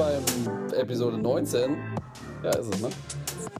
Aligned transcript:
Beim 0.00 0.24
Episode 0.72 1.18
19. 1.18 1.76
Ja, 2.42 2.56
ist 2.56 2.74
es, 2.74 2.80
ne? 2.80 2.88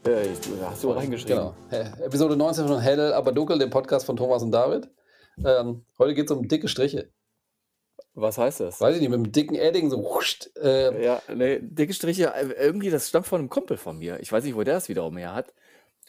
Äh, 0.06 0.22
ich, 0.22 0.38
hast 0.62 0.82
du 0.82 0.90
reingeschrieben. 0.90 1.52
Genau. 1.70 2.02
Episode 2.02 2.34
19 2.34 2.66
von 2.66 2.80
Hell, 2.80 3.12
aber 3.12 3.32
dunkel, 3.32 3.58
dem 3.58 3.68
Podcast 3.68 4.06
von 4.06 4.16
Thomas 4.16 4.42
und 4.42 4.50
David. 4.50 4.88
Ähm, 5.45 5.84
heute 5.98 6.14
geht 6.14 6.24
es 6.24 6.30
um 6.30 6.48
dicke 6.48 6.68
Striche. 6.68 7.10
Was 8.14 8.38
heißt 8.38 8.60
das? 8.60 8.80
Weiß 8.80 8.95
ich 8.95 9.02
nicht, 9.02 9.10
mit 9.10 9.18
einem 9.18 9.32
dicken 9.32 9.54
Edding 9.54 9.90
so. 9.90 9.98
Huscht, 10.14 10.48
äh, 10.56 11.04
Ja, 11.04 11.20
nee, 11.28 11.58
dicke 11.60 11.92
Striche, 11.92 12.32
äh, 12.34 12.52
irgendwie, 12.59 12.88
das 12.88 13.10
stammt 13.10 13.26
von 13.26 13.40
einem 13.40 13.50
Kumpel 13.50 13.76
von 13.76 13.98
mir. 13.98 14.18
Ich 14.20 14.32
weiß 14.32 14.42
nicht, 14.42 14.56
wo 14.56 14.62
der 14.62 14.76
das 14.76 14.88
wiederum 14.88 15.18
her 15.18 15.34
hat. 15.34 15.52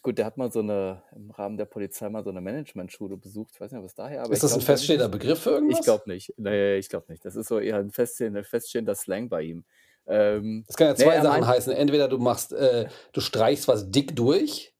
Gut, 0.01 0.17
der 0.17 0.25
hat 0.25 0.37
mal 0.37 0.49
so 0.49 0.61
eine, 0.61 1.03
im 1.13 1.29
Rahmen 1.31 1.57
der 1.57 1.65
Polizei 1.65 2.07
mal 2.07 2.23
so 2.23 2.29
eine 2.29 2.39
Managementschule 2.39 3.17
besucht. 3.17 3.51
Ich 3.53 3.59
weiß 3.59 3.73
nicht, 3.73 3.83
was 3.83 3.95
daher, 3.95 4.23
aber 4.23 4.31
ist 4.31 4.43
das 4.43 4.53
ein 4.53 4.59
glaub, 4.59 4.67
feststehender 4.67 5.09
Begriff 5.09 5.41
für 5.41 5.49
irgendwas? 5.49 5.79
Ich 5.79 5.83
glaube 5.83 6.09
nicht. 6.09 6.33
Nee, 6.37 6.77
ich 6.77 6.87
glaube 6.87 7.11
nicht. 7.11 7.25
Das 7.25 7.35
ist 7.35 7.49
so 7.49 7.59
eher 7.59 7.79
ein 7.79 7.91
feststehender, 7.91 8.45
feststehender 8.45 8.95
Slang 8.95 9.27
bei 9.27 9.41
ihm. 9.41 9.65
Ähm, 10.07 10.63
Das 10.67 10.75
kann 10.75 10.87
ja 10.87 10.93
nee, 10.93 11.03
zwei 11.03 11.13
er 11.15 11.23
Sachen 11.23 11.47
heißen. 11.47 11.73
Entweder 11.73 12.07
du 12.07 12.17
machst, 12.17 12.53
äh, 12.53 12.87
du 13.13 13.21
streichst 13.21 13.67
was 13.67 13.89
dick 13.91 14.15
durch, 14.15 14.73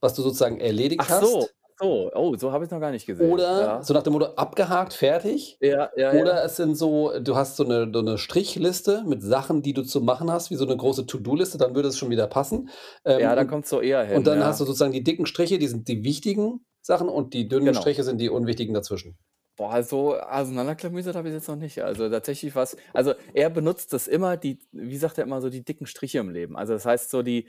was 0.00 0.14
du 0.14 0.22
sozusagen 0.22 0.60
erledigt 0.60 1.00
ach 1.04 1.08
hast. 1.10 1.20
so, 1.22 1.46
so, 1.78 2.10
oh, 2.14 2.34
so 2.36 2.52
habe 2.52 2.64
ich 2.64 2.68
es 2.68 2.72
noch 2.72 2.80
gar 2.80 2.90
nicht 2.90 3.06
gesehen. 3.06 3.30
Oder 3.30 3.60
ja. 3.60 3.82
so 3.82 3.92
nach 3.92 4.02
dem 4.02 4.14
Motto 4.14 4.26
abgehakt, 4.36 4.94
fertig. 4.94 5.58
ja, 5.60 5.90
ja, 5.96 6.12
Oder 6.12 6.36
ja. 6.36 6.44
es 6.44 6.56
sind 6.56 6.74
so, 6.74 7.12
du 7.20 7.36
hast 7.36 7.56
so 7.56 7.64
eine, 7.64 7.90
so 7.92 7.98
eine 7.98 8.16
Strichliste 8.16 9.04
mit 9.06 9.22
Sachen, 9.22 9.62
die 9.62 9.74
du 9.74 9.82
zu 9.82 10.00
machen 10.00 10.30
hast, 10.30 10.50
wie 10.50 10.56
so 10.56 10.64
eine 10.64 10.76
große 10.76 11.04
To-Do-Liste, 11.06 11.58
dann 11.58 11.74
würde 11.74 11.88
es 11.88 11.98
schon 11.98 12.08
wieder 12.10 12.28
passen. 12.28 12.70
Ähm, 13.04 13.20
ja, 13.20 13.34
da 13.34 13.44
kommt 13.44 13.64
es 13.64 13.70
so 13.70 13.80
eher 13.80 14.04
hin. 14.04 14.16
und 14.16 14.26
dann 14.26 14.38
ja. 14.38 14.46
hast 14.46 14.60
du 14.60 14.64
sozusagen 14.64 14.92
die 14.92 15.04
dicken 15.04 15.26
Striche, 15.26 15.58
die 15.58 15.66
sind 15.66 15.86
die 15.88 16.02
wichtigen 16.02 16.64
Sachen 16.80 17.08
und 17.08 17.34
die 17.34 17.48
dünnen 17.48 17.66
Genau. 17.66 17.80
Striche 17.80 18.04
sind 18.04 18.18
die 18.20 18.30
unwichtigen 18.30 18.72
dazwischen. 18.72 19.18
Boah, 19.56 19.82
so 19.82 20.16
auseinanderklamüsert 20.18 21.16
habe 21.16 21.28
ich 21.28 21.34
jetzt 21.34 21.48
noch 21.48 21.56
nicht. 21.56 21.82
Also 21.82 22.08
tatsächlich 22.10 22.54
was. 22.54 22.76
Also 22.92 23.14
er 23.32 23.48
benutzt 23.50 23.92
das 23.94 24.06
immer, 24.06 24.36
die, 24.36 24.58
wie 24.72 24.98
sagt 24.98 25.16
er 25.18 25.24
immer, 25.24 25.40
so 25.40 25.48
die 25.48 25.64
dicken 25.64 25.86
Striche 25.86 26.18
im 26.18 26.28
Leben. 26.30 26.56
Also 26.56 26.74
das 26.74 26.84
heißt 26.84 27.10
so 27.10 27.22
die. 27.22 27.46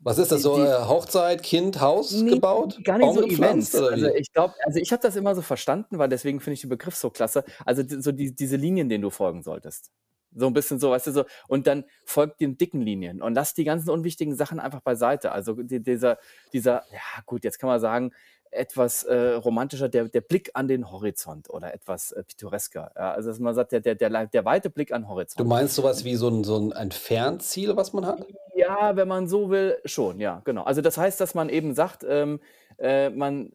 Was 0.00 0.16
ist 0.18 0.32
das 0.32 0.38
Die- 0.38 0.42
so? 0.42 0.56
die- 0.56 0.62
äh, 0.62 0.84
Hochzeit, 0.86 1.42
Kind, 1.42 1.80
Haus 1.80 2.12
Nee, 2.12 2.30
gebaut? 2.30 2.78
Gar 2.82 2.98
nicht 2.98 3.06
Baum 3.06 3.16
so 3.16 3.26
Events. 3.26 3.74
Also 3.74 4.06
ich 4.08 4.32
glaube, 4.32 4.54
also 4.64 4.78
ich 4.78 4.90
habe 4.90 5.02
das 5.02 5.16
immer 5.16 5.34
so 5.34 5.42
verstanden, 5.42 5.98
weil 5.98 6.08
deswegen 6.08 6.40
finde 6.40 6.54
ich 6.54 6.60
den 6.62 6.70
Begriff 6.70 6.94
so 6.96 7.10
klasse. 7.10 7.44
Also 7.66 7.82
so 8.00 8.10
die, 8.12 8.34
diese 8.34 8.56
Linien, 8.56 8.88
denen 8.88 9.02
du 9.02 9.10
folgen 9.10 9.42
solltest. 9.42 9.90
So 10.36 10.46
ein 10.46 10.52
bisschen 10.54 10.80
so, 10.80 10.90
weißt 10.90 11.06
du, 11.08 11.12
so, 11.12 11.24
und 11.46 11.66
dann 11.66 11.84
folgt 12.06 12.40
den 12.40 12.56
dicken 12.58 12.80
Linien 12.80 13.22
und 13.22 13.34
lass 13.34 13.54
die 13.54 13.62
ganzen 13.64 13.90
unwichtigen 13.90 14.34
Sachen 14.34 14.58
einfach 14.58 14.80
beiseite. 14.80 15.30
Also 15.30 15.52
die, 15.62 15.80
dieser, 15.80 16.18
dieser, 16.52 16.82
ja 16.90 17.22
gut, 17.26 17.44
jetzt 17.44 17.58
kann 17.58 17.68
man 17.68 17.78
sagen, 17.80 18.12
etwas 18.54 19.02
äh, 19.04 19.32
romantischer, 19.32 19.88
der, 19.88 20.08
der 20.08 20.20
Blick 20.20 20.50
an 20.54 20.68
den 20.68 20.90
Horizont 20.90 21.50
oder 21.50 21.74
etwas 21.74 22.12
äh, 22.12 22.22
pittoresker. 22.22 22.92
Ja, 22.96 23.12
also 23.12 23.30
dass 23.30 23.38
man 23.38 23.54
sagt, 23.54 23.72
der, 23.72 23.80
der, 23.80 23.94
der, 23.94 24.26
der 24.26 24.44
weite 24.44 24.70
Blick 24.70 24.92
an 24.92 25.02
den 25.02 25.08
Horizont. 25.08 25.40
Du 25.40 25.44
meinst 25.44 25.74
sowas 25.74 26.04
wie 26.04 26.16
so 26.16 26.28
ein, 26.28 26.44
so 26.44 26.58
ein, 26.58 26.72
ein 26.72 26.92
Fernziel, 26.92 27.76
was 27.76 27.92
man 27.92 28.06
hat? 28.06 28.26
Ja, 28.54 28.96
wenn 28.96 29.08
man 29.08 29.28
so 29.28 29.50
will, 29.50 29.76
schon, 29.84 30.20
ja, 30.20 30.40
genau. 30.44 30.64
Also 30.64 30.80
das 30.80 30.96
heißt, 30.96 31.20
dass 31.20 31.34
man 31.34 31.48
eben 31.48 31.74
sagt, 31.74 32.04
ähm, 32.08 32.40
äh, 32.78 33.10
man 33.10 33.52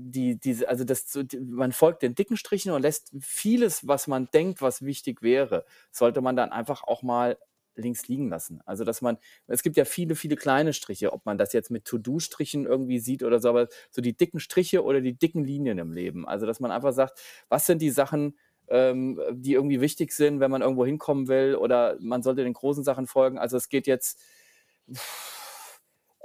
die, 0.00 0.38
diese, 0.38 0.68
also 0.68 0.84
das, 0.84 1.18
man 1.40 1.72
folgt 1.72 2.02
den 2.02 2.14
dicken 2.14 2.36
Strichen 2.36 2.72
und 2.72 2.82
lässt 2.82 3.12
vieles, 3.20 3.86
was 3.86 4.06
man 4.06 4.28
denkt, 4.32 4.62
was 4.62 4.82
wichtig 4.82 5.22
wäre, 5.22 5.64
sollte 5.90 6.20
man 6.20 6.36
dann 6.36 6.50
einfach 6.50 6.84
auch 6.84 7.02
mal 7.02 7.36
links 7.78 8.08
liegen 8.08 8.28
lassen. 8.28 8.60
Also 8.66 8.84
dass 8.84 9.00
man, 9.00 9.18
es 9.46 9.62
gibt 9.62 9.76
ja 9.76 9.84
viele, 9.84 10.14
viele 10.14 10.36
kleine 10.36 10.72
Striche, 10.72 11.12
ob 11.12 11.24
man 11.26 11.38
das 11.38 11.52
jetzt 11.52 11.70
mit 11.70 11.84
To-Do-Strichen 11.84 12.66
irgendwie 12.66 12.98
sieht 12.98 13.22
oder 13.22 13.40
so, 13.40 13.48
aber 13.48 13.68
so 13.90 14.02
die 14.02 14.16
dicken 14.16 14.40
Striche 14.40 14.84
oder 14.84 15.00
die 15.00 15.14
dicken 15.14 15.44
Linien 15.44 15.78
im 15.78 15.92
Leben. 15.92 16.26
Also 16.26 16.46
dass 16.46 16.60
man 16.60 16.70
einfach 16.70 16.92
sagt, 16.92 17.20
was 17.48 17.66
sind 17.66 17.80
die 17.82 17.90
Sachen, 17.90 18.36
ähm, 18.68 19.20
die 19.32 19.54
irgendwie 19.54 19.80
wichtig 19.80 20.12
sind, 20.12 20.40
wenn 20.40 20.50
man 20.50 20.62
irgendwo 20.62 20.84
hinkommen 20.84 21.28
will 21.28 21.54
oder 21.54 21.96
man 22.00 22.22
sollte 22.22 22.44
den 22.44 22.52
großen 22.52 22.84
Sachen 22.84 23.06
folgen. 23.06 23.38
Also 23.38 23.56
es 23.56 23.68
geht 23.68 23.86
jetzt, 23.86 24.20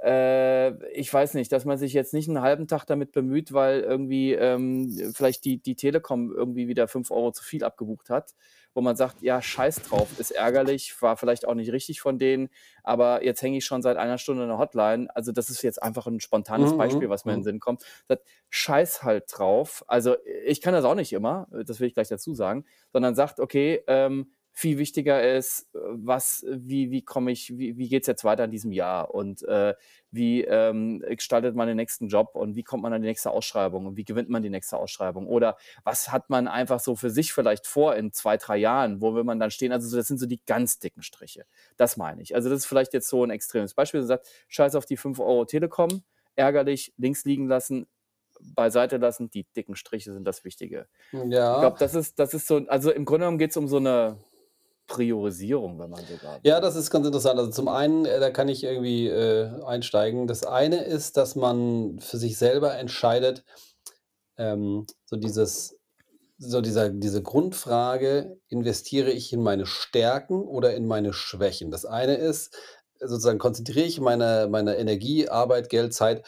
äh, 0.03 0.91
ich 0.91 1.13
weiß 1.13 1.33
nicht, 1.35 1.51
dass 1.51 1.65
man 1.65 1.77
sich 1.77 1.93
jetzt 1.93 2.13
nicht 2.13 2.27
einen 2.27 2.41
halben 2.41 2.67
Tag 2.67 2.85
damit 2.85 3.11
bemüht, 3.11 3.53
weil 3.53 3.79
irgendwie 3.81 4.33
ähm, 4.33 4.89
vielleicht 5.13 5.45
die, 5.45 5.59
die 5.59 5.75
Telekom 5.75 6.31
irgendwie 6.31 6.67
wieder 6.67 6.87
5 6.87 7.09
Euro 7.11 7.31
zu 7.31 7.43
viel 7.43 7.63
abgebucht 7.63 8.09
hat, 8.09 8.33
wo 8.73 8.81
man 8.81 8.95
sagt, 8.95 9.22
ja, 9.22 9.41
scheiß 9.41 9.84
drauf, 9.84 10.07
ist 10.19 10.31
ärgerlich, 10.31 11.01
war 11.01 11.17
vielleicht 11.17 11.47
auch 11.47 11.53
nicht 11.53 11.72
richtig 11.72 12.01
von 12.01 12.19
denen, 12.19 12.50
aber 12.84 13.23
jetzt 13.23 13.41
hänge 13.41 13.57
ich 13.57 13.66
schon 13.66 13.81
seit 13.81 13.97
einer 13.97 14.17
Stunde 14.17 14.44
in 14.44 14.50
der 14.50 14.57
Hotline. 14.57 15.07
Also 15.16 15.31
das 15.31 15.50
ist 15.50 15.61
jetzt 15.61 15.81
einfach 15.81 16.07
ein 16.07 16.19
spontanes 16.19 16.73
Mhm, 16.73 16.78
Beispiel, 16.78 17.07
mhm, 17.07 17.12
was 17.12 17.25
mir 17.25 17.33
in 17.33 17.39
mhm. 17.39 17.41
den 17.41 17.45
Sinn 17.45 17.59
kommt. 17.59 17.83
Sagt, 18.07 18.23
scheiß 18.50 19.03
halt 19.03 19.25
drauf. 19.28 19.83
Also 19.88 20.16
ich 20.45 20.62
kann 20.62 20.73
das 20.73 20.85
auch 20.85 20.95
nicht 20.95 21.13
immer, 21.13 21.47
das 21.51 21.79
will 21.79 21.88
ich 21.88 21.94
gleich 21.94 22.09
dazu 22.09 22.33
sagen, 22.33 22.66
sondern 22.91 23.16
sagt, 23.16 23.39
okay, 23.39 23.83
ähm, 23.88 24.31
viel 24.55 24.77
wichtiger 24.77 25.35
ist, 25.35 25.73
äh, 25.75 25.79
was, 25.81 26.45
wie, 26.47 26.91
wie 26.91 27.01
komme 27.01 27.31
ich, 27.31 27.57
wie, 27.57 27.75
wie 27.77 27.89
geht 27.89 28.03
es 28.03 28.07
jetzt 28.07 28.23
weiter 28.23 28.45
in 28.45 28.51
diesem 28.51 28.71
Jahr 28.71 29.13
und 29.13 29.41
äh, 29.43 29.73
wie 30.11 30.43
ähm, 30.43 31.03
gestaltet 31.09 31.55
man 31.55 31.67
den 31.67 31.75
nächsten 31.77 32.07
Job 32.07 32.35
und 32.35 32.55
wie 32.55 32.61
kommt 32.63 32.83
man 32.83 32.93
an 32.93 33.01
die 33.01 33.07
nächste 33.07 33.31
Ausschreibung 33.31 33.87
und 33.87 33.97
wie 33.97 34.03
gewinnt 34.05 34.29
man 34.29 34.43
die 34.43 34.51
nächste 34.51 34.77
Ausschreibung 34.77 35.27
oder 35.27 35.57
was 35.83 36.11
hat 36.11 36.29
man 36.29 36.47
einfach 36.47 36.79
so 36.79 36.95
für 36.95 37.09
sich 37.09 37.33
vielleicht 37.33 37.65
vor 37.65 37.95
in 37.95 38.11
zwei, 38.13 38.37
drei 38.37 38.57
Jahren, 38.57 39.01
wo 39.01 39.15
will 39.15 39.23
man 39.23 39.39
dann 39.39 39.49
stehen? 39.49 39.71
Also 39.71 39.87
so, 39.87 39.97
das 39.97 40.07
sind 40.07 40.19
so 40.19 40.27
die 40.27 40.39
ganz 40.45 40.77
dicken 40.77 41.01
Striche. 41.01 41.45
Das 41.75 41.97
meine 41.97 42.21
ich. 42.21 42.35
Also 42.35 42.49
das 42.49 42.59
ist 42.59 42.65
vielleicht 42.67 42.93
jetzt 42.93 43.09
so 43.09 43.23
ein 43.23 43.31
extremes 43.31 43.73
Beispiel. 43.73 44.01
Du 44.01 44.05
sagst, 44.07 44.31
scheiß 44.49 44.75
auf 44.75 44.85
die 44.85 44.97
5 44.97 45.19
Euro 45.19 45.45
Telekom, 45.45 46.03
ärgerlich, 46.35 46.93
links 46.97 47.25
liegen 47.25 47.47
lassen, 47.47 47.87
beiseite 48.39 48.97
lassen, 48.97 49.29
die 49.31 49.45
dicken 49.55 49.75
Striche 49.75 50.13
sind 50.13 50.25
das 50.25 50.43
Wichtige. 50.43 50.87
Ich 51.11 51.21
Ja. 51.31 51.59
glaube, 51.59 51.77
das 51.79 51.95
ist, 51.95 52.19
das 52.19 52.33
ist 52.35 52.45
so, 52.47 52.57
also 52.67 52.91
im 52.91 53.05
Grunde 53.05 53.21
genommen 53.21 53.37
geht 53.39 53.51
es 53.51 53.57
um 53.57 53.67
so 53.67 53.77
eine 53.77 54.17
Priorisierung, 54.88 55.79
wenn 55.79 55.89
man 55.89 56.05
sogar. 56.05 56.39
Ja, 56.44 56.59
das 56.59 56.75
ist 56.75 56.91
ganz 56.91 57.05
interessant. 57.05 57.39
Also 57.39 57.51
zum 57.51 57.67
einen, 57.67 58.05
äh, 58.05 58.19
da 58.19 58.29
kann 58.31 58.49
ich 58.49 58.63
irgendwie 58.63 59.07
äh, 59.07 59.49
einsteigen. 59.66 60.27
Das 60.27 60.45
eine 60.45 60.83
ist, 60.83 61.17
dass 61.17 61.35
man 61.35 61.99
für 61.99 62.17
sich 62.17 62.38
selber 62.38 62.75
entscheidet, 62.75 63.44
ähm, 64.38 64.85
so 65.05 65.16
dieses, 65.16 65.77
so 66.38 66.61
dieser, 66.61 66.89
diese 66.89 67.21
Grundfrage, 67.21 68.38
investiere 68.49 69.11
ich 69.11 69.31
in 69.31 69.41
meine 69.41 69.66
Stärken 69.66 70.44
oder 70.44 70.75
in 70.75 70.85
meine 70.85 71.13
Schwächen? 71.13 71.71
Das 71.71 71.85
eine 71.85 72.15
ist, 72.15 72.55
sozusagen 73.00 73.39
konzentriere 73.39 73.85
ich 73.85 74.00
meine, 74.00 74.47
meine 74.50 74.77
Energie, 74.77 75.29
Arbeit, 75.29 75.69
Geld, 75.69 75.94
Zeit 75.94 76.23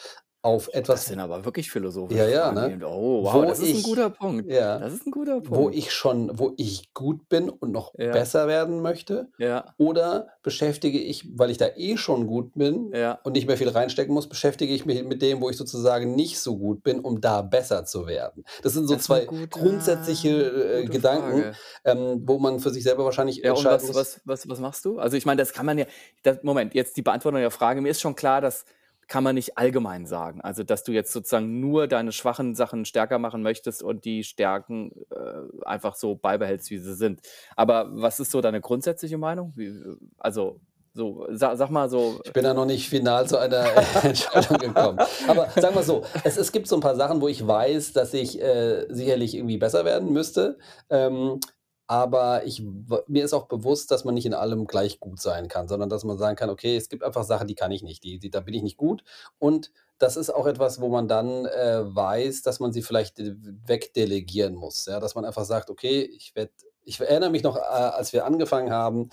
auf 0.46 0.66
Das 0.66 0.74
etwas, 0.74 1.06
sind 1.06 1.18
aber 1.20 1.44
wirklich 1.44 1.70
philosophische 1.70 2.20
Ja, 2.22 2.28
ja, 2.28 2.52
Fragen. 2.52 2.78
ne? 2.78 2.86
Oh, 2.88 3.24
wow, 3.24 3.34
Wo 3.34 3.42
das 3.42 3.58
ist 3.58 3.68
ein 3.70 3.76
ich- 3.76 3.82
guter 3.82 4.10
Punkt. 4.10 4.50
ja, 4.50 4.78
Das 4.78 4.92
ist 4.94 5.06
ein 5.06 5.10
guter 5.10 5.40
Punkt. 5.40 5.50
wo 5.50 5.70
ich 5.70 5.92
schon, 5.92 6.38
wo 6.38 6.54
ich 6.56 6.94
gut 6.94 7.28
bin 7.28 7.48
und 7.50 7.72
noch 7.72 7.92
Ja. 7.98 8.12
besser 8.12 8.46
werden 8.46 8.80
möchte. 8.80 9.28
ja, 9.38 9.74
Oder 9.76 10.28
beschäftige 10.42 10.98
ich, 11.00 11.28
weil 11.36 11.50
ich 11.50 11.58
da 11.58 11.66
eh 11.76 11.96
schon 11.96 12.26
gut 12.26 12.54
bin, 12.54 12.92
ja. 12.94 13.18
und 13.24 13.32
nicht 13.32 13.46
mehr 13.48 13.56
viel 13.56 13.68
reinstecken 13.68 14.14
muss, 14.14 14.28
beschäftige 14.28 14.72
ich 14.72 14.86
mich 14.86 15.02
mit 15.04 15.20
dem, 15.20 15.40
wo 15.40 15.50
ich 15.50 15.56
sozusagen 15.56 16.14
nicht 16.14 16.38
so 16.38 16.56
gut 16.56 16.82
bin, 16.82 17.00
um 17.00 17.20
da 17.20 17.42
besser 17.42 17.84
zu 17.84 18.06
werden. 18.06 18.44
Das 18.62 18.72
sind 18.72 18.86
so 18.86 18.94
Das 18.94 19.02
ist 19.02 19.10
eine 19.10 19.20
zwei 19.22 19.26
gute- 19.26 19.48
grundsätzliche 19.48 20.28
äh, 20.30 20.80
gute 20.82 20.92
Gedanken, 20.92 21.42
Frage. 21.42 21.56
ähm, 21.84 22.22
wo 22.24 22.38
man 22.38 22.60
für 22.60 22.70
sich 22.70 22.84
selber 22.84 23.04
wahrscheinlich 23.04 23.38
Ja, 23.38 23.50
und 23.50 23.56
entscheiden 23.58 23.80
was, 23.80 23.86
muss. 23.88 23.96
was, 23.96 24.20
was, 24.24 24.48
was 24.48 24.60
machst 24.60 24.84
du? 24.84 24.98
Also 24.98 25.16
ich 25.16 25.26
meine, 25.26 25.40
das 25.42 25.52
kann 25.52 25.66
man 25.66 25.78
ja, 25.78 25.86
das, 26.22 26.42
Moment, 26.42 26.74
jetzt 26.74 26.96
die 26.96 27.02
Beantwortung 27.02 27.40
der 27.40 27.50
Frage, 27.50 27.80
mir 27.80 27.88
ist 27.90 28.00
schon 28.00 28.14
klar, 28.14 28.40
das 28.40 28.64
kann 29.08 29.24
man 29.24 29.34
nicht 29.34 29.56
allgemein 29.56 30.06
sagen. 30.06 30.40
Also 30.40 30.62
dass 30.62 30.84
du 30.84 30.92
jetzt 30.92 31.12
sozusagen 31.12 31.60
nur 31.60 31.86
deine 31.86 32.12
schwachen 32.12 32.54
Sachen 32.54 32.84
stärker 32.84 33.18
machen 33.18 33.42
möchtest 33.42 33.82
und 33.82 34.04
die 34.04 34.24
Stärken 34.24 34.92
äh, 35.10 35.64
einfach 35.64 35.94
so 35.94 36.16
beibehältst, 36.16 36.70
wie 36.70 36.78
sie 36.78 36.94
sind. 36.94 37.20
Aber 37.54 37.88
was 37.90 38.20
ist 38.20 38.30
so 38.30 38.40
deine 38.40 38.60
grundsätzliche 38.60 39.18
Meinung? 39.18 39.52
Wie, 39.56 39.72
also 40.18 40.60
so, 40.96 41.26
sag, 41.30 41.58
sag 41.58 41.68
mal 41.68 41.90
so, 41.90 42.20
Ich 42.24 42.32
bin 42.32 42.42
da 42.42 42.54
noch 42.54 42.64
nicht 42.64 42.88
final 42.88 43.28
zu 43.28 43.36
einer 43.36 43.66
Entscheidung 44.02 44.56
gekommen. 44.58 44.98
Aber 45.28 45.50
sagen 45.50 45.74
wir 45.74 45.82
so, 45.82 46.04
es, 46.24 46.38
es 46.38 46.52
gibt 46.52 46.66
so 46.66 46.76
ein 46.76 46.80
paar 46.80 46.96
Sachen, 46.96 47.20
wo 47.20 47.28
ich 47.28 47.46
weiß, 47.46 47.92
dass 47.92 48.14
ich 48.14 48.40
äh, 48.40 48.86
sicherlich 48.88 49.34
irgendwie 49.34 49.58
besser 49.58 49.84
werden 49.84 50.10
müsste. 50.12 50.56
Ähm, 50.88 51.38
aber 51.86 52.44
ich, 52.44 52.62
mir 53.06 53.24
ist 53.24 53.32
auch 53.32 53.46
bewusst, 53.46 53.90
dass 53.90 54.04
man 54.04 54.14
nicht 54.14 54.26
in 54.26 54.34
allem 54.34 54.66
gleich 54.66 54.98
gut 54.98 55.20
sein 55.20 55.48
kann, 55.48 55.68
sondern 55.68 55.88
dass 55.88 56.04
man 56.04 56.18
sagen 56.18 56.36
kann, 56.36 56.50
okay, 56.50 56.76
es 56.76 56.88
gibt 56.88 57.04
einfach 57.04 57.24
Sachen, 57.24 57.46
die 57.46 57.54
kann 57.54 57.70
ich 57.70 57.82
nicht, 57.82 58.02
die, 58.02 58.18
die, 58.18 58.30
da 58.30 58.40
bin 58.40 58.54
ich 58.54 58.62
nicht 58.62 58.76
gut. 58.76 59.04
Und 59.38 59.70
das 59.98 60.16
ist 60.16 60.30
auch 60.30 60.46
etwas, 60.46 60.80
wo 60.80 60.88
man 60.88 61.06
dann 61.06 61.46
äh, 61.46 61.82
weiß, 61.84 62.42
dass 62.42 62.60
man 62.60 62.72
sie 62.72 62.82
vielleicht 62.82 63.20
äh, 63.20 63.34
wegdelegieren 63.66 64.54
muss. 64.54 64.86
Ja? 64.86 64.98
Dass 65.00 65.14
man 65.14 65.24
einfach 65.24 65.44
sagt, 65.44 65.70
okay, 65.70 66.02
ich 66.02 66.34
werde, 66.34 66.52
ich 66.82 67.00
erinnere 67.00 67.30
mich 67.30 67.44
noch, 67.44 67.56
äh, 67.56 67.60
als 67.60 68.12
wir 68.12 68.26
angefangen 68.26 68.72
haben, 68.72 69.10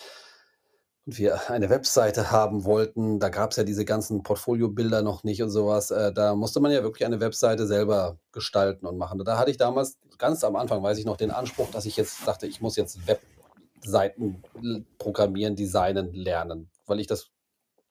wir 1.05 1.49
eine 1.49 1.69
Webseite 1.69 2.31
haben 2.31 2.65
wollten, 2.65 3.19
da 3.19 3.29
gab 3.29 3.51
es 3.51 3.57
ja 3.57 3.63
diese 3.63 3.85
ganzen 3.85 4.23
Portfoliobilder 4.23 5.01
noch 5.01 5.23
nicht 5.23 5.41
und 5.41 5.49
sowas. 5.49 5.91
Äh, 5.91 6.13
da 6.13 6.35
musste 6.35 6.59
man 6.59 6.71
ja 6.71 6.83
wirklich 6.83 7.05
eine 7.05 7.19
Webseite 7.19 7.67
selber 7.67 8.17
gestalten 8.31 8.85
und 8.85 8.97
machen. 8.97 9.23
Da 9.23 9.37
hatte 9.37 9.51
ich 9.51 9.57
damals 9.57 9.97
ganz 10.17 10.43
am 10.43 10.55
Anfang, 10.55 10.81
weiß 10.83 10.97
ich 10.97 11.05
noch, 11.05 11.17
den 11.17 11.31
Anspruch, 11.31 11.69
dass 11.71 11.85
ich 11.85 11.97
jetzt 11.97 12.27
dachte, 12.27 12.47
ich 12.47 12.61
muss 12.61 12.75
jetzt 12.75 12.99
Webseiten 13.07 14.43
programmieren, 14.97 15.55
designen, 15.55 16.13
lernen, 16.13 16.69
weil 16.85 16.99
ich 16.99 17.07
das 17.07 17.29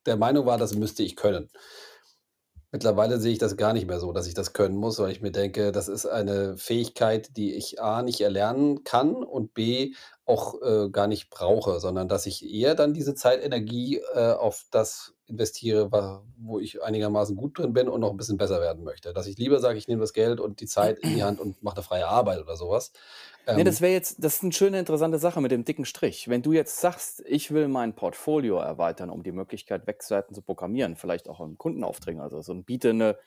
der 0.06 0.16
Meinung 0.16 0.46
war, 0.46 0.58
das 0.58 0.74
müsste 0.74 1.02
ich 1.02 1.16
können. 1.16 1.48
Mittlerweile 2.72 3.20
sehe 3.20 3.32
ich 3.32 3.38
das 3.38 3.58
gar 3.58 3.74
nicht 3.74 3.86
mehr 3.86 4.00
so, 4.00 4.12
dass 4.12 4.26
ich 4.26 4.32
das 4.32 4.54
können 4.54 4.76
muss, 4.76 4.98
weil 4.98 5.12
ich 5.12 5.20
mir 5.20 5.30
denke, 5.30 5.72
das 5.72 5.88
ist 5.88 6.06
eine 6.06 6.56
Fähigkeit, 6.56 7.36
die 7.36 7.54
ich 7.54 7.82
A 7.82 8.02
nicht 8.02 8.22
erlernen 8.22 8.82
kann 8.82 9.14
und 9.14 9.52
B 9.52 9.92
auch 10.32 10.60
äh, 10.62 10.88
gar 10.90 11.06
nicht 11.06 11.30
brauche, 11.30 11.80
sondern 11.80 12.08
dass 12.08 12.26
ich 12.26 12.44
eher 12.48 12.74
dann 12.74 12.94
diese 12.94 13.14
Zeit, 13.14 13.42
Energie 13.44 13.98
äh, 14.14 14.32
auf 14.32 14.64
das 14.70 15.14
investiere, 15.26 15.90
wo 16.38 16.58
ich 16.58 16.82
einigermaßen 16.82 17.36
gut 17.36 17.58
drin 17.58 17.72
bin 17.72 17.88
und 17.88 18.00
noch 18.00 18.10
ein 18.10 18.16
bisschen 18.16 18.36
besser 18.38 18.60
werden 18.60 18.84
möchte. 18.84 19.12
Dass 19.12 19.26
ich 19.26 19.38
lieber 19.38 19.60
sage, 19.60 19.78
ich 19.78 19.88
nehme 19.88 20.00
das 20.00 20.12
Geld 20.12 20.40
und 20.40 20.60
die 20.60 20.66
Zeit 20.66 20.98
in 20.98 21.12
die 21.12 21.22
Hand 21.24 21.40
und 21.40 21.62
mache 21.62 21.76
eine 21.76 21.82
freie 21.84 22.08
Arbeit 22.08 22.40
oder 22.40 22.56
sowas. 22.56 22.92
Ne, 23.54 23.64
Ähm, 23.64 23.64
das 23.64 23.80
wäre 23.82 23.92
jetzt 23.92 24.16
das 24.24 24.36
ist 24.36 24.42
'ne 24.44 24.52
schöne, 24.52 24.78
interessante 24.78 25.18
Sache 25.18 25.40
mit 25.42 25.50
dem 25.50 25.64
dicken 25.64 25.84
Strich. 25.84 26.28
Wenn 26.28 26.42
du 26.42 26.52
jetzt 26.52 26.80
sagst: 26.80 27.22
„Ich 27.26 27.50
will 27.52 27.68
mein 27.68 27.94
Portfolio 27.94 28.56
erweitern, 28.58 29.10
um 29.10 29.22
die 29.22 29.32
Möglichkeit, 29.32 29.86
Webseiten 29.86 30.34
zu 30.34 30.40
programmieren“, 30.42 30.96
vielleicht 30.96 31.28
auch 31.28 31.40
in 31.40 31.58
Kundenaufträgen, 31.58 32.20
also 32.22 32.40
so 32.40 32.52
'n 32.52 32.64
biete 32.64 32.94
'ne, 32.94 33.18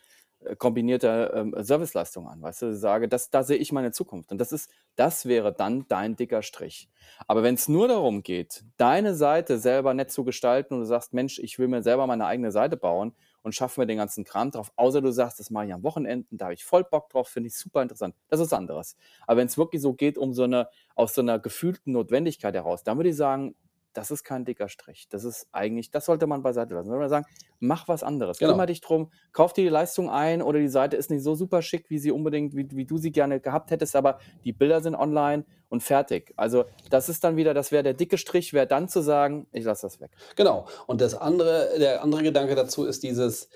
äh, 0.42 0.56
kombinierte, 0.56 1.32
ähm, 1.36 1.56
Serviceleistung 1.58 2.28
an, 2.28 2.42
weißt 2.42 2.64
du? 2.64 2.74
Sage: 2.76 3.08
„Das 3.08 3.30
da 3.30 3.44
sehe 3.44 3.58
ich 3.58 3.72
meine 3.72 3.92
Zukunft.“ 3.92 4.32
Und 4.32 4.40
das 4.40 4.52
ist 4.52 4.70
das 4.96 5.26
wäre 5.26 5.54
dann 5.54 5.86
dein 5.90 6.16
dicker 6.16 6.42
Strich. 6.42 6.90
Aber 7.28 7.44
wenn's 7.44 7.68
nur 7.68 7.88
darum 7.88 8.24
geht, 8.24 8.64
deine 8.78 9.14
Seite 9.16 9.58
selber 9.60 9.94
nett 9.94 10.12
zu 10.12 10.24
gestalten 10.24 10.74
und 10.76 10.82
du 10.82 10.86
sagst: 10.86 11.14
„Mensch, 11.14 11.40
ich 11.40 11.60
will 11.60 11.68
mir 11.68 11.84
selber 11.84 12.08
meine 12.08 12.26
eigene 12.26 12.52
Seite 12.52 12.78
bauen 12.78 13.14
und 13.44 13.54
schaffe 13.56 13.80
mir 13.82 13.88
den 13.88 13.98
ganzen 13.98 14.24
Kram 14.24 14.52
drauf“, 14.52 14.72
außer 14.76 15.02
du 15.02 15.12
sagst: 15.12 15.40
„Das 15.40 15.50
mache 15.50 15.68
ich 15.68 15.74
am 15.74 15.84
Wochenenden, 15.84 16.38
da 16.38 16.46
habe 16.46 16.54
ich 16.56 16.66
voll 16.66 16.84
Bock 16.84 17.10
drauf, 17.10 17.28
finde 17.30 17.48
ich 17.48 17.58
super 17.58 17.82
interessant.“ 17.82 18.16
Das 18.30 18.40
ist 18.40 18.52
was 18.52 18.58
anderes. 18.58 18.96
Aber 19.28 19.38
wenn's 19.42 19.58
wirklich 19.58 19.82
so 19.82 19.94
geht 19.94 20.18
um 20.18 20.34
so 20.34 20.46
'ne 20.48 20.68
aus 20.96 21.14
so 21.16 21.22
'ner 21.22 21.40
gefühlten 21.40 21.94
Notwendigkeit 21.94 22.56
heraus, 22.56 22.84
dann 22.84 22.98
würde 22.98 23.10
ich 23.10 23.16
sagen, 23.18 23.56
das 23.98 24.12
ist 24.12 24.24
kein 24.24 24.46
dicker 24.46 24.70
Strich. 24.70 25.08
Das 25.10 25.24
ist 25.24 25.48
eigentlich 25.52 25.92
das 25.92 26.06
sollte 26.06 26.28
man 26.28 26.44
beiseite 26.44 26.74
lassen. 26.76 26.90
Würde 26.90 27.00
man 27.02 27.10
sagen: 27.10 27.26
„Mach 27.60 27.88
was 27.88 28.04
anderes. 28.04 28.40
Genau. 28.40 28.68
dich 28.68 28.82
drum, 28.82 29.12
kauf 29.32 29.54
dir 29.54 29.64
die 29.64 29.70
Leistung 29.70 30.10
ein 30.10 30.42
oder 30.42 30.60
die 30.60 30.68
Seite 30.68 30.98
ist 30.98 31.10
nicht 31.10 31.24
so 31.24 31.36
super 31.36 31.62
schick, 31.62 31.90
wie 31.90 31.98
sie 32.00 32.12
unbedingt 32.12 32.56
wie 32.56 32.68
wie 32.72 32.86
du 32.86 32.98
sie 32.98 33.12
gerne 33.12 33.40
gehabt 33.40 33.72
hättest, 33.72 33.96
aber 33.96 34.20
die 34.44 34.54
Bilder 34.54 34.82
sind 34.82 34.96
online 34.96 35.46
und 35.70 35.82
fertig.“ 35.84 36.34
Also, 36.38 36.66
das 36.90 37.10
ist 37.10 37.24
dann 37.24 37.38
wieder 37.38 37.54
das 37.54 37.72
wäre 37.72 37.84
der 37.84 37.94
dicke 37.94 38.18
Strich, 38.18 38.54
wäre 38.54 38.68
dann 38.68 38.88
zu 38.90 39.02
sagen: 39.02 39.48
„Ich 39.52 39.64
lasse 39.66 39.88
das 39.88 40.00
weg.“ 40.00 40.18
Genau. 40.36 40.68
Und 40.88 41.02
das 41.02 41.14
andere 41.16 41.78
der 41.80 42.02
andere 42.04 42.24
Gedanke 42.24 42.56
dazu 42.56 42.86
ist 42.86 43.04
dieses, 43.04 43.50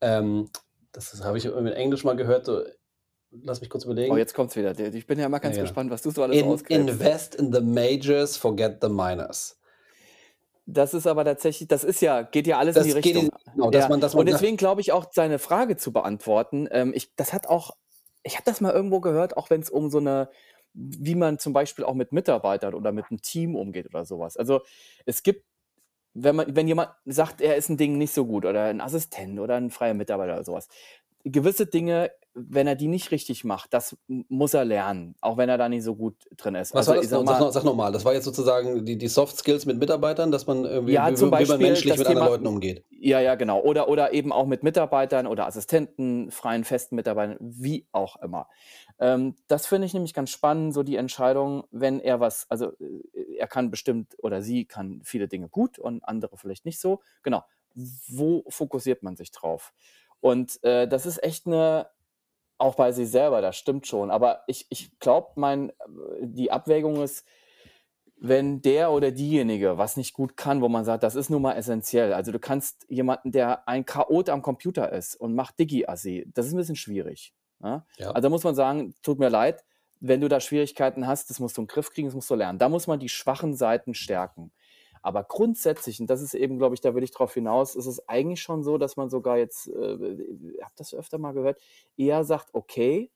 ähm, 0.00 0.50
das 0.92 1.22
habe 1.24 1.38
ich 1.38 1.44
in 1.46 1.66
Englisch 1.68 2.04
mal 2.04 2.16
gehört, 2.16 2.46
so 2.46 2.64
lass 3.30 3.60
mich 3.60 3.70
kurz 3.70 3.84
Oh, 4.08 4.16
überlegen. 4.16 4.16
jetzt 4.16 4.34
kommt's 4.34 4.54
wieder. 4.56 4.78
Ich 4.78 5.06
bin 5.06 5.18
ja 5.18 5.26
immer 5.26 5.40
Ja, 5.42 5.50
ganz 5.50 5.58
genau. 5.58 5.76
gespannt, 5.76 5.90
was 5.90 6.02
du 6.02 6.10
so 6.10 6.22
alles 6.22 6.40
In 6.40 6.58
invest 6.70 7.34
in 7.36 7.52
the 7.52 7.60
majors, 7.62 8.36
forget 8.36 8.80
the 8.82 8.88
minors. 8.88 9.56
Das 10.68 10.94
ist 10.94 11.06
aber 11.06 11.24
tatsächlich 11.24 11.68
das 11.68 11.84
ist 11.84 12.00
ja 12.00 12.22
geht 12.22 12.46
ja 12.48 12.58
alles 12.58 12.76
in 12.76 12.82
die 12.82 12.90
Das 12.90 13.00
geht 13.00 13.16
in 13.16 13.28
Richtung. 13.28 13.30
genau, 13.54 13.70
dass 13.70 13.86
Ja, 13.86 13.88
man 13.88 14.00
und 14.14 14.26
deswegen 14.26 14.56
glaube 14.56 14.80
ich 14.80 14.92
auch, 14.92 15.06
seine 15.12 15.38
Frage 15.38 15.76
zu 15.76 15.92
beantworten, 15.92 16.68
ähm, 16.70 16.92
ich 16.94 17.14
das 17.16 17.32
hat 17.32 17.46
auch 17.46 17.76
ich 18.22 18.34
habe 18.34 18.44
das 18.44 18.60
mal 18.60 18.72
irgendwo 18.72 19.00
gehört, 19.00 19.36
auch 19.36 19.50
wenn's 19.50 19.70
um 19.70 19.88
so 19.90 20.00
'ne 20.00 20.28
wie 20.74 21.14
man 21.14 21.38
zum 21.38 21.52
Beispiel 21.52 21.84
auch 21.84 21.94
mit 21.94 22.12
Mitarbeitern 22.12 22.74
oder 22.74 22.92
mit 22.92 23.10
'nem 23.10 23.22
Team 23.22 23.54
umgeht 23.56 23.86
oder 23.86 24.04
so 24.04 24.18
was. 24.18 24.36
Also, 24.36 24.60
es 25.06 25.22
gibt 25.22 25.44
wenn 26.14 26.36
man 26.36 26.56
wenn 26.56 26.68
jemand 26.68 26.90
sagt, 27.06 27.40
er 27.42 27.56
ist 27.56 27.70
'n 27.70 27.76
Ding 27.78 27.98
nicht 27.98 28.12
so 28.14 28.26
gut 28.26 28.44
oder 28.46 28.70
'n 28.70 28.80
Assistent 28.82 29.40
oder 29.40 29.56
'n 29.56 29.70
freier 29.70 29.94
Mitarbeiter 29.94 30.34
oder 30.34 30.44
so 30.44 30.54
was. 30.54 30.68
Gewisse 31.24 31.66
Dinge, 31.66 32.12
wenn 32.36 32.66
er 32.66 32.76
die 32.76 32.88
nicht 32.88 33.10
richtig 33.12 33.44
macht, 33.44 33.72
das 33.74 33.96
muss 34.08 34.54
er 34.54 34.64
lernen, 34.64 35.16
auch 35.22 35.36
wenn 35.38 35.48
er 35.48 35.58
da 35.58 35.68
nicht 35.68 35.84
so 35.84 35.96
gut 35.96 36.26
drin 36.36 36.54
ist. 36.54 36.74
Was 36.74 36.86
Also, 36.86 36.88
war 36.88 36.96
das? 36.96 37.08
Sag 37.08 37.22
mal 37.24 37.50
sag 37.52 37.64
noch 37.64 37.74
mal. 37.74 37.90
Das 37.92 38.04
war 38.04 38.12
jetzt 38.14 38.24
sozusagen 38.24 38.84
die 38.84 38.98
die 38.98 39.08
Soft 39.08 39.36
Skills 39.36 39.66
mit 39.66 39.78
Mitarbeitern, 39.78 40.30
dass 40.30 40.46
man 40.46 40.64
irgendwie 40.64 40.94
Ja, 40.94 41.06
wie 41.06 41.16
zum 41.16 41.36
wie 41.38 41.46
man 41.46 41.60
menschlich 41.60 41.96
mit 41.96 42.06
anderen 42.06 42.26
Thema 42.26 42.26
Leuten 42.26 42.46
umgeht. 42.46 42.84
ja, 42.90 43.20
ja, 43.20 43.34
genau. 43.34 43.60
Oder 43.60 43.88
oder 43.88 44.12
eben 44.12 44.32
auch 44.32 44.46
mit 44.46 44.62
Mitarbeitern 44.62 45.26
oder 45.26 45.46
Assistenten, 45.46 46.30
freien, 46.30 46.64
festen 46.64 46.96
Mitarbeitern, 46.96 47.36
wie 47.40 47.88
auch 47.92 48.16
immer. 48.22 48.48
Ähm, 48.98 49.36
das 49.48 49.66
finde 49.66 49.86
ich 49.86 49.94
nämlich 49.94 50.14
ganz 50.14 50.30
spannend, 50.30 50.72
so 50.74 50.82
die 50.82 50.96
Entscheidung, 50.96 51.64
wenn 51.70 52.00
er 52.00 52.20
was 52.20 52.46
also, 52.50 52.72
äh, 52.78 53.02
er 53.38 53.48
kann 53.48 53.70
bestimmt 53.70 54.16
oder 54.22 54.42
sie 54.42 54.64
kann 54.66 55.02
viele 55.04 55.28
Dinge 55.28 55.48
gut 55.48 55.78
und 55.78 56.04
andere 56.04 56.36
vielleicht 56.36 56.64
nicht 56.64 56.80
so. 56.80 57.00
Genau. 57.22 57.44
Wo 57.74 58.44
fokussiert 58.48 59.02
man 59.02 59.16
sich 59.16 59.30
drauf? 59.32 59.74
Und, 60.20 60.62
äh, 60.64 60.88
das 60.88 61.04
ist 61.06 61.22
echt 61.22 61.46
'ne 61.46 61.88
auch 62.58 62.74
bei 62.76 62.92
sich 62.92 63.10
selber, 63.10 63.40
das 63.42 63.56
stimmt 63.56 63.86
schon. 63.86 64.10
Aber 64.10 64.42
ich 64.46 64.66
ich 64.70 64.98
glaube, 65.00 65.28
mein 65.36 65.72
die 66.20 66.50
Abwägung 66.52 67.02
ist, 67.02 67.26
wenn 68.20 68.62
der 68.62 68.92
oder 68.92 69.12
diejenige 69.12 69.78
was 69.78 69.96
nicht 69.98 70.14
gut 70.14 70.36
kann, 70.36 70.62
wo 70.62 70.68
man 70.70 70.84
sagt, 70.86 71.02
das 71.04 71.16
ist 71.16 71.30
nun 71.30 71.42
mal 71.42 71.54
essenziell. 71.54 72.12
Also, 72.14 72.32
du 72.32 72.40
kannst 72.40 72.86
jemanden, 72.90 73.32
der 73.32 73.68
ein 73.68 73.86
Chaot 73.86 74.30
am 74.30 74.42
Computer 74.42 74.92
ist 74.92 75.16
und 75.16 75.34
macht 75.34 75.58
Digi-Assi, 75.60 76.26
das 76.34 76.46
ist 76.48 76.54
'n 76.54 76.58
bisschen 76.58 76.76
schwierig, 76.76 77.34
ne? 77.60 77.84
Ja. 77.98 78.14
Also, 78.14 78.26
da 78.28 78.30
muss 78.30 78.44
man 78.44 78.54
sagen: 78.56 78.94
„Tut 79.02 79.18
mir 79.20 79.30
leid, 79.30 79.64
wenn 80.00 80.20
du 80.22 80.28
da 80.28 80.40
Schwierigkeiten 80.40 81.06
hast, 81.08 81.30
das 81.30 81.40
musst 81.40 81.56
du 81.58 81.62
in 81.62 81.66
'n 81.66 81.68
Griff 81.68 81.90
kriegen, 81.92 82.08
das 82.08 82.14
musst 82.16 82.30
du 82.30 82.36
lernen.“ 82.36 82.58
Da 82.60 82.68
muss 82.70 82.86
man 82.88 83.00
die 83.00 83.08
schwachen 83.10 83.54
Seiten 83.56 83.94
stärken. 83.94 84.52
Aber 85.06 85.24
grundsätzlich, 85.24 86.00
und 86.00 86.08
das 86.08 86.22
ist 86.22 86.34
eben, 86.34 86.58
glaube 86.58 86.74
ich 86.74 86.80
da 86.82 86.94
will 86.94 87.04
ich 87.04 87.12
drauf 87.12 87.34
hinaus, 87.34 87.74
ist 87.76 87.86
es 87.86 88.08
eigentlich 88.08 88.42
schon 88.42 88.62
so, 88.64 88.78
dass 88.78 88.96
man 88.96 89.10
sogar 89.10 89.38
jetzt, 89.38 89.68
äh, 89.68 89.72
habe 90.62 90.74
das 90.76 90.94
öfter 90.94 91.18
mal 91.18 91.32
gehört, 91.32 91.60
eher 91.96 92.24
sagt: 92.24 92.50
„Okay, 92.54 93.10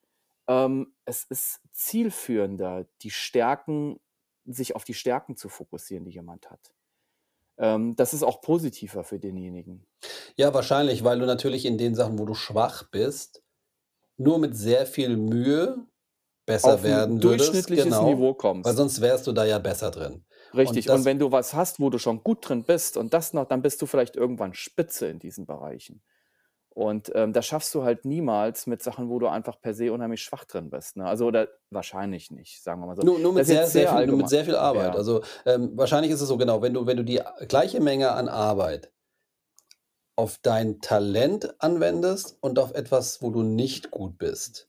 ähm, 0.49 0.95
es 1.05 1.25
ist 1.25 1.61
zielführender, 1.73 2.87
die 3.03 3.11
Stärken 3.11 4.01
sich 4.47 4.77
auf 4.77 4.85
die 4.85 4.95
Stärken 4.95 5.37
zu 5.37 5.49
fokussieren, 5.49 6.05
die 6.05 6.13
jemand 6.13 6.51
hat.“ 6.51 6.73
Ähm, 7.59 7.97
das 7.97 8.15
ist 8.15 8.23
auch 8.25 8.41
positiver 8.43 9.05
für 9.05 9.19
denjenigen. 9.21 9.87
Ja, 10.37 10.55
wahrscheinlich, 10.55 11.05
weil 11.05 11.19
du 11.19 11.27
natürlich 11.27 11.65
in 11.67 11.79
den 11.79 11.95
Sachen, 11.95 12.19
wo 12.19 12.25
du 12.25 12.35
schwach 12.35 12.85
bist, 12.91 13.43
nur 14.19 14.39
mit 14.39 14.57
sehr 14.57 14.87
viel 14.87 15.17
Mühe 15.19 15.87
besser 16.47 16.83
Auf 16.83 16.85
werden 16.85 17.23
würdest. 17.23 17.75
durchschnittliches 17.75 17.75
Genau, 17.75 18.01
Niveau 18.01 18.33
weil 18.63 18.75
kommst. 18.75 18.77
sonst 18.77 19.01
wärst 19.01 19.27
du 19.29 19.33
da 19.33 19.45
ja 19.47 19.59
besser 19.59 19.91
drin. 19.91 20.25
Und 20.53 20.59
Richtig. 20.59 20.89
Und 20.89 20.99
das 20.99 21.05
wenn 21.05 21.19
du 21.19 21.33
was 21.33 21.55
hast, 21.55 21.81
wo 21.81 21.91
du 21.91 21.99
schon 21.99 22.23
gut 22.23 22.49
drin 22.49 22.65
bist 22.65 22.97
und 22.97 23.15
das 23.15 23.33
noch 23.33 23.47
dann 23.47 23.63
bist 23.63 23.81
du 23.83 23.87
vielleicht 23.87 24.17
irgendwann 24.17 24.55
Spitze 24.55 25.07
in 25.07 25.19
diesen 25.19 25.47
Bereichen. 25.47 26.03
Und, 26.73 27.11
ähm, 27.17 27.33
das 27.33 27.47
schaffst 27.47 27.75
du 27.75 27.83
halt 27.83 28.05
niemals 28.05 28.69
mit 28.69 28.81
Sachen, 28.81 29.09
wo 29.09 29.19
du 29.19 29.27
einfach 29.27 29.61
per 29.61 29.75
se 29.75 29.93
unheimlich 29.93 30.23
schwach 30.23 30.45
drin 30.45 30.71
bist, 30.71 30.97
ne? 30.97 31.05
Also, 31.05 31.27
oder 31.27 31.49
wahrscheinlich 31.71 32.31
nicht, 32.31 32.63
sagen 32.63 32.81
wir 32.81 32.87
mal 32.87 32.95
so. 32.95 33.03
Nur 33.03 33.19
nur 33.19 33.33
mit 33.33 33.45
sehr, 33.45 33.67
sehr 33.67 33.93
viel 33.93 34.07
nur 34.07 34.17
mit 34.19 34.29
sehr 34.29 34.45
viel 34.45 34.55
Arbeit. 34.55 34.95
Ja. 34.95 34.95
Also, 34.95 35.23
ähm, 35.47 35.73
wahrscheinlich 35.75 36.13
ist 36.13 36.21
es 36.21 36.29
so, 36.29 36.37
genau, 36.37 36.63
wenn 36.63 36.73
du 36.73 36.87
wenn 36.87 36.97
du 36.97 37.05
die 37.05 37.21
gleiche 37.49 37.81
Menge 37.81 38.13
an 38.13 38.29
Arbeit 38.29 38.93
auf 40.15 40.39
dein 40.43 40.81
Talent 40.81 41.61
anwendest 41.61 42.39
und 42.41 42.59
auf 42.59 42.75
etwas, 42.75 43.21
wo 43.21 43.31
du 43.31 43.43
nicht 43.43 43.91
gut 43.91 44.17
bist 44.19 44.69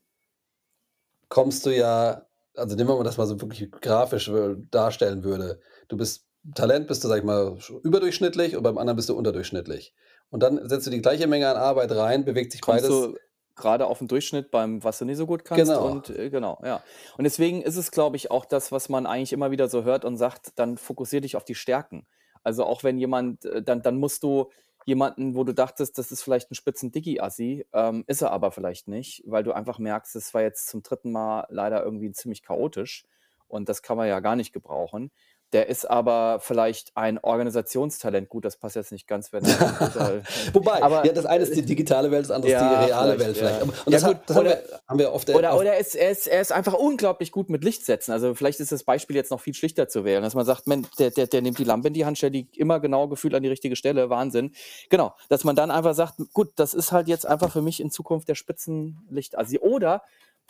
kommst 1.30 1.66
du 1.66 1.70
ja 1.76 2.26
also, 2.56 2.76
nehmen 2.76 2.90
wir 2.90 2.98
mal 2.98 3.04
das 3.04 3.18
mal 3.18 3.28
so 3.28 3.40
wirklich 3.40 3.72
grafisch, 3.72 4.28
äh, 4.28 4.56
darstellen 4.72 5.24
würde. 5.24 5.62
Du 5.92 5.98
bist 5.98 6.26
Talent 6.56 6.88
bist 6.88 7.04
du, 7.04 7.10
sage 7.10 7.20
ich 7.20 7.26
mal, 7.26 7.60
sch 7.60 7.72
überdurchschnittlich 7.84 8.56
und 8.56 8.64
beim 8.64 8.78
anderen 8.78 8.96
bist 8.96 9.10
du 9.10 9.14
unterdurchschnittlich. 9.18 9.94
Und 10.30 10.42
dann 10.42 10.70
setzt 10.70 10.88
du 10.88 10.90
die 10.92 11.02
gleiche 11.02 11.28
Menge 11.28 11.50
an 11.50 11.58
Arbeit 11.58 11.92
rein, 11.92 12.24
bewegt 12.24 12.54
sich 12.54 12.64
Kommst 12.64 12.88
beides 12.88 12.90
du 12.90 13.18
grade 13.56 13.88
auf 13.88 14.02
'n 14.02 14.08
Durchschnitt 14.08 14.52
beim 14.52 14.84
was 14.84 15.00
du 15.00 15.06
nicht 15.06 15.18
so 15.18 15.26
gut 15.26 15.44
kannst 15.44 15.78
Genau. 15.78 15.80
und 15.80 16.10
äh, 16.10 16.30
genau, 16.30 16.62
ja. 16.64 16.84
Und 17.18 17.24
deswegen 17.24 17.62
ist 17.64 17.76
es, 17.76 17.92
glaube 17.92 18.16
ich, 18.18 18.30
auch 18.32 18.46
das, 18.46 18.72
was 18.72 18.88
man 18.88 19.06
eigentlich 19.08 19.34
immer 19.34 19.50
wieder 19.52 19.68
so 19.68 19.84
hört 19.84 20.06
und 20.06 20.16
sagt: 20.18 20.58
„Dann 20.60 20.78
fokussiere 20.78 21.22
dich 21.22 21.36
auf 21.36 21.44
die 21.44 21.56
Stärken.“ 21.56 22.06
Also, 22.44 22.64
auch 22.66 22.84
wenn 22.84 22.98
jemand 23.00 23.46
äh, 23.46 23.62
dann 23.64 23.82
dann 23.82 23.98
musst 23.98 24.22
du 24.24 24.52
jemanden, 24.86 25.36
wo 25.36 25.44
du 25.44 25.54
dachtest, 25.54 25.98
das 25.98 26.12
ist 26.12 26.22
vielleicht 26.24 26.52
'n 26.52 26.56
Spitzen-Digi-Assi, 26.56 27.66
ähm, 27.74 28.04
ist 28.08 28.22
er 28.22 28.32
aber 28.32 28.52
vielleicht 28.52 28.88
nicht, 28.88 29.24
weil 29.26 29.44
du 29.44 29.52
einfach 29.54 29.80
merkst, 29.80 30.14
das 30.16 30.34
war 30.36 30.42
jetzt 30.44 30.68
zum 30.68 30.84
3. 30.84 31.12
Mal 31.12 31.46
leider 31.50 31.84
irgendwie 31.84 32.12
ziemlich 32.12 32.44
chaotisch 32.44 33.06
und 33.48 33.70
das 33.70 33.82
kann 33.82 33.98
man 33.98 34.08
ja 34.08 34.20
gar 34.22 34.36
nicht 34.36 34.54
gebrauchen. 34.54 35.12
Der 35.54 35.68
ist 35.68 35.90
aber 35.90 36.40
vielleicht 36.42 36.96
ein 36.96 37.18
Organisationstalent. 37.18 38.30
Gut, 38.30 38.46
das 38.46 38.58
passt 38.58 38.76
jetzt 38.78 38.92
nicht 38.92 39.08
ganz, 39.08 39.34
wenn 39.34 39.44
er 39.44 39.58
Computer 39.58 40.22
Wobei, 40.54 40.82
aber 40.82 41.06
ja, 41.06 41.12
das 41.12 41.26
eine 41.26 41.44
ist 41.44 41.56
die 41.56 41.62
digitale 41.66 42.10
Welt, 42.12 42.24
das 42.24 42.32
andere 42.32 42.52
ist 42.52 42.60
die 42.60 42.66
ja, 42.66 42.86
reale 42.86 43.20
Welt 43.20 43.38
vielleicht. 43.38 43.58
ja. 43.58 43.64
Und 43.64 43.74
Ja 43.88 43.92
das 43.92 44.04
gut, 44.06 44.16
hat 44.16 44.30
das 44.30 44.38
haben 44.38 44.46
oder 44.46 44.56
wir 44.62 44.80
haben 44.88 45.00
wir 45.00 45.14
oft 45.14 45.30
oder 45.30 45.50
oft 45.54 45.62
oder 45.62 45.74
er 45.74 45.80
ist 45.80 45.96
er 45.96 46.12
ist 46.12 46.28
er 46.28 46.40
ist 46.42 46.52
einfach 46.52 46.74
unglaublich 46.74 47.32
gut 47.32 47.50
mit 47.50 47.64
Lichtsetzen. 47.64 48.14
Also, 48.14 48.34
vielleicht 48.34 48.60
ist 48.60 48.72
das 48.72 48.84
Beispiel 48.84 49.16
jetzt 49.16 49.32
noch 49.32 49.42
viel 49.42 49.54
schlichter 49.54 49.88
zu 49.90 50.06
wählen, 50.06 50.24
dass 50.24 50.36
man 50.36 50.46
sagt: 50.46 50.68
„Mensch, 50.68 50.88
der 51.00 51.12
der 51.12 51.28
der 51.28 51.42
nimmt 51.42 51.58
die 51.60 51.64
Lampe 51.66 51.90
in 51.90 51.94
die 51.94 52.06
Hand, 52.06 52.18
stellt 52.18 52.34
die 52.34 52.48
immer 52.56 52.80
genau 52.80 53.08
gefühlt 53.08 53.34
an 53.36 53.44
die 53.44 53.50
richtige 53.50 53.76
Stelle, 53.76 54.10
Wahnsinn.“ 54.10 54.54
Genau, 54.90 55.14
dass 55.30 55.44
man 55.44 55.56
dann 55.56 55.72
einfach 55.72 55.96
sagt: 55.96 56.16
„Gut, 56.34 56.52
das 56.56 56.74
ist 56.74 56.92
halt 56.92 57.08
jetzt 57.08 57.26
einfach 57.26 57.52
für 57.52 57.62
mich 57.62 57.80
in 57.82 57.92
Zukunft 57.92 58.30
der 58.30 58.36
Spitzenlicht-Assi.“ 58.36 59.60
Oder, 59.60 60.04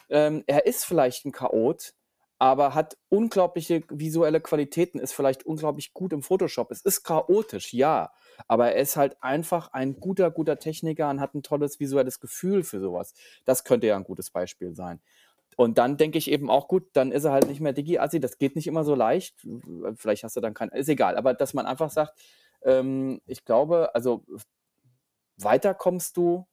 ähm, 0.09 0.43
er 0.47 0.65
ist 0.65 0.85
vielleicht 0.85 1.25
'n 1.25 1.31
Chaot, 1.31 1.93
aber 2.41 2.75
hat 2.75 2.97
unglaubliche 3.09 3.83
visuelle 3.89 4.41
Qualitäten, 4.41 4.99
ist 4.99 5.13
vielleicht 5.13 5.45
unglaublich 5.45 5.93
gut 5.93 6.13
im 6.13 6.23
Photoshop. 6.23 6.71
Es 6.71 6.81
ist 6.81 7.03
chaotisch, 7.03 7.73
ja, 7.73 8.11
aber 8.49 8.73
er 8.73 8.81
ist 8.81 8.97
halt 8.97 9.17
einfach 9.23 9.73
ein 9.73 9.99
guter, 9.99 10.31
guter 10.31 10.59
Techniker 10.59 11.09
und 11.11 11.21
hat 11.21 11.35
'n 11.35 11.43
tolles 11.43 11.79
visuelles 11.79 12.19
Gefühl 12.21 12.63
für 12.63 12.79
so 12.81 12.93
was. 12.93 13.13
Das 13.45 13.63
könnte 13.65 13.87
ja 13.87 13.97
'n 13.97 14.05
gutes 14.05 14.31
Beispiel 14.31 14.75
sein. 14.75 15.01
Und 15.57 15.77
dann 15.79 15.97
denke 15.97 16.17
ich 16.19 16.31
eben 16.31 16.49
auch: 16.51 16.67
„Gut, 16.69 16.85
dann 16.93 17.11
ist 17.13 17.25
er 17.25 17.33
halt 17.33 17.47
nicht 17.49 17.61
mehr 17.61 17.73
Digi-Assi.“ 17.73 18.19
Das 18.21 18.37
geht 18.39 18.55
nicht 18.57 18.67
immer 18.67 18.85
so 18.85 18.95
leicht. 18.95 19.35
Vielleicht 19.95 20.23
hast 20.25 20.35
du 20.37 20.41
dann 20.41 20.53
kein 20.55 20.69
ist 20.69 20.89
egal. 20.89 21.17
Aber 21.17 21.33
dass 21.35 21.53
man 21.55 21.65
einfach 21.67 21.91
sagt, 21.91 22.19
ähm, 22.63 23.21
ich 23.27 23.45
glaube, 23.45 23.95
also, 23.95 24.23
weiter 25.37 25.73
kommst 25.75 26.17
du 26.17 26.47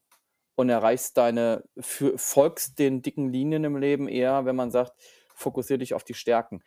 und 0.57 0.71
erreichst 0.71 1.17
deine 1.19 1.65
für 1.81 2.19
folgst 2.19 2.79
den 2.81 3.03
dicken 3.03 3.33
Linien 3.33 3.65
im 3.65 3.77
Leben 3.79 4.09
eher, 4.09 4.45
wenn 4.47 4.57
man 4.57 4.71
sagt: 4.73 4.95
„Fokussiere 5.39 5.79
dich 5.79 5.95
auf 5.95 6.05
die 6.05 6.15
Stärken.“ 6.15 6.63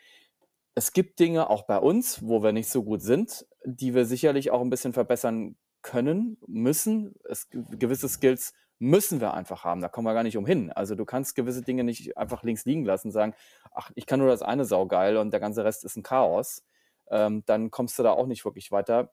es 0.75 0.93
gibt 0.93 1.19
Dinge 1.19 1.49
auch 1.49 1.63
bei 1.63 1.77
uns, 1.77 2.25
wo 2.25 2.43
wir 2.43 2.51
nicht 2.51 2.69
so 2.69 2.83
gut 2.83 3.01
sind, 3.01 3.45
die 3.65 3.93
wir 3.93 4.05
sicherlich 4.05 4.51
auch 4.51 4.61
ein 4.61 4.69
bisschen 4.69 4.93
verbessern 4.93 5.55
können, 5.81 6.37
müssen. 6.47 7.15
Es, 7.29 7.49
gewisse 7.49 8.07
Skills 8.07 8.53
müssen 8.79 9.21
wir 9.21 9.33
einfach 9.33 9.63
haben. 9.63 9.81
Da 9.81 9.89
kommen 9.89 10.07
wir 10.07 10.13
gar 10.13 10.23
nicht 10.23 10.37
umhin. 10.37 10.71
Also 10.71 10.95
du 10.95 11.05
kannst 11.05 11.35
gewisse 11.35 11.61
Dinge 11.61 11.83
nicht 11.83 12.17
einfach 12.17 12.43
links 12.43 12.65
liegen 12.65 12.85
lassen 12.85 13.11
sagen, 13.11 13.33
ach, 13.73 13.91
ich 13.95 14.05
kann 14.05 14.19
nur 14.19 14.29
das 14.29 14.41
eine 14.41 14.65
saugeil 14.65 15.17
und 15.17 15.31
der 15.31 15.39
ganze 15.39 15.63
Rest 15.63 15.83
ist 15.83 15.97
ein 15.97 16.03
Chaos. 16.03 16.63
Ähm, 17.09 17.43
dann 17.45 17.69
kommst 17.69 17.99
du 17.99 18.03
da 18.03 18.11
auch 18.11 18.25
nicht 18.25 18.45
wirklich 18.45 18.71
weiter. 18.71 19.11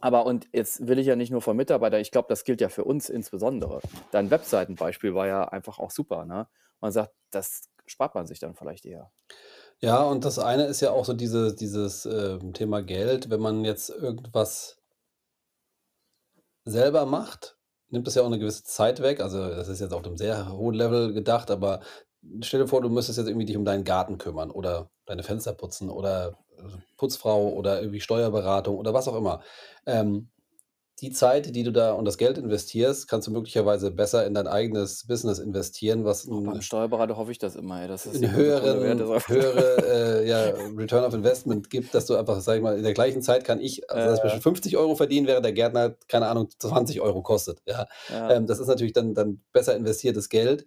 Aber 0.00 0.26
und 0.26 0.48
jetzt 0.52 0.88
will 0.88 0.98
ich 0.98 1.06
ja 1.06 1.16
nicht 1.16 1.30
nur 1.30 1.42
von 1.42 1.56
Mitarbeitern, 1.56 2.00
ich 2.00 2.10
glaube, 2.10 2.26
das 2.28 2.44
gilt 2.44 2.60
ja 2.60 2.68
für 2.68 2.84
uns 2.84 3.08
insbesondere. 3.08 3.80
Dein 4.10 4.30
Webseitenbeispiel 4.30 5.14
war 5.14 5.26
ja 5.26 5.44
einfach 5.44 5.78
auch 5.78 5.90
super. 5.90 6.24
Ne? 6.24 6.48
Man 6.80 6.90
sagt, 6.90 7.12
das 7.30 7.70
spart 7.86 8.14
man 8.14 8.26
sich 8.26 8.38
dann 8.38 8.54
vielleicht 8.54 8.86
eher. 8.86 9.10
Ja, 9.80 10.02
und 10.02 10.24
das 10.24 10.38
eine 10.38 10.64
ist 10.64 10.80
ja 10.80 10.90
auch 10.92 11.04
so 11.04 11.12
diese, 11.12 11.54
dieses 11.54 12.06
äh, 12.06 12.38
Thema 12.52 12.82
Geld. 12.82 13.30
Wenn 13.30 13.40
man 13.40 13.64
jetzt 13.64 13.90
irgendwas 13.90 14.78
selber 16.64 17.06
macht, 17.06 17.58
nimmt 17.88 18.06
das 18.06 18.14
ja 18.14 18.22
auch 18.22 18.26
eine 18.26 18.38
gewisse 18.38 18.64
Zeit 18.64 19.02
weg. 19.02 19.20
Also 19.20 19.48
das 19.48 19.68
ist 19.68 19.80
jetzt 19.80 19.92
auf 19.92 20.04
einem 20.04 20.16
sehr 20.16 20.50
hohen 20.52 20.74
Level 20.74 21.12
gedacht, 21.12 21.50
aber 21.50 21.80
stell 22.40 22.60
dir 22.60 22.68
vor, 22.68 22.80
du 22.80 22.88
müsstest 22.88 23.18
jetzt 23.18 23.28
irgendwie 23.28 23.46
dich 23.46 23.56
um 23.56 23.64
deinen 23.64 23.84
Garten 23.84 24.18
kümmern 24.18 24.50
oder 24.50 24.90
deine 25.06 25.22
Fenster 25.22 25.52
putzen 25.52 25.90
oder 25.90 26.38
Putzfrau 26.96 27.48
oder 27.48 27.80
irgendwie 27.80 28.00
Steuerberatung 28.00 28.76
oder 28.78 28.94
was 28.94 29.08
auch 29.08 29.16
immer. 29.16 29.42
Ähm, 29.86 30.30
die 31.00 31.10
Zeit, 31.10 31.54
die 31.54 31.64
du 31.64 31.72
da 31.72 31.92
und 31.92 32.04
das 32.04 32.18
Geld 32.18 32.38
investierst, 32.38 33.08
kannst 33.08 33.26
du 33.26 33.32
möglicherweise 33.32 33.90
besser 33.90 34.26
in 34.26 34.34
dein 34.34 34.46
eigenes 34.46 35.06
Business 35.06 35.38
investieren, 35.38 36.04
was 36.04 36.28
Oh, 36.28 36.40
beim 36.40 36.62
Steuerberater 36.62 37.16
hoffe 37.16 37.32
ich 37.32 37.38
das 37.38 37.56
immer, 37.56 37.82
ey, 37.82 37.88
dass 37.88 38.04
das 38.04 38.14
'n 38.14 38.32
höheren 38.32 38.98
höhere, 39.26 40.22
äh, 40.22 40.28
ja, 40.28 40.50
Return 40.76 41.04
of 41.04 41.12
Investment 41.14 41.68
gibt, 41.68 41.94
dass 41.94 42.06
du 42.06 42.14
einfach, 42.16 42.40
sage 42.40 42.58
ich 42.58 42.62
mal, 42.62 42.76
in 42.76 42.84
der 42.84 42.94
gleichen 42.94 43.22
Zeit 43.22 43.44
kann 43.44 43.60
ich, 43.60 43.90
also 43.90 44.14
zum 44.16 44.22
Beispiel 44.24 44.42
50 44.42 44.76
Euro 44.76 44.94
verdienen, 44.94 45.26
während 45.26 45.44
der 45.44 45.52
Gärtner, 45.52 45.96
keine 46.08 46.28
Ahnung, 46.28 46.48
20 46.58 47.00
Euro 47.00 47.22
kostet, 47.22 47.60
ja. 47.66 47.86
ja. 48.08 48.30
Ähm, 48.30 48.46
das 48.46 48.60
ist 48.60 48.68
natürlich 48.68 48.92
dann 48.92 49.14
dann 49.14 49.40
besser 49.52 49.76
investiertes 49.76 50.28
Geld. 50.28 50.66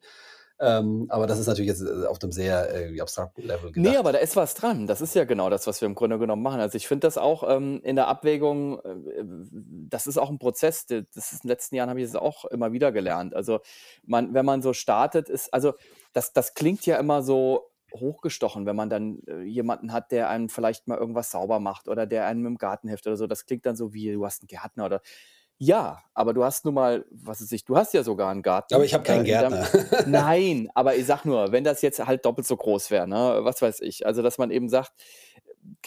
Ähm, 0.60 1.06
aber 1.10 1.28
das 1.28 1.38
ist 1.38 1.48
natürlich 1.48 1.70
jetzt 1.70 1.82
äh, 1.82 2.06
auf 2.08 2.22
einem 2.22 2.32
sehr 2.32 2.74
äh, 2.74 3.00
abstrakten 3.00 3.44
Level 3.44 3.72
gedacht. 3.72 3.92
Nee, 3.92 3.98
aber 3.98 4.12
da 4.12 4.18
ist 4.18 4.36
was 4.36 4.56
dran. 4.56 4.88
Das 4.88 5.02
ist 5.02 5.14
ja 5.14 5.26
genau 5.26 5.50
das, 5.50 5.68
was 5.68 5.82
wir 5.82 5.86
im 5.86 5.94
Grunde 5.94 6.18
genommen 6.18 6.42
machen. 6.42 6.60
Also 6.60 6.78
ich 6.78 6.88
finde 6.88 7.06
das 7.06 7.18
auch 7.18 7.44
ähm, 7.48 7.80
in 7.84 7.96
der 7.96 8.08
Abwägung, 8.08 8.80
äh, 8.80 9.24
das 9.90 10.08
ist 10.08 10.18
auch 10.18 10.30
ein 10.30 10.40
Prozess. 10.40 10.88
Das 10.88 11.02
ist, 11.16 11.34
in 11.34 11.40
den 11.44 11.50
letzten 11.50 11.76
Jahren 11.76 11.90
habe 11.90 12.02
ich 12.02 12.08
das 12.08 12.16
auch 12.16 12.46
immer 12.46 12.72
wieder 12.72 12.92
gelernt. 12.92 13.36
Also 13.36 13.60
man, 14.04 14.34
wenn 14.34 14.46
man 14.46 14.64
so 14.64 14.74
startet, 14.74 15.30
ist, 15.30 15.54
also 15.54 15.74
das, 16.14 16.34
das 16.34 16.56
klingt 16.56 16.86
ja 16.88 16.98
immer 16.98 17.22
so 17.22 17.70
hochgestochen, 17.94 18.66
wenn 18.66 18.76
man 18.76 18.90
dann 18.90 19.20
äh, 19.28 19.44
jemanden 19.44 19.94
hat, 19.94 20.12
der 20.12 20.30
einem 20.30 20.50
vielleicht 20.50 20.88
mal 20.88 20.98
irgendwas 20.98 21.32
sauber 21.32 21.60
macht 21.60 21.88
oder 21.88 22.06
der 22.06 22.26
einem 22.26 22.46
im 22.46 22.58
Garten 22.58 22.88
hilft 22.88 23.06
oder 23.08 23.18
so. 23.18 23.28
Das 23.28 23.46
klingt 23.46 23.66
dann 23.66 23.76
so 23.76 23.94
wie, 23.94 24.12
du 24.12 24.26
hast 24.26 24.42
einen 24.42 24.48
Gärtner 24.48 24.86
oder 24.86 25.02
ja, 25.60 26.04
aber 26.14 26.34
du 26.34 26.44
hast 26.44 26.66
nun 26.66 26.76
mal, 26.76 27.06
was 27.10 27.42
weiß 27.42 27.52
ich, 27.52 27.66
du 27.66 27.76
hast 27.76 27.94
ja 27.94 28.04
sogar 28.04 28.30
einen 28.30 28.44
Garten. 28.44 28.76
Aber 28.76 28.86
ich 28.86 28.94
habe 28.94 29.04
keinen 29.04 29.26
äh, 29.26 29.30
Gärtner. 29.30 29.68
Nein, 30.06 30.70
aber 30.76 30.96
ich 30.96 31.06
sag 31.06 31.26
nur, 31.26 31.52
wenn 31.52 31.64
das 31.64 31.82
jetzt 31.82 32.06
halt 32.06 32.26
doppelt 32.26 32.46
so 32.46 32.56
groß 32.56 32.92
wäre, 32.92 33.08
ne, 33.08 33.40
was 33.42 33.62
weiß 33.62 33.82
ich. 33.82 34.06
Also, 34.06 34.22
dass 34.22 34.38
man 34.38 34.52
eben 34.52 34.70
sagt, 34.70 34.92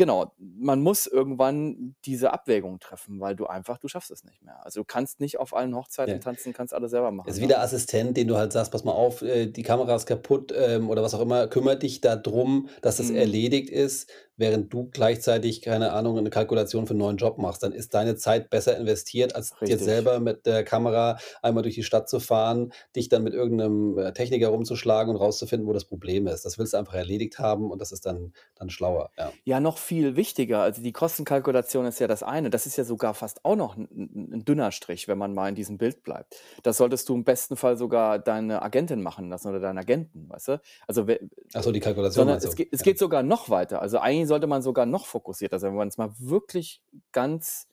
genau, 0.00 0.32
man 0.38 0.80
muss 0.80 1.06
irgendwann 1.06 1.94
diese 2.06 2.32
Abwägung 2.32 2.80
treffen, 2.80 3.20
weil 3.20 3.36
du 3.36 3.46
einfach, 3.46 3.76
du 3.78 3.86
schaffst 3.86 4.10
es 4.10 4.24
nicht 4.24 4.42
mehr. 4.42 4.64
Also 4.64 4.80
du 4.80 4.84
kannst 4.84 5.20
nicht 5.20 5.38
auf 5.38 5.54
allen 5.54 5.76
Hochzeiten 5.76 6.14
Ja. 6.14 6.18
tanzen, 6.20 6.54
kannst 6.54 6.72
alles 6.72 6.90
selber 6.90 7.10
machen. 7.10 7.28
Ist 7.28 7.36
Ne? 7.36 7.42
wie 7.42 7.48
der 7.48 7.60
Assistent, 7.60 8.16
den 8.16 8.26
du 8.28 8.36
halt 8.38 8.52
sagst, 8.52 8.72
pass 8.72 8.82
mal 8.84 8.92
auf, 8.92 9.20
äh, 9.20 9.46
die 9.46 9.62
Kamera 9.62 9.94
ist 9.94 10.06
kaputt 10.06 10.52
ähm, 10.56 10.88
oder 10.88 11.02
was 11.02 11.14
auch 11.14 11.20
immer, 11.20 11.46
kümmere 11.48 11.78
dich 11.78 12.00
darum, 12.00 12.68
dass 12.80 12.96
das 12.96 13.10
Mhm. 13.10 13.16
erledigt 13.16 13.68
ist, 13.68 14.10
während 14.36 14.72
du 14.72 14.88
gleichzeitig, 14.90 15.60
keine 15.60 15.92
Ahnung, 15.92 16.16
eine 16.16 16.30
Kalkulation 16.30 16.86
für 16.86 16.92
einen 16.92 17.00
neuen 17.00 17.16
Job 17.18 17.36
machst. 17.36 17.62
Dann 17.62 17.72
ist 17.72 17.92
deine 17.92 18.16
Zeit 18.16 18.48
besser 18.48 18.74
investiert, 18.78 19.34
als 19.34 19.50
jetzt 19.50 19.60
Richtig. 19.60 19.80
selber 19.80 20.18
mit 20.18 20.46
der 20.46 20.64
Kamera 20.64 21.18
einmal 21.42 21.62
durch 21.62 21.74
die 21.74 21.82
Stadt 21.82 22.08
zu 22.08 22.20
fahren, 22.20 22.72
dich 22.96 23.10
dann 23.10 23.22
mit 23.22 23.34
irgendeinem 23.34 23.98
äh, 23.98 24.12
Techniker 24.14 24.48
rumzuschlagen 24.48 25.14
und 25.14 25.20
rauszufinden, 25.20 25.68
wo 25.68 25.74
das 25.74 25.84
Problem 25.84 26.26
ist. 26.26 26.46
Das 26.46 26.58
willst 26.58 26.72
du 26.72 26.78
einfach 26.78 26.94
erledigt 26.94 27.38
haben 27.38 27.70
und 27.70 27.80
das 27.82 27.92
ist 27.92 28.06
dann, 28.06 28.32
dann 28.54 28.70
schlauer. 28.70 29.10
Ja. 29.18 29.30
Ja, 29.44 29.60
noch 29.60 29.76
viel 29.76 29.89
wichtiger. 29.90 30.60
Also 30.62 30.82
die 30.82 30.92
Kostenkalkulation 30.92 31.86
ist 31.86 31.98
ja 32.00 32.06
das 32.06 32.22
eine. 32.22 32.50
Das 32.50 32.66
ist 32.66 32.76
ja 32.76 32.84
sogar 32.84 33.14
fast 33.14 33.44
auch 33.44 33.56
noch 33.56 33.76
ein, 33.76 33.88
ein, 33.90 34.30
ein 34.34 34.44
dünner 34.44 34.72
Strich, 34.72 35.08
wenn 35.08 35.18
man 35.18 35.34
mal 35.34 35.48
in 35.48 35.54
diesem 35.54 35.78
Bild 35.78 36.02
bleibt. 36.02 36.36
Das 36.62 36.76
solltest 36.76 37.08
du 37.08 37.14
im 37.14 37.24
besten 37.24 37.56
Fall 37.56 37.76
sogar 37.76 38.18
deine 38.18 38.62
Agentin 38.62 39.02
machen 39.02 39.28
lassen 39.28 39.48
oder 39.48 39.60
deinen 39.60 39.78
Agenten, 39.78 40.28
weißt 40.28 40.48
du? 40.48 40.60
Also 40.86 41.06
Achso, 41.54 41.72
die 41.72 41.80
Kalkulation 41.80 42.22
sondern 42.22 42.34
meinst 42.36 42.46
es 42.46 42.56
geht, 42.56 42.68
es 42.72 42.80
Ja. 42.80 42.84
geht 42.84 42.98
sogar 42.98 43.22
noch 43.22 43.50
weiter. 43.50 43.82
Also 43.82 43.98
eigentlich 43.98 44.28
sollte 44.28 44.46
man 44.46 44.62
sogar 44.62 44.86
noch 44.86 45.06
fokussierter 45.06 45.58
sein, 45.58 45.70
wenn 45.70 45.78
man 45.78 45.88
es 45.88 45.98
mal 45.98 46.12
wirklich 46.18 46.82
ganz, 47.12 47.66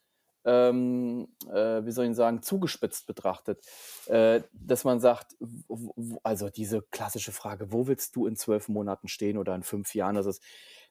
ähm, 0.46 1.28
äh, 1.52 1.86
wie 1.86 1.92
soll 1.92 2.06
ich 2.06 2.16
sagen, 2.16 2.42
zugespitzt 2.42 3.06
betrachtet. 3.08 3.66
Äh, 4.08 4.42
dass 4.54 4.84
man 4.84 5.00
sagt, 5.00 5.36
also 6.24 6.50
diese 6.50 6.82
klassische 6.84 7.32
Frage, 7.32 7.72
wo 7.72 7.88
willst 7.88 8.16
du 8.16 8.28
in 8.28 8.36
zwölf 8.36 8.70
Monaten 8.70 9.08
stehen 9.08 9.38
oder 9.38 9.54
in 9.56 9.64
fünf 9.64 9.94
Jahren? 9.94 10.16
Das 10.16 10.26
ist, 10.26 10.42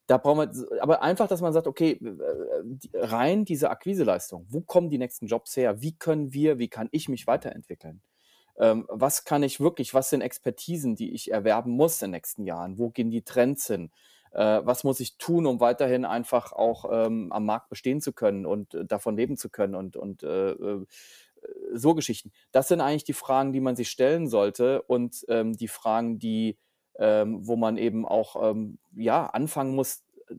da 0.07 0.19
braucht 0.19 0.37
man, 0.37 0.67
aber 0.81 1.03
einfach, 1.03 1.29
dass 1.29 1.41
man 1.41 1.53
sagt, 1.53 1.67
okay, 1.67 1.93
äh, 1.93 2.99
rein 2.99 3.45
diese 3.45 3.71
Akquiseleistung, 3.71 4.47
wo 4.49 4.61
kommen 4.61 4.91
die 4.91 4.99
nächsten 4.99 5.27
Jobs 5.27 5.57
her? 5.57 5.83
Wie 5.83 5.97
können 5.97 6.33
wir, 6.33 6.59
wie 6.59 6.69
kann 6.69 6.89
ich 6.93 7.09
mich 7.09 7.27
weiterentwickeln? 7.27 8.03
Ähm, 8.59 8.87
was 8.89 9.25
kann 9.25 9.43
ich 9.43 9.61
wirklich, 9.61 9.95
was 9.95 10.11
sind 10.11 10.23
Expertisen, 10.23 10.97
die 10.97 11.13
ich 11.13 11.31
erwerben 11.33 11.73
muss 11.73 12.01
in 12.03 12.09
den 12.09 12.13
nächsten 12.13 12.45
Jahren? 12.45 12.79
Wo 12.79 12.91
gehen 12.91 13.11
die 13.11 13.23
Trends 13.23 13.67
hin? 13.67 13.91
Äh, 14.33 14.61
was 14.65 14.85
muss 14.85 15.01
ich 15.01 15.19
tun, 15.19 15.47
um 15.47 15.61
weiterhin 15.61 16.05
einfach 16.05 16.53
auch 16.53 16.87
ähm, 16.91 17.33
am 17.33 17.45
Markt 17.45 17.69
bestehen 17.69 18.01
zu 18.01 18.13
können 18.13 18.47
und 18.47 18.75
äh, 18.75 18.85
davon 18.85 19.17
leben 19.17 19.37
zu 19.37 19.51
können 19.51 19.75
und, 19.75 19.97
und 19.97 20.23
äh, 20.23 20.51
äh, 20.53 20.87
so 21.75 21.95
Geschichten. 21.95 22.33
Das 22.53 22.69
sind 22.69 22.81
eigentlich 22.81 23.05
die 23.05 23.13
Fragen, 23.13 23.53
die 23.53 23.61
man 23.61 23.77
sich 23.77 23.91
stellen 23.91 24.29
sollte 24.29 24.83
und 24.83 25.25
ähm, 25.29 25.53
die 25.55 25.69
Fragen, 25.69 26.19
die, 26.19 26.59
ähm, 26.99 27.47
wo 27.47 27.57
man 27.57 27.77
eben 27.77 28.07
auch 28.07 28.51
ähm, 28.51 28.79
ja, 28.95 29.27
anfangen 29.27 29.75
muss, 29.75 30.03
äh, 30.29 30.35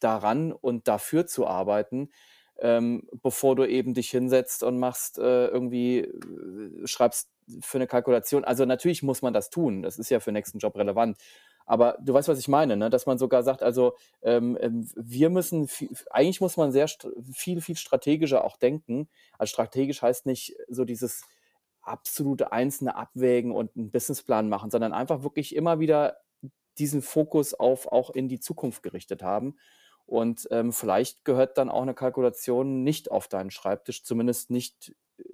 daran 0.00 0.52
und 0.52 0.88
dafür 0.88 1.26
zu 1.26 1.46
arbeiten, 1.46 2.10
ähm, 2.58 3.08
bevor 3.22 3.56
du 3.56 3.64
eben 3.64 3.94
dich 3.94 4.10
hinsetzt 4.10 4.62
und 4.62 4.78
machst 4.78 5.18
äh, 5.18 5.46
irgendwie, 5.48 5.98
äh, 6.00 6.86
schreibst 6.86 7.30
für 7.60 7.78
eine 7.78 7.86
Kalkulation. 7.86 8.44
Also 8.44 8.64
natürlich 8.64 9.02
muss 9.02 9.22
man 9.22 9.32
das 9.32 9.50
tun, 9.50 9.82
das 9.82 9.98
ist 9.98 10.10
ja 10.10 10.20
für 10.20 10.30
den 10.30 10.34
nächsten 10.34 10.58
Job 10.58 10.76
relevant. 10.76 11.16
Aber 11.64 11.96
du 12.00 12.12
weißt, 12.12 12.28
was 12.28 12.38
ich 12.38 12.48
meine, 12.48 12.76
ne? 12.76 12.90
dass 12.90 13.06
man 13.06 13.18
sogar 13.18 13.42
sagt, 13.42 13.62
also 13.62 13.96
ähm, 14.22 14.58
ähm, 14.60 14.88
wir 14.96 15.30
müssen, 15.30 15.68
viel, 15.68 15.90
eigentlich 16.10 16.40
muss 16.40 16.56
man 16.56 16.72
sehr 16.72 16.88
viel, 17.32 17.60
viel 17.60 17.76
strategischer 17.76 18.44
auch 18.44 18.56
denken. 18.56 19.08
Also 19.38 19.52
strategisch 19.52 20.02
heißt 20.02 20.26
nicht 20.26 20.56
so 20.68 20.84
dieses 20.84 21.22
absolute 21.82 22.52
einzelne 22.52 22.96
Abwägen 22.96 23.52
und 23.52 23.76
einen 23.76 23.90
Businessplan 23.90 24.48
machen, 24.48 24.70
sondern 24.70 24.92
einfach 24.92 25.22
wirklich 25.22 25.54
immer 25.54 25.80
wieder 25.80 26.18
diesen 26.78 27.02
Fokus 27.02 27.54
auf 27.54 27.90
auch 27.90 28.10
in 28.10 28.28
die 28.28 28.40
Zukunft 28.40 28.82
gerichtet 28.82 29.22
haben. 29.22 29.56
Und 30.06 30.48
ähm, 30.50 30.72
vielleicht 30.72 31.24
gehört 31.24 31.58
dann 31.58 31.70
auch 31.70 31.82
eine 31.82 31.94
Kalkulation 31.94 32.82
nicht 32.82 33.10
auf 33.10 33.28
deinen 33.28 33.50
Schreibtisch, 33.50 34.04
zumindest 34.04 34.50
nicht 34.50 34.94
äh, 35.18 35.24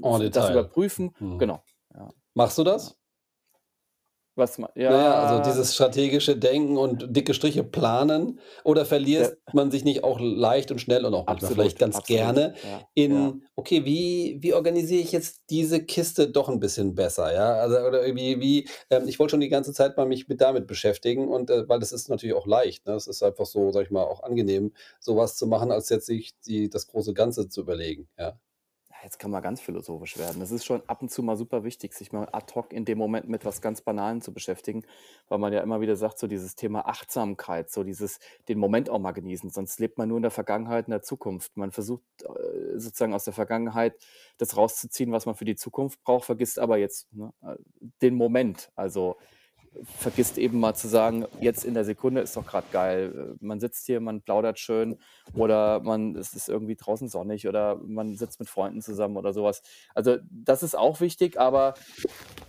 das 0.00 0.20
Detail. 0.20 0.52
überprüfen. 0.52 1.14
Mhm. 1.18 1.38
Genau. 1.38 1.62
Ja. 1.94 2.08
Machst 2.34 2.58
du 2.58 2.64
das? 2.64 2.98
Was 4.34 4.56
ja, 4.56 4.90
Naja, 4.90 5.14
also 5.20 5.50
dieses 5.50 5.74
strategische 5.74 6.36
Denken 6.36 6.78
und 6.78 7.14
dicke 7.14 7.34
Striche 7.34 7.64
planen 7.64 8.40
oder 8.64 8.86
verliert 8.86 9.36
man 9.52 9.70
sich 9.70 9.84
nicht 9.84 10.04
auch 10.04 10.18
leicht 10.20 10.70
und 10.70 10.78
schnell 10.78 11.04
und 11.04 11.12
auch 11.12 11.26
absolut, 11.26 11.54
vielleicht 11.54 11.78
ganz 11.78 11.96
absolut. 11.96 12.18
gerne 12.18 12.54
Ja, 12.62 12.88
in, 12.94 13.12
ja. 13.12 13.34
okay, 13.56 13.84
wie, 13.84 14.38
wie 14.40 14.54
organisiere 14.54 15.02
ich 15.02 15.12
jetzt 15.12 15.42
diese 15.50 15.84
Kiste 15.84 16.30
doch 16.30 16.48
ein 16.48 16.60
bisschen 16.60 16.94
besser, 16.94 17.34
ja? 17.34 17.56
Also, 17.56 17.76
oder 17.80 18.06
irgendwie, 18.06 18.40
wie, 18.40 18.68
ähm, 18.88 19.06
ich 19.06 19.18
wollte 19.18 19.32
schon 19.32 19.40
die 19.40 19.50
ganze 19.50 19.74
Zeit 19.74 19.98
mal 19.98 20.06
mich 20.06 20.28
mit 20.28 20.40
damit 20.40 20.66
beschäftigen 20.66 21.28
und 21.28 21.50
äh, 21.50 21.68
weil 21.68 21.78
das 21.78 21.92
ist 21.92 22.08
natürlich 22.08 22.34
auch 22.34 22.46
leicht, 22.46 22.86
ne? 22.86 22.94
Es 22.94 23.06
ist 23.06 23.22
einfach 23.22 23.44
so, 23.44 23.70
sag 23.70 23.84
ich 23.84 23.90
mal, 23.90 24.04
auch 24.04 24.22
angenehm, 24.22 24.72
sowas 24.98 25.36
zu 25.36 25.46
machen, 25.46 25.70
als 25.70 25.90
jetzt 25.90 26.06
sich 26.06 26.32
die, 26.46 26.70
das 26.70 26.86
große 26.86 27.12
Ganze 27.12 27.50
zu 27.50 27.60
überlegen, 27.60 28.08
ja. 28.18 28.38
Jetzt 29.02 29.18
kann 29.18 29.32
man 29.32 29.42
ganz 29.42 29.60
philosophisch 29.60 30.16
werden. 30.16 30.40
Es 30.42 30.52
ist 30.52 30.64
schon 30.64 30.80
ab 30.86 31.02
und 31.02 31.10
zu 31.10 31.22
mal 31.22 31.36
super 31.36 31.64
wichtig, 31.64 31.92
sich 31.92 32.12
mal 32.12 32.28
ad 32.30 32.54
hoc 32.54 32.72
in 32.72 32.84
dem 32.84 32.98
Moment 32.98 33.28
mit 33.28 33.44
was 33.44 33.60
ganz 33.60 33.80
Banalen 33.80 34.20
zu 34.20 34.32
beschäftigen, 34.32 34.84
weil 35.28 35.38
man 35.38 35.52
ja 35.52 35.60
immer 35.60 35.80
wieder 35.80 35.96
sagt, 35.96 36.20
so 36.20 36.28
dieses 36.28 36.54
Thema 36.54 36.86
Achtsamkeit, 36.86 37.70
so 37.70 37.82
dieses 37.82 38.20
den 38.48 38.58
Moment 38.58 38.88
auch 38.88 39.00
mal 39.00 39.10
genießen. 39.10 39.50
Sonst 39.50 39.80
lebt 39.80 39.98
man 39.98 40.08
nur 40.08 40.18
in 40.18 40.22
der 40.22 40.30
Vergangenheit, 40.30 40.86
in 40.86 40.92
der 40.92 41.02
Zukunft. 41.02 41.56
Man 41.56 41.72
versucht 41.72 42.02
äh, 42.22 42.78
sozusagen 42.78 43.12
aus 43.12 43.24
der 43.24 43.32
Vergangenheit 43.32 43.94
das 44.38 44.56
rauszuziehen, 44.56 45.10
was 45.10 45.26
man 45.26 45.34
für 45.34 45.44
die 45.44 45.56
Zukunft 45.56 46.02
braucht, 46.04 46.24
vergisst 46.24 46.60
aber 46.60 46.78
jetzt 46.78 47.12
ne, 47.12 47.32
äh, 47.42 47.56
den 48.02 48.14
Moment. 48.14 48.70
Also 48.76 49.16
vergisst 49.98 50.38
eben 50.38 50.60
mal 50.60 50.74
zu 50.74 50.88
sagen, 50.88 51.26
jetzt 51.40 51.64
in 51.64 51.74
der 51.74 51.84
Sekunde 51.84 52.20
ist 52.20 52.36
doch 52.36 52.46
gerade 52.46 52.66
geil. 52.72 53.36
Man 53.40 53.58
sitzt 53.60 53.86
hier, 53.86 54.00
man 54.00 54.20
plaudert 54.20 54.58
schön 54.58 54.98
oder 55.34 55.80
man 55.80 56.14
es 56.16 56.34
ist 56.34 56.48
irgendwie 56.48 56.76
draußen 56.76 57.08
sonnig 57.08 57.48
oder 57.48 57.76
man 57.76 58.14
sitzt 58.16 58.38
mit 58.38 58.48
Freunden 58.48 58.82
zusammen 58.82 59.16
oder 59.16 59.32
sowas. 59.32 59.62
Also 59.94 60.18
das 60.30 60.62
ist 60.62 60.76
auch 60.76 61.00
wichtig, 61.00 61.40
aber 61.40 61.74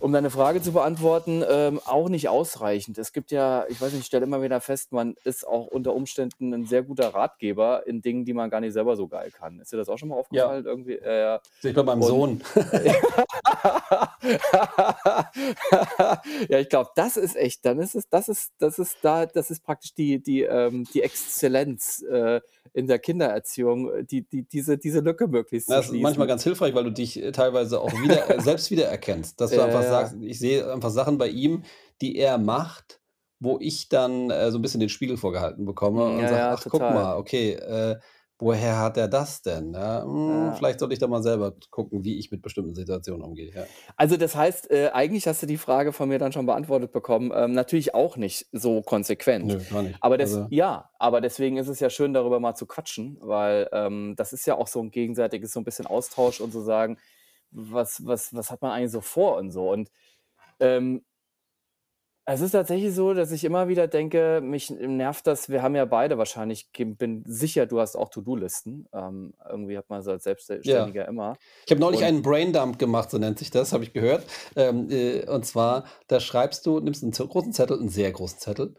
um 0.00 0.12
deine 0.12 0.30
Frage 0.30 0.60
zu 0.60 0.72
beantworten, 0.72 1.42
ähm, 1.48 1.80
auch 1.86 2.08
nicht 2.08 2.28
ausreichend. 2.28 2.98
Es 2.98 3.12
gibt 3.12 3.30
ja, 3.30 3.64
ich 3.68 3.80
weiß 3.80 3.92
nicht, 3.92 4.02
ich 4.02 4.06
stelle 4.06 4.24
immer 4.24 4.42
wieder 4.42 4.60
fest, 4.60 4.92
man 4.92 5.14
ist 5.24 5.46
auch 5.46 5.66
unter 5.66 5.94
Umständen 5.94 6.52
ein 6.52 6.66
sehr 6.66 6.82
guter 6.82 7.14
Ratgeber 7.14 7.86
in 7.86 8.02
Dingen, 8.02 8.24
die 8.24 8.34
man 8.34 8.50
gar 8.50 8.60
nicht 8.60 8.74
selber 8.74 8.96
so 8.96 9.08
geil 9.08 9.30
kann. 9.30 9.60
Ist 9.60 9.72
dir 9.72 9.78
das 9.78 9.88
auch 9.88 9.98
schon 9.98 10.10
mal 10.10 10.16
aufgefallen? 10.16 10.64
Ja. 10.64 10.70
Irgendwie, 10.70 10.94
äh, 10.94 11.38
Sehe 11.60 11.70
ich 11.70 11.76
bei 11.76 11.82
meinem 11.82 12.02
Sohn. 12.02 12.42
ja, 16.48 16.58
ich 16.58 16.68
glaube, 16.68 16.90
das 16.94 17.13
ist 17.16 17.36
echt, 17.36 17.64
dann 17.64 17.78
ist 17.80 17.94
es, 17.94 18.08
das 18.08 18.28
ist, 18.28 18.52
das 18.58 18.78
ist 18.78 18.98
da, 19.02 19.26
das 19.26 19.50
ist 19.50 19.62
praktisch 19.64 19.94
die, 19.94 20.22
die, 20.22 20.42
ähm, 20.42 20.88
die 20.92 21.02
Exzellenz 21.02 22.02
äh, 22.02 22.40
in 22.72 22.86
der 22.86 22.98
Kindererziehung, 22.98 24.06
die, 24.06 24.22
die, 24.22 24.42
diese, 24.44 24.78
diese 24.78 25.00
Lücke 25.00 25.28
möglichst 25.28 25.68
Das 25.68 25.88
ist 25.90 25.98
manchmal 26.00 26.26
ganz 26.26 26.42
hilfreich, 26.44 26.74
weil 26.74 26.84
du 26.84 26.90
dich 26.92 27.22
äh, 27.22 27.32
teilweise 27.32 27.80
auch 27.80 27.98
wieder, 28.00 28.28
äh, 28.30 28.40
selbst 28.40 28.70
wiedererkennst. 28.70 29.40
Dass 29.40 29.54
du 29.54 29.60
Ja, 29.60 29.62
einfach 29.62 29.82
sagst, 29.82 30.14
ich 30.20 30.38
sehe 30.38 30.70
einfach 30.70 30.90
Sachen 30.90 31.16
bei 31.16 31.28
ihm, 31.28 31.62
die 32.02 32.16
er 32.16 32.36
macht, 32.38 33.00
wo 33.40 33.58
ich 33.60 33.88
dann 33.88 34.30
äh, 34.30 34.50
so 34.50 34.58
ein 34.58 34.62
bisschen 34.62 34.80
den 34.80 34.90
Spiegel 34.90 35.16
vorgehalten 35.16 35.64
bekomme 35.64 36.04
Mm, 36.06 36.18
und 36.18 36.28
Ja, 36.28 36.28
sage, 36.28 36.48
ja, 36.50 36.50
ach, 36.50 36.66
guck 36.68 36.88
total. 36.88 36.90
mal, 36.90 37.16
okay, 37.16 37.52
äh, 37.54 37.98
woher 38.38 38.78
hat 38.78 38.96
er 38.96 39.08
das 39.08 39.42
denn? 39.42 39.72
Ja, 39.74 40.02
hm, 40.04 40.52
Ja. 40.52 40.52
vielleicht 40.54 40.80
sollte 40.80 40.92
ich 40.94 40.98
da 41.00 41.06
mal 41.08 41.22
selber 41.22 41.54
gucken, 41.70 42.04
wie 42.04 42.18
ich 42.18 42.30
mit 42.30 42.42
bestimmten 42.42 42.74
Situationen 42.74 43.22
umgehe. 43.22 43.52
Ja. 43.54 43.68
Also 43.96 44.16
das 44.16 44.34
heißt, 44.34 44.70
äh, 44.70 44.90
eigentlich 44.92 45.26
hast 45.26 45.42
du 45.42 45.46
die 45.46 45.56
Frage 45.56 45.92
von 45.92 46.08
mir 46.08 46.18
dann 46.18 46.32
schon 46.32 46.46
beantwortet 46.46 46.92
bekommen. 46.92 47.32
Ähm, 47.34 47.52
natürlich 47.52 47.94
auch 47.94 48.16
nicht 48.16 48.46
so 48.52 48.82
konsequent. 48.82 49.46
Nö, 49.46 49.64
gar 49.64 49.82
nicht. 49.82 50.02
Aber 50.02 50.18
das, 50.18 50.32
Also, 50.32 50.46
ja, 50.50 50.90
aber 50.98 51.20
deswegen 51.20 51.56
ist 51.58 51.68
es 51.68 51.80
ja 51.80 51.90
schön, 51.90 52.12
darüber 52.12 52.40
mal 52.40 52.54
zu 52.54 52.66
quatschen, 52.66 53.18
weil 53.20 53.68
ähm, 53.72 54.14
das 54.16 54.32
ist 54.32 54.46
ja 54.46 54.56
auch 54.56 54.66
so 54.68 54.80
ein 54.82 54.90
gegenseitiges, 54.90 55.52
so 55.52 55.60
ein 55.60 55.64
bisschen 55.64 55.86
Austausch 55.86 56.40
und 56.40 56.52
zu 56.52 56.60
sagen, 56.60 56.98
was, 57.50 58.04
was, 58.06 58.34
was 58.34 58.50
hat 58.50 58.62
man 58.62 58.72
eigentlich 58.72 58.90
so 58.92 59.00
vor 59.00 59.36
und 59.36 59.50
so. 59.52 59.70
Und 59.70 59.90
ähm, 60.60 61.04
es 62.26 62.40
ist 62.40 62.52
tatsächlich 62.52 62.94
so, 62.94 63.12
dass 63.12 63.32
ich 63.32 63.44
immer 63.44 63.68
wieder 63.68 63.86
denke, 63.86 64.40
mich 64.42 64.70
nervt 64.70 65.26
das, 65.26 65.50
wir 65.50 65.62
haben 65.62 65.74
ja 65.76 65.84
beide 65.84 66.16
wahrscheinlich, 66.16 66.70
bin 66.72 67.22
sicher, 67.26 67.66
du 67.66 67.80
hast 67.80 67.96
auch 67.96 68.08
To-Do-Listen. 68.08 68.88
Ähm, 68.94 69.34
irgendwie 69.48 69.76
hat 69.76 69.90
man 69.90 70.02
so 70.02 70.10
als 70.10 70.24
ja. 70.24 70.34
Selbstständiger 70.34 71.06
immer. 71.06 71.36
Ich 71.66 71.70
habe 71.70 71.80
neulich 71.80 72.00
Und 72.00 72.06
einen 72.06 72.22
Braindump 72.22 72.78
gemacht, 72.78 73.10
so 73.10 73.18
nennt 73.18 73.38
sich 73.38 73.50
das, 73.50 73.74
habe 73.74 73.84
ich 73.84 73.92
gehört. 73.92 74.24
Ähm, 74.56 74.88
äh, 74.90 75.28
und 75.28 75.44
zwar, 75.44 75.84
da 76.06 76.18
schreibst 76.18 76.64
du, 76.64 76.80
nimmst 76.80 77.02
einen 77.02 77.12
großen 77.12 77.52
Zettel, 77.52 77.78
einen 77.78 77.90
sehr 77.90 78.10
großen 78.10 78.38
Zettel 78.38 78.74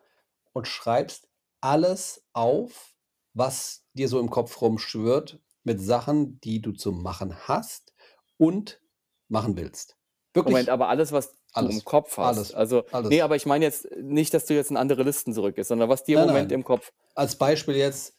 und 0.53 0.67
schreibst 0.67 1.27
alles 1.61 2.25
auf, 2.33 2.95
was 3.33 3.85
dir 3.93 4.07
so 4.07 4.19
im 4.19 4.31
Kopf 4.31 4.59
rumschwirrt, 4.59 5.39
mit 5.63 5.81
Sachen, 5.81 6.39
die 6.41 6.61
du 6.61 6.71
zu 6.71 6.91
machen 6.91 7.35
hast 7.47 7.93
und 8.37 8.81
machen 9.27 9.55
willst. 9.55 9.97
Moment, 10.35 10.53
Wirklich 10.53 10.71
aber 10.71 10.89
alles, 10.89 11.11
was 11.11 11.35
du 11.55 11.62
im 11.62 11.67
alles, 11.67 11.85
Kopf 11.85 12.17
hast, 12.17 12.38
alles, 12.38 12.53
also, 12.53 12.77
nee, 12.77 12.91
alles. 12.91 13.21
aber 13.21 13.35
ich 13.35 13.45
meine 13.45 13.65
jetzt 13.65 13.89
nicht, 13.95 14.33
dass 14.33 14.45
du 14.45 14.53
jetzt 14.53 14.71
in 14.71 14.77
andere 14.77 15.03
Listen 15.03 15.33
zurückgehst, 15.33 15.69
sondern 15.69 15.89
was 15.89 16.03
dir 16.03 16.21
im 16.21 16.27
Moment 16.27 16.50
nein. 16.50 16.59
im 16.59 16.63
Kopf. 16.63 16.91
Als 17.15 17.35
Beispiel 17.35 17.75
jetzt, 17.75 18.15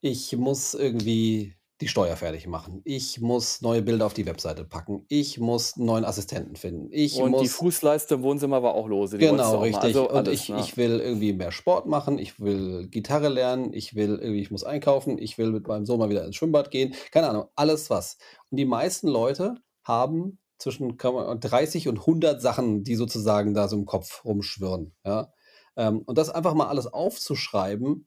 ich 0.00 0.36
muss 0.36 0.74
irgendwie 0.74 1.54
die 1.82 1.88
Steuer 1.88 2.14
fertig 2.14 2.46
machen. 2.46 2.80
Ich 2.84 3.20
muss 3.20 3.60
neue 3.60 3.82
Bilder 3.82 4.06
auf 4.06 4.14
die 4.14 4.24
Webseite 4.24 4.64
packen. 4.64 5.04
Ich 5.08 5.40
muss 5.40 5.76
einen 5.76 5.86
neuen 5.86 6.04
Assistenten 6.04 6.54
finden. 6.54 6.88
Ich 6.92 7.16
Und 7.16 7.32
die 7.32 7.38
muss 7.38 7.54
Fußleiste 7.54 8.14
im 8.14 8.22
Wohnzimmer 8.22 8.62
war 8.62 8.74
auch 8.74 8.86
lose, 8.86 9.18
die 9.18 9.26
Genau, 9.26 9.56
auch 9.56 9.62
richtig. 9.62 9.82
Also 9.82 10.08
Und 10.08 10.28
alles, 10.28 10.32
ich, 10.32 10.48
ne? 10.48 10.60
ich 10.60 10.76
will 10.76 11.00
irgendwie 11.00 11.32
mehr 11.32 11.50
Sport 11.50 11.86
machen, 11.86 12.18
ich 12.20 12.38
will 12.38 12.86
Gitarre 12.88 13.28
lernen, 13.28 13.72
ich 13.72 13.96
will 13.96 14.18
irgendwie, 14.20 14.40
ich 14.40 14.52
muss 14.52 14.62
einkaufen, 14.62 15.18
ich 15.18 15.38
will 15.38 15.50
mit 15.50 15.66
meinem 15.66 15.84
Sohn 15.84 15.98
mal 15.98 16.08
wieder 16.08 16.24
ins 16.24 16.36
Schwimmbad 16.36 16.70
gehen. 16.70 16.94
Keine 17.10 17.28
Ahnung, 17.28 17.46
alles 17.56 17.90
was. 17.90 18.16
Und 18.50 18.58
die 18.58 18.64
meisten 18.64 19.08
Leute 19.08 19.56
haben 19.82 20.38
zwischen 20.62 20.96
kann 20.96 21.14
man- 21.14 21.40
30 21.40 21.88
und 21.88 22.06
100 22.06 22.40
Sachen, 22.42 22.84
die 22.84 22.94
sozusagen 22.96 23.54
da 23.54 23.68
so 23.68 23.76
im 23.76 23.86
Kopf 23.86 24.24
rumschwirren. 24.24 24.94
Ja? 25.04 25.32
Ähm, 25.76 26.02
Und 26.06 26.18
das 26.18 26.30
einfach 26.30 26.54
mal 26.54 26.68
alles 26.68 26.86
aufzuschreiben, 26.86 28.06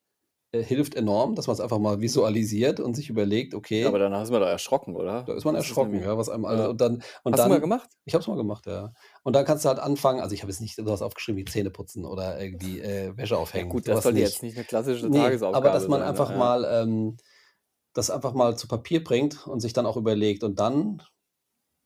äh, 0.53 0.63
hilft 0.63 0.95
enorm, 0.95 1.35
dass 1.35 1.47
man 1.47 1.55
es 1.55 1.59
einfach 1.59 1.79
mal 1.79 2.01
visualisiert 2.01 2.79
und 2.79 2.95
sich 2.95 3.09
überlegt, 3.09 3.53
Ja, 3.53 3.57
okay, 3.59 3.85
aber 3.87 3.99
dann 3.99 4.13
hast 4.13 4.29
du 4.29 4.33
mir 4.33 4.39
doch 4.39 4.47
erschrocken, 4.47 4.95
oder? 4.95 5.23
da 5.23 5.33
ist 5.33 5.43
man 5.45 5.55
Das 5.55 5.65
ist 5.65 5.69
erschrocken, 5.69 5.91
nämlich, 5.91 6.05
ja, 6.07 6.17
was 6.17 6.29
einem 6.29 6.45
alles 6.45 6.61
ja. 6.63 6.69
und 6.69 6.81
dann 6.81 7.03
und 7.23 7.33
Hast 7.33 7.43
du 7.45 7.49
mal 7.49 7.55
dann 7.55 7.61
gemacht? 7.61 7.89
ich 8.05 8.13
habe 8.13 8.21
es 8.21 8.27
mal 8.27 8.35
gemacht, 8.37 8.65
ja. 8.67 8.93
Und 9.23 9.35
dann 9.35 9.45
kannst 9.45 9.65
du 9.65 9.69
halt 9.69 9.79
anfangen 9.79 10.21
also, 10.21 10.33
ich 10.33 10.41
habe 10.43 10.51
jetzt 10.51 10.61
nicht 10.61 10.75
so 10.75 10.85
was 10.85 11.01
aufgeschrieben 11.01 11.39
wie 11.41 11.45
Zähne 11.45 11.71
putzen 11.71 12.05
oder 12.05 12.39
irgendwie, 12.39 12.79
äh, 12.79 13.17
Wäsche 13.17 13.35
Ja 13.35 13.39
aufhängen, 13.41 13.69
gut, 13.69 13.85
so 13.85 13.91
das 13.93 14.03
sollte 14.03 14.19
nicht. 14.19 14.29
jetzt 14.33 14.43
nicht 14.43 14.55
eine 14.57 14.65
klassische 14.65 15.09
Ne, 15.09 15.19
aber 15.51 15.71
dass 15.71 15.87
man 15.87 16.01
sein, 16.01 16.09
einfach 16.09 16.29
Ja. 16.31 16.37
mal 16.37 16.65
ähm, 16.69 17.17
das 17.93 18.09
einfach 18.11 18.33
mal 18.33 18.57
zu 18.57 18.67
Papier 18.67 19.03
bringt 19.03 19.47
und 19.47 19.61
sich 19.61 19.73
dann 19.73 19.85
auch 19.85 19.97
überlegt 19.97 20.43
und 20.43 20.59
dann 20.59 21.01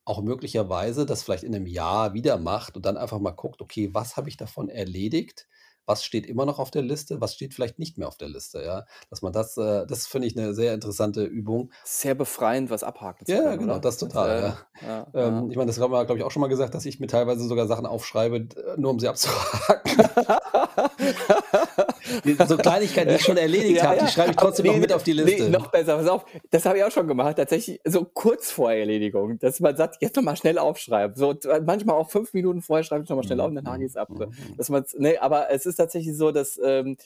auch 0.10 0.22
möglicherweise 0.24 1.06
das 1.08 1.24
vielleicht 1.24 1.44
in 1.46 1.52
'nem 1.54 1.68
Jahr 1.68 2.14
wieder 2.16 2.38
macht 2.40 2.78
und 2.78 2.86
dann 2.88 2.98
einfach 2.98 3.20
mal 3.20 3.32
guckt: 3.34 3.62
„Okay, 3.62 3.92
was 3.94 4.18
habe 4.18 4.30
ich 4.30 4.38
davon 4.38 4.70
erledigt? 4.70 5.49
Was 5.90 6.04
steht 6.06 6.28
immer 6.28 6.46
noch 6.46 6.60
auf 6.60 6.70
der 6.72 6.84
Liste? 6.84 7.20
Was 7.22 7.34
steht 7.36 7.54
vielleicht 7.56 7.80
nicht 7.80 7.98
mehr 7.98 8.08
auf 8.08 8.18
der 8.18 8.30
Liste?“ 8.30 8.62
Ja, 8.64 8.86
dass 9.10 9.22
man 9.24 9.34
das 9.34 9.58
äh, 9.58 9.86
das 9.88 10.06
finde 10.08 10.28
ich 10.28 10.36
'ne 10.36 10.54
sehr 10.54 10.74
interessante 10.76 11.24
Übung. 11.26 11.72
Sehr 11.84 12.16
befreiend, 12.16 12.70
was 12.70 12.84
abhaken 12.84 13.26
zu 13.26 13.28
Ja, 13.28 13.38
ja, 13.38 13.38
können, 13.38 13.58
genau, 13.58 13.60
oder? 13.60 13.80
das 13.80 13.98
Das, 13.98 13.98
total, 13.98 14.22
äh, 14.22 14.40
ja. 14.40 14.58
ja, 14.82 15.08
ja. 15.20 15.28
Ähm, 15.28 15.52
ich 15.52 15.58
meine, 15.58 15.68
das 15.68 15.80
haben 15.80 15.92
wir, 15.92 16.06
glaube 16.06 16.20
ich, 16.20 16.24
auch 16.26 16.32
schon 16.32 16.42
mal 16.42 16.48
gesagt, 16.48 16.74
dass 16.74 16.86
ich 16.86 17.00
mir 17.00 17.08
teilweise 17.08 17.48
sogar 17.48 17.68
Sachen 17.68 17.86
aufschreibe, 17.86 18.42
d 18.42 18.56
nur 18.78 18.92
um 18.92 19.00
sie 19.00 19.08
abzuhaken. 19.08 20.08
So 22.48 22.58
Kleinigkeiten, 22.60 23.10
die 23.10 23.16
ich 23.16 23.24
schon 23.24 23.38
erledigt 23.38 23.82
Ja, 23.82 23.84
habe, 23.84 24.00
die 24.00 24.06
ja, 24.06 24.08
schreibe 24.08 24.32
ich 24.32 24.38
trotzdem 24.38 24.66
noch 24.66 24.76
ne, 24.76 24.78
mit 24.78 24.94
auf 24.94 25.04
die 25.04 25.14
Liste. 25.14 25.48
noch 25.48 25.72
besser, 25.72 25.98
pass 25.98 26.08
auf, 26.08 26.26
das 26.52 26.66
habe 26.66 26.78
ich 26.78 26.84
auch 26.84 26.92
schon 26.92 27.08
gemacht, 27.08 27.38
tatsächlich 27.38 27.82
so 27.86 28.06
kurz 28.06 28.52
vor 28.52 28.72
Erledigung, 28.72 29.40
dass 29.40 29.60
man 29.60 29.76
sagt: 29.76 29.98
„Jetzt 30.02 30.16
noch 30.16 30.24
mal 30.24 30.36
schnell 30.36 30.58
aufschreiben.“ 30.60 31.16
So 31.16 31.34
t 31.34 31.48
manchmal 31.66 31.96
auch 31.96 32.10
5 32.10 32.34
Minuten 32.34 32.62
vorher 32.62 32.84
schreibe 32.84 33.04
ich 33.04 33.10
noch 33.10 33.18
mal 33.18 33.24
schnell 33.24 33.40
auf 33.42 33.48
und 33.50 33.54
Mhm, 33.54 33.56
dann 33.56 33.68
hake 33.68 33.80
mhm, 33.82 33.86
ich's 33.86 33.96
ab, 33.96 34.10
so. 34.18 34.26
mhm, 34.26 34.32
mhm. 34.40 34.56
Dass 34.58 34.70
man's 34.70 34.94
ne, 34.98 35.18
aber 35.22 35.50
es 35.52 35.66
ist 35.66 35.79
tatsächlich 35.80 36.18
so, 36.18 36.32
dass, 36.32 36.60
ähm 36.64 36.98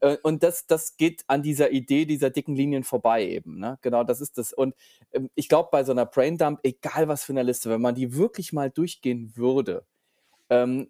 äh, 0.00 0.16
und 0.24 0.42
das 0.42 0.66
das 0.66 0.96
geht 0.96 1.24
an 1.28 1.42
dieser 1.42 1.70
Idee 1.72 2.06
dieser 2.06 2.30
dicken 2.30 2.56
Linien 2.56 2.84
vorbei 2.84 3.26
eben, 3.28 3.58
ne? 3.60 3.78
Genau, 3.82 4.04
das 4.04 4.20
ist 4.20 4.38
das. 4.38 4.52
Und, 4.52 4.74
ähm, 5.12 5.30
ich 5.36 5.48
glaube, 5.48 5.68
bei 5.72 5.84
so 5.84 5.92
'ner 5.94 6.06
Braindump, 6.06 6.60
egal 6.64 7.08
was 7.08 7.24
für 7.24 7.34
'ne 7.34 7.42
Liste, 7.44 7.70
wenn 7.70 7.80
man 7.82 7.94
die 7.96 8.14
wirklich 8.16 8.52
mal 8.52 8.70
durchgehen 8.70 9.32
würde, 9.36 9.86
ähm 10.50 10.88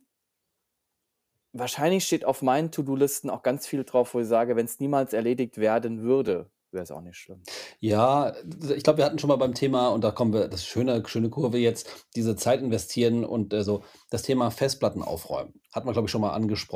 wahrscheinlich 1.54 2.06
steht 2.06 2.24
auf 2.24 2.40
meinen 2.40 2.70
To-do-Listen 2.70 3.28
auch 3.28 3.42
ganz 3.42 3.66
viel 3.66 3.84
drauf, 3.84 4.14
wo 4.14 4.20
ich 4.20 4.26
sage, 4.26 4.56
wenn's 4.56 4.80
niemals 4.80 5.12
erledigt 5.12 5.58
werden 5.58 6.00
würde, 6.02 6.50
wäre 6.72 6.82
es 6.84 6.90
auch 6.90 7.00
nicht 7.02 7.16
schlimm. 7.18 7.48
Ja, 7.84 8.32
ich 8.76 8.84
glaube, 8.84 8.98
wir 8.98 9.04
hatten 9.04 9.18
schon 9.18 9.26
mal 9.26 9.34
beim 9.36 9.54
Thema 9.54 9.88
und 9.88 10.04
da 10.04 10.12
kommen 10.12 10.32
wir 10.32 10.46
das 10.46 10.64
schöne 10.64 11.02
schöne 11.08 11.30
Kurve 11.30 11.58
jetzt, 11.58 12.06
diese 12.14 12.36
Zeit 12.36 12.60
investieren 12.62 13.24
und, 13.24 13.52
äh, 13.52 13.64
so 13.64 13.82
das 14.08 14.22
Thema 14.22 14.52
Festplatten 14.52 15.02
aufräumen. 15.02 15.60
Hatten 15.72 15.88
wir, 15.88 15.92
glaube 15.92 16.06
ich, 16.06 16.12
schon 16.12 16.20
mal 16.20 16.30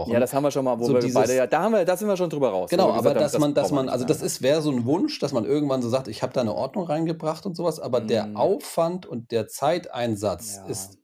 Ja, 0.08 0.20
angesprochen. 0.20 0.20
das 0.20 0.32
haben 0.32 0.44
wir 0.44 0.52
schon 0.52 0.64
mal, 0.64 0.78
wo 0.78 0.88
So 0.88 0.94
wir 0.94 1.08
beide 1.12 1.34
dieses 1.34 1.36
ja 1.36 1.46
da 1.48 1.62
haben 1.62 1.72
wir 1.72 1.84
da 1.84 1.96
sind 1.96 2.06
wir 2.08 2.16
schon 2.16 2.30
drüber 2.30 2.50
raus, 2.50 2.70
Genau, 2.70 2.90
aber 2.92 2.92
gesagt 2.92 3.16
haben, 3.16 3.28
dass 3.28 3.32
das 3.32 3.50
man 3.52 3.54
dass 3.54 3.70
man 3.70 3.88
also, 3.88 4.04
das 4.04 4.20
ja. 4.20 4.22
ist 4.22 4.42
wäre 4.42 4.60
so 4.60 4.70
'n 4.72 4.84
Wunsch, 4.86 5.20
dass 5.20 5.32
man 5.32 5.44
irgendwann 5.44 5.82
so 5.82 5.88
sagt: 5.88 6.08
„Ich 6.08 6.22
habe 6.22 6.32
da 6.32 6.42
'ne 6.42 6.52
Ordnung 6.52 6.84
reingebracht“ 6.86 7.46
und 7.46 7.56
so 7.56 7.62
was, 7.64 7.78
aber 7.78 8.00
der 8.00 8.30
Mhm. 8.30 8.36
Aufwand 8.36 9.06
und 9.06 9.30
der 9.30 9.46
Zeiteinsatz 9.46 10.60
Ja. 10.60 10.64
ist 10.64 10.98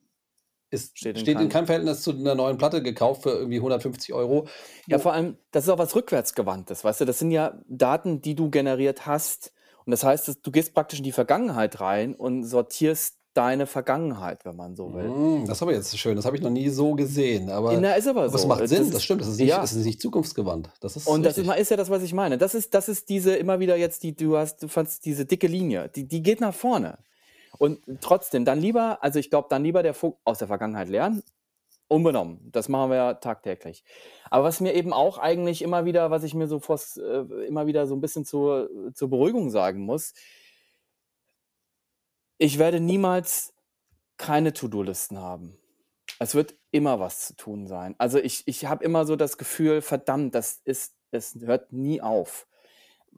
ist 0.72 0.98
Steht 0.98 1.16
in 1.16 1.20
steht 1.20 1.34
in 1.34 1.38
keinem 1.42 1.50
keinem 1.50 1.66
Verhältnis 1.66 2.02
zu 2.02 2.12
'ner 2.12 2.34
neuen 2.34 2.58
Platte 2.58 2.82
gekauft 2.82 3.22
für 3.22 3.30
irgendwie 3.30 3.60
150 3.60 4.12
€, 4.14 4.46
Ja, 4.88 4.96
wo 4.98 5.02
vor 5.02 5.12
allem, 5.12 5.36
das 5.52 5.64
ist 5.64 5.70
auch 5.70 5.78
was 5.78 5.94
Rückwärtsgewandtes, 5.94 6.82
weißt 6.82 7.02
du? 7.02 7.04
Das 7.04 7.18
sind 7.18 7.30
ja 7.30 7.60
Daten, 7.68 8.20
die 8.22 8.34
du 8.34 8.50
generiert 8.50 9.06
hast. 9.06 9.52
Und 9.84 9.90
das 9.90 10.02
heißt, 10.04 10.28
dass 10.28 10.40
du 10.40 10.50
gehst 10.50 10.74
praktisch 10.74 11.00
in 11.00 11.04
die 11.04 11.12
Vergangenheit 11.12 11.80
rein 11.80 12.14
und 12.14 12.44
sortierst 12.44 13.16
deine 13.34 13.66
Vergangenheit, 13.66 14.44
wenn 14.44 14.56
man 14.56 14.76
so 14.76 14.92
will. 14.94 15.04
Hm, 15.08 15.46
das 15.46 15.58
ist 15.58 15.62
aber 15.62 15.72
jetzt 15.72 15.98
schön. 15.98 16.16
Das 16.16 16.24
habe 16.26 16.36
ich 16.36 16.42
noch 16.42 16.50
nie 16.50 16.68
so 16.68 16.94
gesehen, 16.94 17.48
aber 17.50 17.78
Na, 17.80 17.94
ist 17.94 18.06
aber 18.06 18.24
aber 18.24 18.34
es 18.34 18.42
so. 18.42 18.46
macht 18.48 18.60
Das 18.60 18.70
Sinn, 18.70 18.82
ist 18.82 18.94
das 18.94 19.02
stimmt. 19.02 19.22
Das 19.22 19.28
ist 19.28 19.38
nicht 19.38 19.48
ja. 19.48 19.62
es 19.62 19.72
ist 19.72 19.84
nicht 19.86 20.00
zukunftsgewandt. 20.00 20.70
Das 20.80 20.96
ist 20.96 21.06
Und 21.06 21.22
das 21.22 21.32
ist 21.32 21.38
richtig. 21.38 21.48
ma 21.48 21.54
ist 21.54 21.70
ja 21.70 21.76
das, 21.76 21.88
was 21.90 22.02
ich 22.02 22.12
meine. 22.12 22.36
Das 22.38 22.54
ist 22.54 22.74
das 22.74 22.88
ist 22.88 23.08
diese 23.08 23.34
immer 23.34 23.58
wieder 23.58 23.76
jetzt 23.76 24.02
die 24.02 24.14
du 24.14 24.36
hast 24.36 24.62
du 24.62 24.68
fandst 24.68 25.04
diese 25.06 25.24
dicke 25.24 25.46
Linie, 25.46 25.88
die 25.94 26.06
die 26.06 26.22
geht 26.22 26.40
nach 26.40 26.54
vorne. 26.54 26.98
Und 27.58 27.80
trotzdem, 28.00 28.44
dann 28.44 28.58
lieber 28.60 29.02
also, 29.02 29.18
ich 29.18 29.30
glaube, 29.30 29.48
dann 29.50 29.62
lieber 29.64 29.82
der 29.82 29.94
Fo 29.94 30.18
aus 30.24 30.38
der 30.38 30.48
Vergangenheit 30.48 30.88
lernen, 30.88 31.22
unbenommen. 31.88 32.50
Das 32.52 32.68
machen 32.70 32.90
wir 32.90 32.96
ja 32.98 33.14
tagtäglich. 33.14 33.84
Aber 34.30 34.44
was 34.44 34.60
mir 34.60 34.74
eben 34.74 34.92
auch 34.94 35.18
eigentlich 35.18 35.62
immer 35.62 35.84
wieder 35.86 36.10
was 36.10 36.24
ich 36.24 36.34
mir 36.34 36.48
so 36.48 36.60
vors 36.60 36.96
äh, 36.98 37.20
immer 37.48 37.66
wieder 37.66 37.86
so 37.86 37.94
'n 37.96 38.00
bisschen 38.02 38.24
zur 38.26 38.70
zur 38.94 39.10
Beruhigung 39.10 39.50
sagen 39.50 39.80
muss 39.82 40.12
ich 42.40 42.58
werde 42.58 42.80
niemals 42.80 43.54
keine 44.18 44.52
To-do-Listen 44.52 45.18
haben. 45.18 45.56
Es 46.20 46.34
wird 46.36 46.56
immer 46.72 47.00
was 47.00 47.28
zu 47.28 47.36
tun 47.36 47.68
sein. 47.68 47.96
Also, 47.98 48.18
ich 48.20 48.44
ich 48.48 48.66
habe 48.66 48.84
immer 48.84 49.06
so 49.06 49.16
das 49.16 49.38
Gefühl: 49.38 49.82
„Verdammt, 49.82 50.34
das 50.36 50.60
ist 50.64 50.96
es 51.12 51.36
hört 51.42 51.72
nie 51.72 52.02
auf.“ 52.02 52.48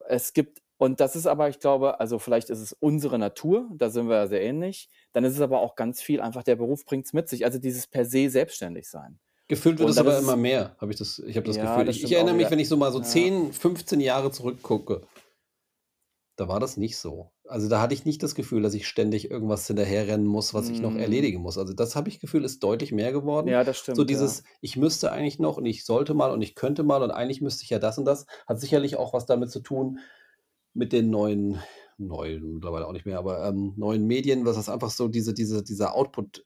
Es 0.09 0.35
gibt 0.35 0.63
und 0.85 1.01
das 1.01 1.17
ist 1.17 1.27
aber 1.27 1.49
ich 1.49 1.61
glaube 1.61 2.01
also, 2.01 2.19
vielleicht 2.19 2.51
ist 2.51 2.61
es 2.61 2.73
unsere 2.75 3.19
Natur, 3.19 3.69
da 3.77 3.91
sind 3.91 4.09
wir 4.09 4.17
ja 4.17 4.27
sehr 4.29 4.43
ähnlich. 4.43 4.91
Dann 5.13 5.25
ist 5.25 5.35
es 5.35 5.41
aber 5.41 5.61
auch 5.61 5.77
ganz 5.77 6.03
viel 6.03 6.21
einfach 6.21 6.43
der 6.45 6.57
Beruf 6.57 6.85
bringt's 6.85 7.13
mit 7.15 7.29
sich, 7.29 7.45
also, 7.45 7.59
dieses 7.59 7.87
per 7.89 8.05
se 8.07 8.31
Selbstständigsein. 8.31 9.19
Gefühlt 9.51 9.79
wird 9.79 9.91
es 9.91 9.99
aber 9.99 10.17
immer 10.19 10.37
es 10.37 10.37
mehr, 10.37 10.75
habe 10.81 10.91
ich 10.93 10.99
das 10.99 11.19
ich 11.19 11.37
habe 11.37 11.47
das 11.47 11.59
ja, 11.59 11.61
Gefühl. 11.61 11.87
das 11.87 12.01
Ich 12.01 12.03
ich 12.03 12.13
erinnere 12.13 12.35
mich, 12.35 12.51
wieder. 12.51 12.51
wenn 12.51 12.59
ich 12.59 12.69
so 12.69 12.79
mal 12.79 12.93
so 12.93 13.01
Ja. 13.01 13.01
10, 13.01 13.53
15 13.53 14.01
Jahre 14.01 14.31
zurückgucke 14.31 15.03
da 16.39 16.49
war 16.49 16.59
das 16.59 16.77
nicht 16.77 16.97
so. 16.97 17.31
Also, 17.47 17.69
da 17.69 17.81
hatte 17.81 17.95
ich 17.95 18.05
nicht 18.05 18.23
das 18.23 18.35
Gefühl, 18.35 18.63
dass 18.63 18.75
ich 18.75 18.89
ständig 18.89 19.31
irgendwas 19.31 19.67
hinterherrennen 19.69 20.27
muss, 20.27 20.53
was 20.53 20.69
ich 20.71 20.83
noch 20.83 20.97
Mhm. 20.97 20.97
erledigen 20.97 21.41
muss. 21.43 21.59
Also, 21.59 21.75
das 21.75 21.95
habe 21.95 22.09
ich 22.09 22.19
Gefühl, 22.21 22.45
ist 22.45 22.63
deutlich 22.65 22.91
mehr 22.91 23.13
geworden. 23.13 23.55
Ja, 23.55 23.63
das 23.65 23.79
So 23.93 24.03
stimmt, 24.03 24.11
ja. 24.11 24.35
dieses: 24.35 24.43
„Ich 24.61 24.77
müsste 24.77 25.13
eigentlich 25.13 25.39
noch 25.39 25.59
und 25.59 25.67
ich 25.67 25.85
sollte 25.85 26.15
mal 26.15 26.33
und 26.33 26.43
ich 26.43 26.55
könnte 26.57 26.83
mal 26.83 27.03
und 27.03 27.11
eigentlich 27.13 27.41
müsste 27.41 27.63
ich 27.65 27.71
ja 27.71 27.79
das 27.79 27.99
und 27.99 28.05
das“, 28.07 28.27
hat 28.49 28.61
sicherlich 28.61 28.97
auch 28.97 29.13
was 29.13 29.27
damit 29.27 29.51
zu 29.51 29.61
tun 29.61 30.01
mit 30.75 30.93
den 30.93 31.11
neuen 31.11 31.61
neuen 31.99 32.55
mittlerweile 32.55 32.87
auch 32.89 32.93
nicht 32.93 33.07
mehr, 33.07 33.19
aber, 33.19 33.47
ähm, 33.49 33.75
neuen 33.77 34.07
Medien, 34.07 34.45
was 34.47 34.57
das 34.57 34.69
einfach 34.69 34.91
so 34.91 35.09
diese 35.09 35.35
diese 35.35 35.63
dieser 35.65 35.95
Output 35.95 36.45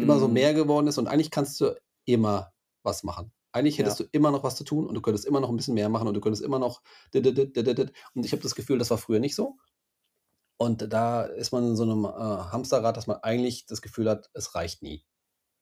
immer 0.00 0.18
so 0.20 0.28
Mhm. 0.28 0.28
mehr 0.28 0.54
geworden 0.54 0.86
ist 0.88 0.98
und 0.98 1.08
eigentlich 1.08 1.30
kannst 1.30 1.60
du 1.60 1.74
immer 2.06 2.52
was 2.84 3.02
machen. 3.04 3.32
Eigentlich 3.52 3.78
hättest 3.78 3.98
Ja. 3.98 4.00
du 4.00 4.04
immer 4.12 4.30
noch 4.30 4.44
was 4.44 4.56
zu 4.56 4.64
tun 4.64 4.86
und 4.86 4.94
du 4.94 5.00
könntest 5.02 5.26
immer 5.26 5.40
noch 5.40 5.50
'n 5.50 5.56
bisschen 5.56 5.74
mehr 5.74 5.88
machen 5.90 6.08
und 6.08 6.14
du 6.14 6.20
könntest 6.20 6.42
immer 6.44 6.58
noch. 6.58 6.82
Und 7.14 8.24
ich 8.26 8.32
habe 8.32 8.42
das 8.42 8.54
Gefühl, 8.54 8.78
das 8.78 8.90
war 8.90 8.98
früher 8.98 9.20
nicht 9.20 9.34
so. 9.36 9.56
Und 10.60 10.92
da 10.92 11.22
ist 11.22 11.52
man 11.52 11.64
in 11.68 11.74
so 11.76 11.86
'nem, 11.86 12.04
äh, 12.04 12.08
Hamsterrad, 12.10 12.94
dass 12.98 13.06
man 13.06 13.16
eigentlich 13.22 13.64
das 13.64 13.80
Gefühl 13.80 14.10
hat, 14.10 14.28
es 14.34 14.54
reicht 14.54 14.82
nie. 14.82 15.02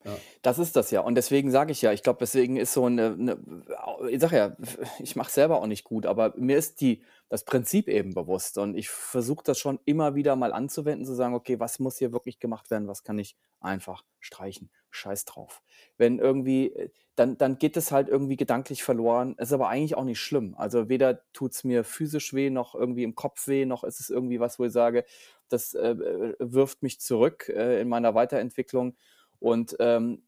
Ja. 0.05 0.23
Das 0.41 0.59
ist 0.59 0.75
das 0.75 0.91
ja. 0.91 1.01
Und 1.01 1.15
deswegen 1.15 1.51
sage 1.51 1.71
ich 1.71 1.81
ja, 1.81 1.91
ich 1.91 2.03
glaube, 2.03 2.19
deswegen 2.19 2.57
ist 2.57 2.73
so 2.73 2.87
'ne 2.89 3.15
'ne 3.17 3.37
au 3.77 4.05
ich 4.05 4.19
sage 4.21 4.37
ja, 4.37 4.57
ich 4.99 5.15
mache 5.15 5.27
es 5.29 5.33
selber 5.35 5.61
auch 5.61 5.67
nicht 5.67 5.83
gut, 5.83 6.05
aber 6.05 6.33
mir 6.37 6.57
ist 6.57 6.81
die 6.81 7.03
das 7.29 7.45
Prinzip 7.45 7.87
eben 7.87 8.13
bewusst 8.13 8.57
und 8.57 8.75
ich 8.75 8.89
versuche 8.89 9.43
das 9.43 9.59
schon 9.59 9.79
immer 9.85 10.15
wieder 10.15 10.35
mal 10.35 10.53
anzuwenden, 10.53 11.05
zu 11.05 11.13
sagen: 11.13 11.33
„Okay, 11.35 11.59
was 11.59 11.79
muss 11.79 11.97
hier 11.97 12.11
wirklich 12.11 12.39
gemacht 12.39 12.71
werden? 12.71 12.87
Was 12.87 13.03
kann 13.03 13.19
ich 13.19 13.37
einfach 13.59 14.03
streichen? 14.19 14.71
Scheiß 14.91 15.25
drauf.“ 15.25 15.61
Wenn 15.97 16.19
irgendwie 16.19 16.71
äh, 16.73 16.89
dann 17.15 17.37
dann 17.37 17.57
geht 17.59 17.75
es 17.77 17.91
halt 17.91 18.07
irgendwie 18.07 18.37
gedanklich 18.37 18.81
verloren. 18.83 19.35
Ist 19.37 19.51
aber 19.53 19.67
eigentlich 19.69 19.95
auch 19.95 20.05
nicht 20.05 20.19
schlimm. 20.21 20.55
Also, 20.57 20.87
weder 20.89 21.21
tut's 21.33 21.63
mir 21.65 21.83
physisch 21.83 22.33
weh, 22.33 22.49
noch 22.49 22.73
irgendwie 22.75 23.03
im 23.03 23.15
Kopf 23.15 23.47
weh, 23.47 23.65
noch 23.65 23.83
ist 23.83 23.99
es 23.99 24.09
irgendwie 24.09 24.39
was, 24.39 24.57
wo 24.59 24.65
ich 24.65 24.71
sage, 24.71 25.03
das, 25.49 25.73
äh, 25.73 25.89
äh, 25.91 26.35
wirft 26.39 26.81
mich 26.83 26.99
zurück, 27.01 27.49
äh, 27.49 27.81
in 27.81 27.89
meiner 27.89 28.15
Weiterentwicklung. 28.15 28.95
Und, 29.39 29.75
ähm, 29.79 30.23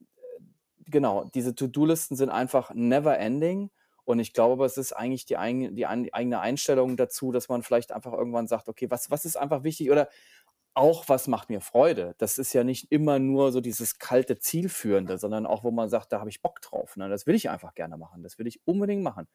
äh, 0.88 0.92
genau, 0.92 1.26
diese 1.34 1.56
To-do-Listen 1.56 2.16
sind 2.16 2.30
einfach 2.30 2.74
never 2.74 3.18
ending 3.20 3.72
und 4.06 4.20
ich 4.20 4.34
glaube 4.34 4.66
es 4.66 4.78
ist 4.78 4.94
eigentlich 4.94 5.26
die 5.26 5.38
eigen 5.38 5.76
die 5.76 5.86
ein 5.86 6.10
eigene 6.14 6.40
Einstellung 6.42 6.98
dazu, 6.98 7.32
dass 7.32 7.50
man 7.50 7.64
vielleicht 7.64 7.92
einfach 7.94 8.14
irgendwann 8.14 8.48
sagt: 8.48 8.68
„Okay, 8.70 8.90
was 8.92 9.12
was 9.12 9.26
ist 9.26 9.38
einfach 9.38 9.64
wichtig?“ 9.64 9.92
Oder 9.92 10.10
auch: 10.74 11.10
„Was 11.10 11.28
macht 11.28 11.50
mir 11.50 11.62
Freude?“ 11.62 12.16
Das 12.20 12.38
ist 12.38 12.54
ja 12.54 12.64
nicht 12.64 12.92
immer 12.92 13.20
nur 13.20 13.52
so 13.52 13.62
dieses 13.62 14.00
kalte 14.00 14.40
Zielführende, 14.40 15.18
sondern 15.18 15.46
auch, 15.46 15.64
wo 15.64 15.72
man 15.72 15.90
sagt: 15.90 16.12
„Da 16.14 16.20
habe 16.20 16.30
ich 16.30 16.42
Bock 16.42 16.62
drauf“, 16.62 16.98
ne? 16.98 17.10
Das 17.10 17.28
will 17.28 17.36
ich 17.36 17.50
einfach 17.50 17.76
gerne 17.76 17.98
machen. 17.98 18.24
Das 18.24 18.38
will 18.40 18.48
ich 18.48 18.62
unbedingt 18.68 19.04
machen. 19.04 19.28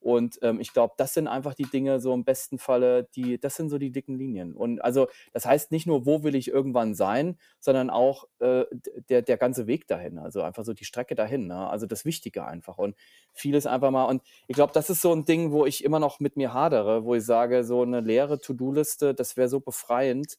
Und, 0.00 0.38
ähm, 0.42 0.60
ich 0.60 0.72
glaube, 0.72 0.94
das 0.98 1.14
sind 1.14 1.26
einfach 1.28 1.54
die 1.54 1.64
Dinge 1.64 2.00
so 2.00 2.14
im 2.14 2.24
besten 2.24 2.58
Falle, 2.58 3.08
die 3.16 3.38
das 3.40 3.56
sind 3.56 3.70
so 3.70 3.78
die 3.78 3.90
dicken 3.92 4.16
Linien. 4.16 4.54
Und 4.54 4.80
also, 4.84 5.08
das 5.32 5.46
heißt 5.46 5.72
nicht 5.72 5.86
nur, 5.86 6.06
wo 6.06 6.22
will 6.22 6.34
ich 6.36 6.48
irgendwann 6.48 6.94
sein, 6.94 7.38
sondern 7.60 7.90
auch, 7.90 8.24
äh, 8.40 8.64
der 9.08 9.22
der 9.22 9.36
ganze 9.38 9.66
Weg 9.66 9.86
dahin, 9.88 10.18
also 10.18 10.42
einfach 10.42 10.64
so 10.64 10.74
die 10.74 10.84
Strecke 10.84 11.14
dahin, 11.16 11.46
ne? 11.48 11.68
Also, 11.70 11.86
das 11.86 12.04
Wichtige 12.04 12.44
einfach 12.46 12.78
und 12.78 12.96
vieles 13.32 13.66
einfach 13.66 13.90
mal 13.90 14.04
und 14.04 14.22
ich 14.48 14.54
glaube, 14.56 14.72
das 14.72 14.90
ist 14.90 15.02
so 15.02 15.12
'n 15.12 15.24
Ding, 15.24 15.50
wo 15.52 15.66
ich 15.66 15.84
immer 15.84 15.98
noch 16.00 16.20
mit 16.20 16.36
mir 16.36 16.52
hadere, 16.54 17.04
wo 17.04 17.14
ich 17.14 17.24
sage, 17.24 17.64
so 17.64 17.84
'ne 17.84 18.00
leere 18.00 18.38
To-do-Liste, 18.40 19.14
das 19.14 19.36
wäre 19.36 19.48
so 19.48 19.60
befreiend. 19.60 20.36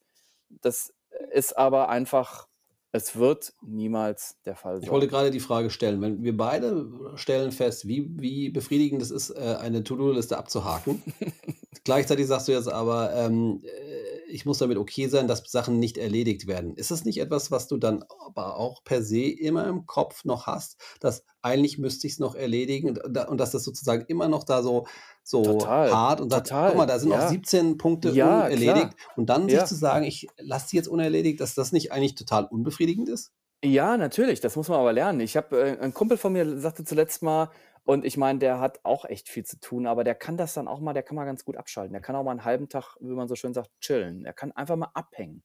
Das 0.61 0.93
ist 1.31 1.57
aber 1.57 1.89
einfach 1.89 2.46
es 2.91 3.15
wird 3.15 3.53
niemals 3.61 4.37
der 4.45 4.55
Fall 4.55 4.79
Ich 4.81 4.89
wollte 4.89 5.05
sein. 5.05 5.11
grade 5.11 5.31
die 5.31 5.39
Frage 5.39 5.69
stellen, 5.69 6.01
wenn 6.01 6.23
wir 6.23 6.35
beide 6.35 6.89
stellen 7.15 7.51
fest, 7.51 7.87
wie 7.87 8.09
wie 8.19 8.49
befriedigend 8.49 9.01
es 9.01 9.11
ist, 9.11 9.29
äh, 9.31 9.57
eine 9.59 9.83
To-do-Liste 9.83 10.37
abzuhaken. 10.37 11.03
Gleichzeitig 11.83 12.27
sagst 12.27 12.47
du 12.47 12.51
jetzt 12.51 12.67
aber, 12.67 13.13
ähm, 13.15 13.61
äh, 13.63 14.21
ich 14.29 14.45
muss 14.45 14.57
damit 14.59 14.77
okay 14.77 15.07
sein, 15.07 15.27
dass 15.27 15.43
Sachen 15.49 15.79
nicht 15.79 15.97
erledigt 15.97 16.47
werden. 16.47 16.75
Ist 16.75 16.91
das 16.91 17.05
nicht 17.05 17.19
etwas, 17.19 17.51
was 17.51 17.67
du 17.67 17.77
dann 17.77 18.03
aber 18.25 18.57
auch 18.57 18.83
per 18.83 19.03
se 19.03 19.21
immer 19.29 19.67
im 19.67 19.85
Kopf 19.85 20.25
noch 20.25 20.47
hast, 20.47 20.77
dass 20.99 21.23
eigentlich 21.41 21.77
müsste 21.77 22.07
ich's 22.07 22.19
noch 22.19 22.35
erledigen 22.35 22.89
und 22.97 23.17
und 23.17 23.37
dass 23.39 23.51
das 23.51 23.63
sozusagen 23.63 24.05
immer 24.07 24.27
noch 24.27 24.43
da 24.43 24.61
so 24.63 24.85
so 25.23 25.71
Total, 25.71 25.97
hart 25.97 26.21
und 26.21 26.29
sagt: 26.29 26.55
„Guck 26.65 26.75
mal, 26.77 26.85
total, 26.85 26.87
da 26.87 26.99
sind 26.99 27.09
noch 27.09 27.21
ja. 27.21 27.21
17 27.21 27.77
Punkte 27.77 28.15
Ja, 28.15 28.51
unerledigt.“ 28.53 28.95
klar. 28.95 28.97
Und 29.15 29.27
dann 29.29 29.49
sich 29.49 29.65
Ja. 29.65 29.67
zu 29.67 29.75
sagen: 29.75 30.05
„Ich 30.05 30.27
lasse 30.37 30.69
die 30.71 30.75
jetzt 30.77 30.87
unerledigt“, 30.87 31.39
dass 31.41 31.55
das 31.55 31.71
nicht 31.71 31.91
eigentlich 31.91 32.15
total 32.15 32.45
unbefriedigend 32.45 33.09
ist? 33.09 33.31
Ja, 33.63 33.97
natürlich, 33.97 34.39
das 34.39 34.55
muss 34.55 34.69
man 34.69 34.79
aber 34.79 34.93
lernen. 34.93 35.19
Ich 35.19 35.35
habe 35.35 35.59
äh, 35.59 35.77
'n 35.83 35.91
Kumpel 35.93 36.17
von 36.17 36.31
mir 36.31 36.59
sagte 36.59 36.83
zuletzt 36.83 37.23
mal 37.23 37.49
und 37.87 38.05
ich 38.05 38.17
meine, 38.17 38.39
der 38.39 38.59
hat 38.61 38.81
auch 38.85 39.05
echt 39.05 39.29
viel 39.29 39.45
zu 39.45 39.59
tun, 39.61 39.87
aber 39.87 40.03
der 40.05 40.15
kann 40.15 40.37
das 40.37 40.53
dann 40.55 40.67
auch 40.69 40.81
mal 40.81 40.93
der 40.93 41.03
kann 41.03 41.15
mal 41.17 41.25
ganz 41.25 41.45
gut 41.45 41.57
abschalten. 41.57 41.93
Der 41.93 42.01
kann 42.03 42.15
auch 42.17 42.23
mal 42.25 42.33
'n 42.33 42.45
halben 42.45 42.69
Tag, 42.69 42.95
wie 43.01 43.13
man 43.15 43.27
so 43.29 43.35
schön 43.35 43.53
sagt, 43.55 43.71
chillen. 43.81 44.25
Er 44.25 44.33
kann 44.33 44.51
einfach 44.53 44.75
mal 44.77 44.91
abhängen. 44.95 45.43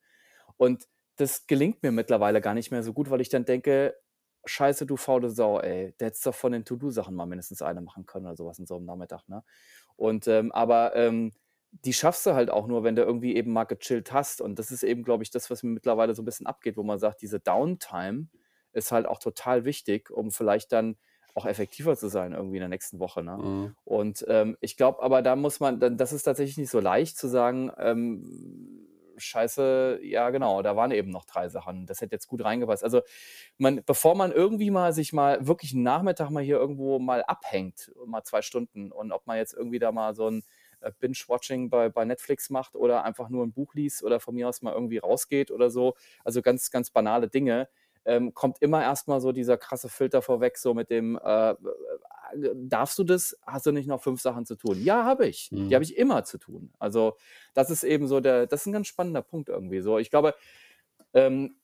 Und 0.59 0.87
das 1.16 1.46
gelingt 1.48 1.83
mir 1.85 1.92
mittlerweile 1.92 2.40
gar 2.42 2.55
nicht 2.55 2.70
mehr 2.72 2.83
so 2.85 2.92
gut, 2.94 3.11
weil 3.11 3.20
ich 3.22 3.31
dann 3.31 3.44
denke: 3.46 3.96
„Scheiße, 4.46 4.87
du 4.87 4.96
faule 4.98 5.31
Sau, 5.31 5.61
ey. 5.61 5.94
Du 5.98 6.07
hättest 6.07 6.26
doch 6.26 6.35
von 6.37 6.52
den 6.52 6.64
To-do-Sachen 6.66 7.14
mal 7.16 7.26
mindestens 7.26 7.62
eine 7.62 7.81
machen 7.83 8.07
können 8.07 8.26
oder 8.26 8.37
so 8.37 8.46
was 8.46 8.59
an 8.61 8.66
so 8.66 8.76
'nem 8.78 8.87
Nachmittag“, 8.87 9.28
ne? 9.28 9.44
Und, 9.96 10.28
ähm 10.28 10.52
aber, 10.52 10.96
ähm, 10.96 11.33
die 11.72 11.92
schaffst 11.94 12.26
du 12.26 12.35
halt 12.35 12.50
auch 12.50 12.66
nur, 12.68 12.85
wenn 12.85 12.96
du 12.96 13.02
irgendwie 13.05 13.37
eben 13.37 13.52
mal 13.52 13.64
gechillt 13.64 14.12
hast. 14.12 14.40
Und 14.42 14.59
das 14.61 14.70
ist 14.72 14.83
eben, 14.85 15.05
glaube 15.05 15.22
ich, 15.24 15.31
das, 15.33 15.50
was 15.50 15.62
mir 15.64 15.70
mittlerweile 15.72 16.14
so 16.16 16.22
'n 16.22 16.26
bisschen 16.26 16.46
abgeht, 16.48 16.76
wo 16.78 16.83
man 16.85 16.98
sagt, 17.00 17.22
diese 17.22 17.40
Downtime 17.40 18.28
ist 18.72 18.92
halt 18.92 19.07
auch 19.07 19.18
total 19.20 19.64
wichtig, 19.66 20.11
um 20.11 20.31
vielleicht 20.33 20.72
dann 20.72 20.96
auch 21.35 21.47
effektiver 21.47 21.97
zu 21.97 22.09
sein 22.09 22.33
irgendwie 22.33 22.57
in 22.57 22.61
der 22.62 22.68
nächsten 22.68 22.99
Woche, 23.01 23.23
ne? 23.23 23.40
Mhm. 23.40 23.75
Und, 23.85 24.25
ähm, 24.29 24.57
ich 24.61 24.77
glaube 24.77 25.03
aber, 25.03 25.23
da 25.23 25.37
muss 25.37 25.61
man 25.61 25.81
dann 25.81 25.97
das 25.99 26.12
ist 26.12 26.25
tatsächlich 26.25 26.59
nicht 26.59 26.71
so 26.71 26.81
leicht 26.81 27.16
zu 27.18 27.29
sagen, 27.29 27.71
ähm: 27.79 28.88
„Scheiße, 29.18 30.01
ja 30.03 30.31
genau, 30.31 30.62
da 30.62 30.77
waren 30.77 30.90
eben 30.92 31.11
noch 31.11 31.25
3 31.27 31.49
Sachen. 31.49 31.87
Das 31.87 32.01
hätte 32.01 32.14
jetzt 32.16 32.29
gut 32.29 32.45
reingepasst.“ 32.45 32.85
Also, 32.85 33.03
man 33.59 33.83
bevor 33.87 34.14
man 34.16 34.33
irgendwie 34.33 34.71
mal 34.71 34.92
sich 34.95 35.12
mal 35.12 35.47
wirklich 35.47 35.75
'n 35.75 35.83
Nachmittag 35.83 36.31
mal 36.31 36.42
hier 36.45 36.57
irgendwo 36.59 36.99
mal 37.01 37.23
abhängt, 37.25 37.92
mal 38.07 38.25
2 38.25 38.42
Stunden 38.42 38.92
und 38.92 39.12
ob 39.12 39.27
man 39.27 39.37
jetzt 39.38 39.55
irgendwie 39.55 39.79
da 39.81 39.92
mal 39.92 40.14
so 40.14 40.29
'n, 40.29 40.42
äh, 40.81 40.92
Binge-Watching 41.01 41.71
bei 41.71 41.88
bei 41.90 42.05
Netflix 42.07 42.51
macht 42.51 42.77
oder 42.77 43.05
einfach 43.05 43.29
nur 43.31 43.45
'n 43.45 43.53
Buch 43.53 43.75
liest 43.75 44.03
oder 44.05 44.21
von 44.21 44.35
mir 44.35 44.49
aus 44.49 44.62
mal 44.62 44.73
irgendwie 44.75 44.99
rausgeht 44.99 45.51
oder 45.53 45.71
so, 45.71 45.95
also 46.25 46.42
ganz, 46.42 46.71
ganz 46.71 46.90
banale 46.90 47.29
Dinge, 47.29 47.68
ähm, 48.07 48.35
kommt 48.35 48.59
immer 48.62 48.83
erst 48.83 49.09
mal 49.09 49.21
so 49.21 49.33
dieser 49.33 49.59
krasse 49.59 49.88
Filter 49.88 50.23
vorweg, 50.23 50.59
so 50.59 50.75
mit 50.75 50.91
dem, 50.91 51.19
äh, 51.23 51.55
„Darfst 52.57 52.99
du 52.99 53.05
das? 53.05 53.38
Hast 53.47 53.67
du 53.67 53.73
nicht 53.73 53.87
noch 53.88 54.03
5 54.03 54.21
Sachen 54.23 54.47
zu 54.47 54.57
tun?“ 54.57 54.83
Ja, 54.83 55.05
habe 55.05 55.27
ich. 55.29 55.53
Die 55.69 55.75
Mhm. 55.75 55.75
habe 55.75 55.85
ich 55.85 55.97
immer 55.99 56.25
zu 56.25 56.38
tun. 56.38 56.73
Also, 56.79 57.17
das 57.55 57.71
ist 57.71 57.85
eben 57.85 58.09
so 58.09 58.21
der 58.21 58.47
das 58.47 58.62
ist 58.62 58.67
'n 58.69 58.73
ganz 58.73 58.87
spannender 58.88 59.23
Punkt 59.23 59.49
irgendwie 59.51 59.81
so. 59.83 59.99
Ich 59.99 60.11
glaube, 60.11 60.35
ähm, 61.15 61.57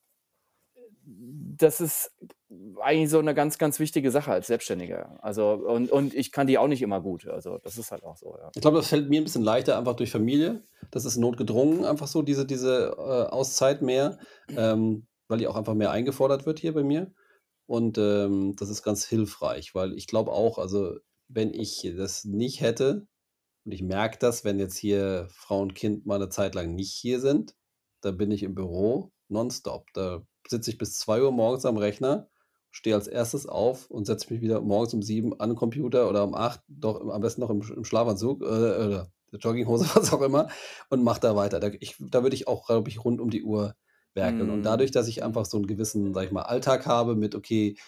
das 1.07 1.81
ist 1.83 2.12
eigentlich 2.83 3.11
so 3.11 3.20
'ne 3.22 3.35
ganz, 3.35 3.59
ganz 3.59 3.81
wichtige 3.81 4.11
Sache 4.12 4.33
als 4.33 4.48
Selbstständiger. 4.48 5.18
Also 5.24 5.53
und 5.55 5.90
und 5.92 6.14
ich 6.14 6.33
kann 6.33 6.46
die 6.48 6.59
auch 6.59 6.68
nicht 6.68 6.83
immer 6.83 7.01
gut. 7.03 7.27
Also, 7.29 7.59
das 7.59 7.79
ist 7.79 7.92
halt 7.92 8.05
auch 8.05 8.16
so, 8.18 8.37
ja. 8.38 8.53
Ich 8.55 8.62
glaube, 8.62 8.79
das 8.79 8.88
fällt 8.88 9.09
mir 9.11 9.20
'n 9.20 9.24
bisschen 9.24 9.42
leichter 9.44 9.77
einfach 9.79 9.94
durch 9.96 10.11
Familie. 10.11 10.62
Das 10.90 11.05
ist 11.05 11.16
notgedrungen 11.16 11.85
einfach 11.85 12.07
so, 12.07 12.22
diese 12.22 12.46
diese, 12.46 12.94
äh, 12.96 13.31
Auszeit 13.31 13.83
mehr, 13.83 14.18
ähm, 14.57 15.07
weil 15.28 15.38
die 15.38 15.46
auch 15.48 15.56
einfach 15.56 15.74
mehr 15.74 15.90
eingefordert 15.92 16.46
wird 16.46 16.58
hier 16.60 16.74
bei 16.74 16.84
mir. 16.84 17.12
Und, 17.66 17.98
ähm, 17.98 18.56
das 18.56 18.70
ist 18.70 18.82
ganz 18.84 19.04
hilfreich, 19.06 19.74
weil 19.74 19.94
ich 19.94 20.06
glaube 20.08 20.32
auch, 20.32 20.58
also, 20.58 20.96
wenn 21.28 21.54
ich 21.54 21.82
das 21.96 22.24
nicht 22.24 22.60
hätte 22.62 23.06
und 23.66 23.72
ich 23.72 23.82
merke 23.82 24.18
das, 24.20 24.44
wenn 24.44 24.58
jetzt 24.60 24.76
hier 24.78 25.28
Frau 25.32 25.60
und 25.62 25.74
Kind 25.76 26.06
mal 26.06 26.18
'ne 26.20 26.28
Zeit 26.30 26.54
lang 26.56 26.74
nicht 26.76 26.92
hier 26.94 27.20
sind, 27.20 27.56
dann 28.02 28.16
bin 28.18 28.30
ich 28.32 28.42
im 28.44 28.54
Büro 28.56 29.12
nonstop. 29.28 29.88
Da 29.94 30.22
sitze 30.48 30.70
ich 30.72 30.78
bis 30.78 30.98
2:00 30.98 31.32
morgens 31.32 31.66
am 31.66 31.76
Rechner, 31.78 32.30
stehe 32.72 32.96
als 32.96 33.08
1. 33.08 33.48
auf 33.48 33.90
und 33.90 34.06
setze 34.06 34.32
mich 34.34 34.42
wieder 34.42 34.60
morgens 34.62 34.94
um 34.94 35.02
7 35.02 35.38
an 35.40 35.50
'n 35.52 35.56
Computer 35.56 36.08
oder 36.10 36.24
um 36.24 36.34
8, 36.36 36.62
doch 36.68 37.00
am 37.10 37.20
besten 37.22 37.42
noch 37.42 37.50
im 37.50 37.62
im 37.62 37.84
Schlafanzug, 37.84 38.42
äh, 38.42 38.46
oder 38.46 39.12
Jogginghose, 39.32 39.86
was 39.96 40.12
auch 40.14 40.22
immer 40.22 40.48
und 40.90 41.04
mache 41.04 41.20
da 41.20 41.36
weiter. 41.36 41.60
Da 41.60 41.70
da 42.00 42.22
würde 42.24 42.36
ich 42.36 42.48
auch, 42.48 42.66
glaube 42.68 42.90
ich, 42.90 43.04
rund 43.04 43.20
um 43.20 43.30
die 43.30 43.44
Uhr 43.44 43.74
werkeln. 44.18 44.50
Und 44.50 44.66
dadurch, 44.66 44.90
Mhm, 44.90 44.92
dass 44.92 45.09
ich 45.09 45.24
einfach 45.24 45.46
so 45.46 45.59
'n 45.59 45.66
gewissen, 45.68 46.14
sage 46.14 46.26
ich 46.28 46.33
mal, 46.35 46.42
Alltag 46.44 46.87
habe 46.87 47.16
mit, 47.16 47.35
okay, 47.37 47.78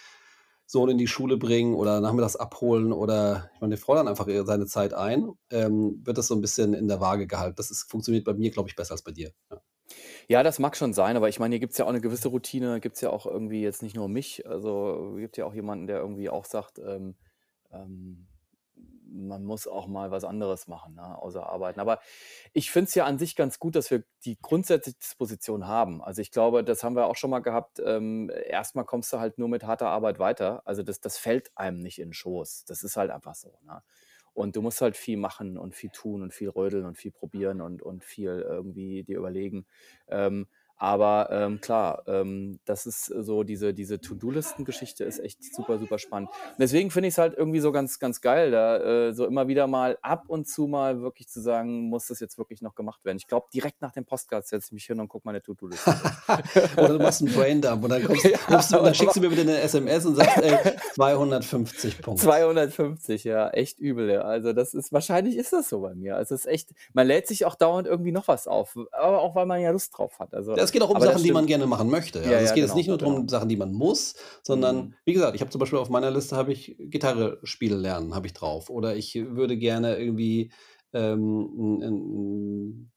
Sohn 0.66 0.90
in 0.90 0.98
die 0.98 1.08
Schule 1.08 1.36
bringen 1.38 1.74
oder 1.76 2.00
nachmittags 2.02 2.36
abholen 2.36 2.92
oder 2.92 3.50
ich 3.56 3.60
meine, 3.62 3.72
der 3.76 3.80
fordern 3.84 4.08
einfach 4.08 4.28
seine 4.46 4.66
Zeit 4.66 4.94
ein, 4.94 5.32
ähm, 5.50 6.00
wird 6.04 6.18
das 6.18 6.28
so 6.28 6.34
'n 6.36 6.42
bisschen 6.42 6.74
in 6.74 6.88
der 6.88 7.00
Waage 7.02 7.26
gehalten. 7.28 7.56
Das 7.58 7.70
ist 7.72 7.90
funktioniert 7.90 8.24
bei 8.26 8.34
mir, 8.34 8.50
glaube 8.52 8.70
ich, 8.70 8.76
besser 8.76 8.92
als 8.94 9.02
bei 9.04 9.12
dir, 9.12 9.32
ja. 9.52 9.62
Ja, 10.28 10.44
das 10.44 10.58
mag 10.60 10.76
schon 10.76 10.92
sein, 10.92 11.16
aber 11.16 11.28
ich 11.28 11.40
meine, 11.40 11.54
hier 11.54 11.60
gibt's 11.60 11.76
ja 11.78 11.86
auch 11.86 11.90
'ne 11.92 12.00
gewisse 12.00 12.28
Routine, 12.28 12.78
gibt's 12.80 13.00
ja 13.00 13.10
auch 13.10 13.26
irgendwie 13.26 13.62
jetzt 13.62 13.82
nicht 13.82 13.96
nur 13.96 14.08
mich. 14.08 14.46
Also, 14.46 15.14
gibt 15.18 15.36
ja 15.36 15.44
auch 15.44 15.54
jemanden, 15.54 15.88
der 15.88 15.98
irgendwie 15.98 16.30
auch 16.30 16.44
sagt, 16.44 16.78
ähm, 16.78 17.16
ähm, 17.72 18.28
man 19.10 19.44
muss 19.44 19.66
auch 19.66 19.86
mal 19.86 20.10
was 20.10 20.24
anderes 20.24 20.68
machen, 20.68 20.94
ne, 20.94 21.18
außer 21.18 21.46
arbeiten. 21.46 21.80
Aber 21.80 22.00
ich 22.52 22.70
finde 22.70 22.88
es 22.88 22.94
ja 22.94 23.04
an 23.04 23.18
sich 23.18 23.36
ganz 23.36 23.58
gut, 23.58 23.76
dass 23.76 23.90
wir 23.90 24.04
die 24.24 24.38
grundsätzliche 24.40 24.98
Disposition 24.98 25.66
haben. 25.66 26.02
Also 26.02 26.22
ich 26.22 26.30
glaube, 26.30 26.64
das 26.64 26.84
haben 26.84 26.96
wir 26.96 27.06
auch 27.06 27.16
schon 27.16 27.30
mal 27.30 27.40
gehabt. 27.40 27.80
Ähm, 27.84 28.30
erstmal 28.46 28.84
kommst 28.84 29.12
du 29.12 29.20
halt 29.20 29.38
nur 29.38 29.48
mit 29.48 29.64
harter 29.64 29.88
Arbeit 29.88 30.18
weiter. 30.18 30.62
Also 30.64 30.82
das, 30.82 31.00
das 31.00 31.18
fällt 31.18 31.50
einem 31.56 31.80
nicht 31.80 31.98
in 31.98 32.08
den 32.08 32.14
Schoß. 32.14 32.64
Das 32.66 32.82
ist 32.82 32.96
halt 32.96 33.10
einfach 33.10 33.34
so. 33.34 33.58
Ne? 33.64 33.82
Und 34.32 34.56
du 34.56 34.62
musst 34.62 34.80
halt 34.80 34.96
viel 34.96 35.16
machen 35.16 35.58
und 35.58 35.74
viel 35.74 35.90
tun 35.90 36.22
und 36.22 36.32
viel 36.32 36.48
rödeln 36.48 36.86
und 36.86 36.96
viel 36.96 37.10
probieren 37.10 37.60
und, 37.60 37.82
und 37.82 38.04
viel 38.04 38.44
irgendwie 38.48 39.02
dir 39.02 39.18
überlegen. 39.18 39.66
Ähm, 40.08 40.46
aber 40.80 41.28
ähm, 41.30 41.60
klar, 41.60 42.04
ähm, 42.06 42.58
das 42.64 42.86
ist 42.86 43.04
so, 43.04 43.42
diese, 43.42 43.74
diese 43.74 44.00
To-Do-Listen-Geschichte 44.00 45.04
ist 45.04 45.18
echt 45.18 45.44
super, 45.54 45.78
super 45.78 45.98
spannend. 45.98 46.30
Und 46.30 46.58
deswegen 46.58 46.90
finde 46.90 47.08
ich 47.08 47.14
es 47.14 47.18
halt 47.18 47.34
irgendwie 47.36 47.60
so 47.60 47.70
ganz, 47.70 47.98
ganz 47.98 48.22
geil, 48.22 48.50
da 48.50 48.78
äh, 48.78 49.12
so 49.12 49.26
immer 49.26 49.46
wieder 49.46 49.66
mal 49.66 49.98
ab 50.00 50.24
und 50.28 50.48
zu 50.48 50.66
mal 50.66 51.02
wirklich 51.02 51.28
zu 51.28 51.42
sagen, 51.42 51.90
muss 51.90 52.06
das 52.06 52.18
jetzt 52.18 52.38
wirklich 52.38 52.62
noch 52.62 52.74
gemacht 52.74 53.04
werden. 53.04 53.18
Ich 53.18 53.26
glaube, 53.26 53.48
direkt 53.52 53.82
nach 53.82 53.92
dem 53.92 54.06
Postcard 54.06 54.46
setze 54.46 54.68
ich 54.68 54.72
mich 54.72 54.86
hin 54.86 54.98
und 55.00 55.08
gucke 55.08 55.28
meine 55.28 55.42
To-Do-Liste. 55.42 55.94
Oder 56.78 56.88
du 56.88 56.98
machst 56.98 57.20
einen 57.20 57.34
Braindump 57.34 57.84
und 57.84 57.90
dann, 57.90 58.02
kommst, 58.02 58.24
ja, 58.24 58.38
du, 58.48 58.82
dann 58.82 58.94
schickst 58.94 59.16
du 59.16 59.20
mir 59.20 59.30
wieder 59.30 59.42
eine 59.42 59.60
SMS 59.60 60.06
und 60.06 60.14
sagst, 60.14 60.38
ey, 60.38 60.76
250 60.94 62.00
Punkte. 62.00 62.22
250, 62.22 63.24
ja, 63.24 63.50
echt 63.50 63.80
übel. 63.80 64.10
Ja. 64.10 64.22
Also 64.22 64.54
das 64.54 64.72
ist, 64.72 64.94
wahrscheinlich 64.94 65.36
ist 65.36 65.52
das 65.52 65.68
so 65.68 65.80
bei 65.80 65.94
mir. 65.94 66.16
Also 66.16 66.34
es 66.34 66.46
ist 66.46 66.50
echt, 66.50 66.70
man 66.94 67.06
lädt 67.06 67.26
sich 67.26 67.44
auch 67.44 67.54
dauernd 67.54 67.86
irgendwie 67.86 68.12
noch 68.12 68.28
was 68.28 68.48
auf, 68.48 68.78
aber 68.92 69.20
auch 69.20 69.34
weil 69.34 69.44
man 69.44 69.60
ja 69.60 69.72
Lust 69.72 69.98
drauf 69.98 70.18
hat. 70.18 70.32
Also 70.32 70.54
das 70.54 70.69
es 70.70 70.72
geht 70.72 70.82
auch 70.82 70.90
um 70.90 71.00
Sachen, 71.00 71.22
die 71.24 71.32
man 71.32 71.46
gerne 71.46 71.66
machen 71.66 71.90
möchte. 71.90 72.20
Ja. 72.20 72.30
Ja, 72.30 72.36
also 72.38 72.44
es 72.44 72.50
geht 72.50 72.62
genau, 72.62 72.66
jetzt 72.68 72.76
nicht 72.76 72.88
nur 72.88 72.98
darum, 72.98 73.16
genau. 73.16 73.28
Sachen, 73.28 73.48
die 73.48 73.56
man 73.56 73.72
muss, 73.72 74.14
sondern 74.42 74.76
mhm. 74.76 74.94
wie 75.04 75.12
gesagt, 75.12 75.34
ich 75.34 75.40
habe 75.40 75.50
zum 75.50 75.58
Beispiel 75.58 75.78
auf 75.78 75.90
meiner 75.90 76.10
Liste 76.10 76.36
habe 76.36 76.52
ich 76.52 76.76
Gitarre 76.78 77.40
spielen 77.42 77.80
lernen, 77.80 78.14
habe 78.14 78.28
ich 78.28 78.32
drauf. 78.32 78.70
Oder 78.70 78.94
ich 78.94 79.14
würde 79.16 79.56
gerne 79.56 79.96
irgendwie 79.96 80.52
ähm, 80.92 82.90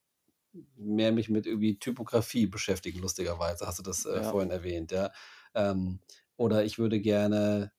mehr 0.76 1.12
mich 1.12 1.30
mit 1.30 1.48
irgendwie 1.48 1.80
Typografie 1.80 2.46
beschäftigen, 2.46 3.00
lustigerweise. 3.00 3.66
Hast 3.66 3.80
du 3.80 3.84
das 3.84 4.06
äh, 4.06 4.24
vorhin 4.24 4.52
erwähnt, 4.52 4.92
ja. 4.92 5.12
Ähm, 5.56 6.00
oder 6.38 6.64
ich 6.64 6.78
würde 6.78 7.00
gerne, 7.00 7.72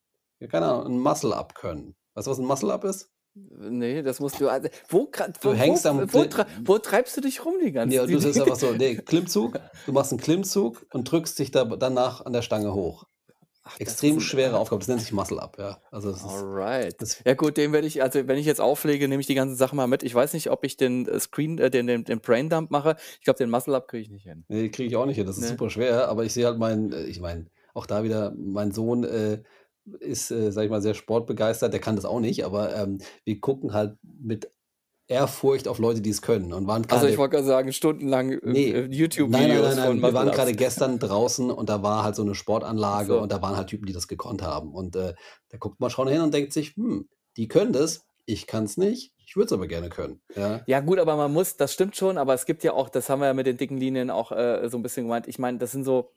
keine 0.49 0.67
Ahnung, 0.67 0.87
ein 0.87 0.99
Muscle-Up 0.99 1.55
können. 1.55 1.95
Weißt 2.15 2.27
du, 2.27 2.33
was 2.33 2.39
ein 2.39 2.47
Muscle-Up 2.47 2.85
ist? 2.85 3.14
Nee, 3.35 4.03
das 4.03 4.21
musst 4.21 4.41
du. 4.41 4.49
Also, 4.49 4.69
wo, 4.89 5.11
du 5.13 5.33
wo, 5.43 5.53
hängst 5.55 5.87
am 5.87 6.13
wo, 6.13 6.25
wo, 6.65 6.79
treibst 6.79 7.17
du 7.17 7.21
dich 7.21 7.45
rum 7.45 7.55
die 7.65 7.73
ganze 7.73 7.97
Zeit? 7.97 8.09
Ja, 8.09 8.19
du 8.19 8.23
bist 8.23 8.41
einfach 8.41 8.57
so, 8.57 8.73
nee, 8.73 8.95
Klimmzug, 9.07 9.59
du 9.87 9.93
machst 9.93 10.13
einen 10.13 10.21
Klimmzug 10.21 10.87
und 10.93 11.11
drückst 11.11 11.39
dich 11.39 11.51
da 11.51 11.65
danach 11.65 12.25
an 12.25 12.33
der 12.33 12.43
Stange 12.43 12.75
hoch. 12.75 13.07
Ach, 13.67 13.81
Extrem 13.81 14.21
schwere 14.21 14.59
Aufgabe, 14.59 14.81
das 14.81 14.89
nennt 14.89 15.01
sich 15.01 15.13
Muscle 15.13 15.41
Up, 15.41 15.59
ja. 15.59 15.79
Also 15.91 16.13
das 16.13 16.23
Alright. 16.23 17.01
Ist, 17.01 17.23
ja 17.25 17.33
gut, 17.33 17.57
den 17.57 17.73
werde 17.73 17.87
ich, 17.87 18.03
also 18.03 18.29
wenn 18.29 18.37
ich 18.37 18.45
jetzt 18.45 18.61
auflege, 18.61 19.09
nehme 19.09 19.21
ich 19.21 19.27
die 19.27 19.35
ganze 19.35 19.55
Sache 19.55 19.75
mal 19.75 19.87
mit. 19.87 20.03
Ich 20.03 20.15
weiß 20.15 20.35
nicht, 20.35 20.51
ob 20.51 20.65
ich 20.65 20.77
den 20.77 21.09
äh, 21.09 21.19
Screen, 21.19 21.59
äh, 21.59 21.71
den, 21.71 21.87
den, 21.87 22.05
den 22.05 22.21
Brain 22.21 22.51
Dump 22.51 22.71
mache. 22.71 22.97
Ich 23.19 23.25
glaube, 23.25 23.39
den 23.39 23.49
Muscle 23.49 23.75
Up 23.75 23.89
kriege 23.89 24.03
ich 24.03 24.11
nicht 24.11 24.25
hin. 24.25 24.45
Nee, 24.49 24.69
kriege 24.69 24.89
ich 24.89 24.97
auch 24.97 25.07
nicht 25.07 25.17
hin. 25.17 25.27
Das 25.27 25.39
ist 25.39 25.45
nee. 25.45 25.49
super 25.49 25.71
schwer, 25.71 26.09
aber 26.09 26.25
ich 26.25 26.35
sehe 26.35 26.45
halt 26.45 26.59
meinen, 26.59 26.93
äh, 26.93 27.05
ich 27.05 27.21
meine, 27.21 27.47
auch 27.73 27.87
da 27.87 28.05
wieder, 28.05 28.35
mein 28.37 28.71
Sohn 28.71 29.03
äh, 29.03 29.43
ist, 30.01 30.31
äh, 30.31 30.51
sag 30.51 30.65
ich 30.65 30.71
mal, 30.71 30.83
sehr 30.83 30.95
sportbegeistert, 30.95 31.73
der 31.73 31.81
kann 31.81 31.97
das 31.97 32.05
auch 32.05 32.21
nicht, 32.21 32.45
aber 32.45 32.75
ähm, 32.75 32.99
wir 33.25 33.41
gucken 33.41 33.73
halt 33.73 33.97
mit 34.03 34.51
Ehrfurcht 35.07 35.69
auf 35.69 35.79
Leute, 35.79 36.01
die 36.01 36.11
es 36.11 36.23
können. 36.23 36.53
Und 36.53 36.67
waren 36.67 36.87
also 36.89 37.07
ich 37.07 37.19
wollte 37.19 37.37
gerade 37.37 37.47
sagen, 37.47 37.73
stundenlang 37.73 38.33
äh, 38.33 38.39
nee, 38.43 38.81
YouTube-Videos 38.91 39.31
nein, 39.31 39.49
nein, 39.49 39.77
nein, 39.77 39.77
nein. 39.77 40.01
Wir 40.01 40.15
waren 40.15 40.31
gerade 40.31 40.55
gestern 40.55 40.99
draußen 40.99 41.51
und 41.51 41.69
da 41.69 41.83
war 41.83 42.05
halt 42.05 42.17
so 42.17 42.23
eine 42.23 42.35
Sportanlage 42.35 43.09
so. 43.09 43.21
und 43.21 43.31
da 43.31 43.43
waren 43.43 43.57
halt 43.57 43.69
Typen, 43.69 43.87
die 43.87 43.93
das 43.93 44.09
gekonnt 44.09 44.43
haben. 44.43 44.73
Und 44.73 44.97
äh, 44.97 45.15
da 45.51 45.59
guckt 45.59 45.79
man 45.81 45.91
schon 45.91 46.09
hin 46.09 46.23
und 46.23 46.33
denkt 46.33 46.55
sich, 46.55 46.75
hm, 46.77 47.09
die 47.37 47.49
können 47.49 47.73
das, 47.73 48.07
ich 48.25 48.47
kann 48.47 48.65
es 48.65 48.77
nicht. 48.79 49.13
Ich 49.27 49.37
würde 49.37 49.47
es 49.47 49.53
aber 49.53 49.67
gerne 49.67 49.89
können. 49.89 50.21
Ja. 50.37 50.63
ja, 50.67 50.81
gut, 50.81 50.99
aber 50.99 51.17
man 51.17 51.33
muss, 51.33 51.57
das 51.57 51.73
stimmt 51.73 51.97
schon, 51.97 52.19
aber 52.19 52.35
es 52.35 52.47
gibt 52.47 52.63
ja 52.63 52.73
auch, 52.73 52.89
das 52.89 53.09
haben 53.09 53.21
wir 53.21 53.27
ja 53.27 53.35
mit 53.35 53.47
den 53.47 53.57
dicken 53.57 53.79
Linien 53.79 54.11
auch 54.11 54.33
äh, 54.33 54.69
so 54.69 54.79
ein 54.79 54.83
bisschen 54.83 55.05
gemeint. 55.05 55.29
Ich 55.29 55.39
meine, 55.39 55.59
das 55.59 55.73
sind 55.73 55.85
so, 55.85 56.13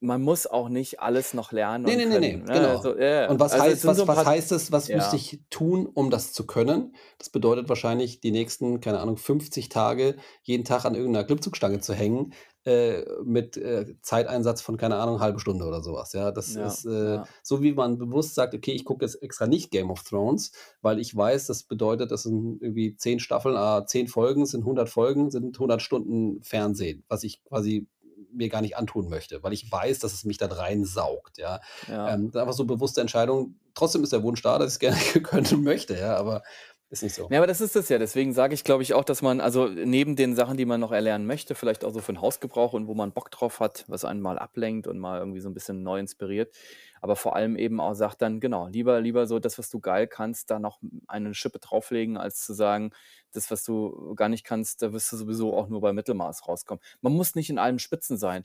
man 0.00 0.22
muss 0.22 0.46
auch 0.46 0.68
nicht 0.68 1.00
alles 1.00 1.34
noch 1.34 1.52
lernen. 1.52 1.84
Nee, 1.84 1.96
nee, 1.96 2.06
nee, 2.06 2.18
nee, 2.18 2.36
ne? 2.36 2.44
genau. 2.44 2.68
Also, 2.76 2.96
yeah. 2.96 3.30
Und 3.30 3.38
was, 3.38 3.52
also 3.52 3.64
heißt, 3.64 3.84
was, 3.84 3.96
so 3.96 4.08
was 4.08 4.26
heißt 4.26 4.52
es, 4.52 4.72
was 4.72 4.88
ja. 4.88 4.96
müsste 4.96 5.16
ich 5.16 5.40
tun, 5.50 5.86
um 5.86 6.10
das 6.10 6.32
zu 6.32 6.46
können? 6.46 6.94
Das 7.18 7.30
bedeutet 7.30 7.68
wahrscheinlich, 7.68 8.20
die 8.20 8.32
nächsten, 8.32 8.80
keine 8.80 9.00
Ahnung, 9.00 9.16
50 9.16 9.68
Tage 9.68 10.16
jeden 10.42 10.64
Tag 10.64 10.84
an 10.84 10.94
irgendeiner 10.94 11.24
Klimmzugstange 11.24 11.80
zu 11.80 11.94
hängen, 11.94 12.32
äh, 12.68 13.04
mit 13.24 13.56
äh, 13.56 13.94
Zeiteinsatz 14.02 14.60
von, 14.60 14.76
keine 14.76 14.96
Ahnung, 14.96 15.20
halbe 15.20 15.40
Stunde 15.40 15.64
oder 15.64 15.82
sowas. 15.82 16.12
Ja, 16.12 16.32
das 16.32 16.54
ja, 16.54 16.66
ist 16.66 16.84
äh, 16.84 17.14
ja. 17.14 17.24
so, 17.42 17.62
wie 17.62 17.72
man 17.72 17.98
bewusst 17.98 18.34
sagt, 18.34 18.54
okay, 18.54 18.72
ich 18.72 18.84
gucke 18.84 19.04
jetzt 19.04 19.22
extra 19.22 19.46
nicht 19.46 19.70
Game 19.70 19.90
of 19.90 20.02
Thrones, 20.02 20.52
weil 20.82 20.98
ich 20.98 21.16
weiß, 21.16 21.46
das 21.46 21.62
bedeutet, 21.62 22.10
das 22.10 22.24
sind 22.24 22.60
irgendwie 22.60 22.94
10 22.94 23.20
Staffeln, 23.20 23.56
äh, 23.56 23.86
10 23.86 24.08
Folgen, 24.08 24.44
sind 24.44 24.60
100 24.60 24.88
Folgen, 24.88 25.30
sind 25.30 25.56
100 25.56 25.80
Stunden 25.80 26.42
Fernsehen, 26.42 27.04
was 27.08 27.24
ich 27.24 27.42
quasi 27.44 27.86
mir 28.32 28.48
gar 28.48 28.60
nicht 28.60 28.76
antun 28.76 29.08
möchte, 29.08 29.42
weil 29.42 29.52
ich 29.52 29.70
weiß, 29.70 29.98
dass 29.98 30.12
es 30.12 30.24
mich 30.24 30.38
da 30.38 30.46
reinsaugt. 30.46 31.38
Ja, 31.38 31.60
ja. 31.88 32.14
Ähm, 32.14 32.30
einfach 32.34 32.52
so 32.52 32.64
bewusste 32.64 33.00
Entscheidung. 33.00 33.56
Trotzdem 33.74 34.02
ist 34.02 34.12
der 34.12 34.22
Wunsch 34.22 34.42
da, 34.42 34.58
dass 34.58 34.68
ich 34.68 34.74
es 34.74 34.78
gerne 34.78 34.98
können 35.22 35.62
möchte, 35.62 35.96
ja, 35.96 36.16
aber 36.16 36.42
ist 36.90 37.02
nicht 37.02 37.14
so. 37.14 37.28
Ja, 37.30 37.38
aber 37.38 37.46
das 37.46 37.60
ist 37.60 37.76
es 37.76 37.90
ja. 37.90 37.98
Deswegen 37.98 38.32
sage 38.32 38.54
ich, 38.54 38.64
glaube 38.64 38.82
ich, 38.82 38.94
auch, 38.94 39.04
dass 39.04 39.20
man, 39.20 39.42
also 39.42 39.66
neben 39.66 40.16
den 40.16 40.34
Sachen, 40.34 40.56
die 40.56 40.64
man 40.64 40.80
noch 40.80 40.90
erlernen 40.90 41.26
möchte, 41.26 41.54
vielleicht 41.54 41.84
auch 41.84 41.92
so 41.92 42.00
für 42.00 42.12
den 42.12 42.22
Hausgebrauch 42.22 42.72
und 42.72 42.86
wo 42.86 42.94
man 42.94 43.12
Bock 43.12 43.30
drauf 43.30 43.60
hat, 43.60 43.84
was 43.88 44.06
einen 44.06 44.22
mal 44.22 44.38
ablenkt 44.38 44.86
und 44.86 44.98
mal 44.98 45.18
irgendwie 45.18 45.40
so 45.40 45.50
ein 45.50 45.54
bisschen 45.54 45.82
neu 45.82 45.98
inspiriert, 45.98 46.54
aber 47.00 47.16
vor 47.16 47.36
allem 47.36 47.56
eben 47.56 47.80
auch 47.80 47.94
sagt 47.94 48.22
dann, 48.22 48.40
genau, 48.40 48.68
lieber, 48.68 49.00
lieber 49.00 49.26
so 49.26 49.38
das, 49.38 49.58
was 49.58 49.70
du 49.70 49.80
geil 49.80 50.06
kannst, 50.06 50.50
da 50.50 50.58
noch 50.58 50.80
eine 51.06 51.34
Schippe 51.34 51.58
drauflegen, 51.58 52.16
als 52.16 52.44
zu 52.44 52.54
sagen, 52.54 52.90
das, 53.32 53.50
was 53.50 53.64
du 53.64 54.14
gar 54.14 54.28
nicht 54.28 54.44
kannst, 54.44 54.82
da 54.82 54.92
wirst 54.92 55.12
du 55.12 55.16
sowieso 55.16 55.54
auch 55.54 55.68
nur 55.68 55.80
bei 55.80 55.92
Mittelmaß 55.92 56.48
rauskommen. 56.48 56.82
Man 57.00 57.12
muss 57.12 57.34
nicht 57.34 57.50
in 57.50 57.58
allem 57.58 57.78
Spitzen 57.78 58.16
sein. 58.16 58.42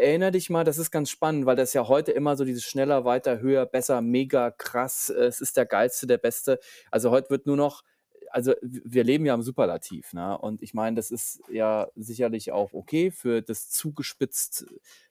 Erinner 0.00 0.30
dich 0.30 0.50
mal, 0.50 0.64
das 0.64 0.78
ist 0.78 0.90
ganz 0.90 1.10
spannend, 1.10 1.46
weil 1.46 1.56
das 1.56 1.72
ja 1.74 1.86
heute 1.88 2.12
immer 2.12 2.36
so 2.36 2.44
dieses 2.44 2.64
schneller, 2.64 3.04
weiter, 3.04 3.40
höher, 3.40 3.66
besser, 3.66 4.00
mega 4.00 4.50
krass, 4.50 5.10
es 5.10 5.40
ist 5.40 5.56
der 5.56 5.66
geilste, 5.66 6.06
der 6.06 6.18
beste. 6.18 6.58
Also 6.90 7.10
heute 7.10 7.30
wird 7.30 7.46
nur 7.46 7.56
noch 7.56 7.82
also 8.30 8.54
wir 8.60 9.04
leben 9.04 9.24
ja 9.24 9.34
im 9.34 9.42
Superlativ, 9.42 10.12
ne? 10.12 10.36
Und 10.36 10.60
ich 10.60 10.74
meine, 10.74 10.96
das 10.96 11.10
ist 11.10 11.40
ja 11.48 11.88
sicherlich 11.94 12.52
auch 12.52 12.72
okay 12.72 13.10
für 13.10 13.40
das 13.40 13.70
zugespitzt, 13.70 14.66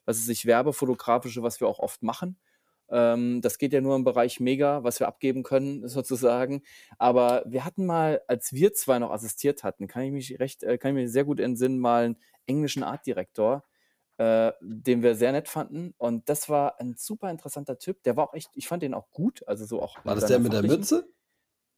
was 0.05 0.17
ist 0.17 0.25
sich 0.25 0.45
werbefotografische, 0.45 1.41
was 1.41 1.59
wir 1.59 1.67
auch 1.67 1.79
oft 1.79 2.03
machen. 2.03 2.37
Ähm, 2.89 3.41
das 3.41 3.57
geht 3.57 3.73
ja 3.73 3.81
nur 3.81 3.95
im 3.95 4.03
Bereich 4.03 4.39
Mega, 4.39 4.83
was 4.83 4.99
wir 4.99 5.07
abgeben 5.07 5.43
können, 5.43 5.87
sozusagen. 5.87 6.63
Aber 6.97 7.43
wir 7.47 7.65
hatten 7.65 7.85
mal, 7.85 8.21
als 8.27 8.53
wir 8.53 8.73
zwei 8.73 8.99
noch 8.99 9.11
assistiert 9.11 9.63
hatten, 9.63 9.87
kann 9.87 10.03
ich 10.03 10.11
mich 10.11 10.39
recht, 10.39 10.63
äh, 10.63 10.77
kann 10.77 10.95
ich 10.95 11.03
mich 11.03 11.11
sehr 11.11 11.25
gut 11.25 11.39
entsinnen, 11.39 11.79
mal 11.79 12.05
einen 12.05 12.17
englischen 12.45 12.83
Artdirektor, 12.83 13.63
äh, 14.17 14.51
den 14.61 15.01
wir 15.03 15.15
sehr 15.15 15.31
nett 15.31 15.47
fanden. 15.47 15.93
Und 15.97 16.29
das 16.29 16.49
war 16.49 16.79
ein 16.79 16.95
super 16.97 17.29
interessanter 17.31 17.77
Typ. 17.77 18.03
Der 18.03 18.15
war 18.17 18.29
auch 18.29 18.33
echt, 18.33 18.51
ich 18.53 18.67
fand 18.67 18.83
den 18.83 18.93
auch 18.93 19.11
gut. 19.11 19.47
Also 19.47 19.65
so 19.65 19.81
auch 19.81 20.03
war 20.05 20.15
das 20.15 20.25
der 20.25 20.39
mit 20.39 20.53
der 20.53 20.63
Mütze? 20.63 21.07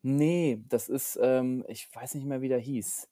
Nee, 0.04 0.64
das 0.68 0.90
ist, 0.90 1.20
ähm, 1.22 1.66
ich 1.68 1.90
weiß 1.94 2.16
nicht 2.16 2.26
mehr, 2.26 2.42
wie 2.42 2.50
der 2.50 2.60
hieß. 2.60 3.10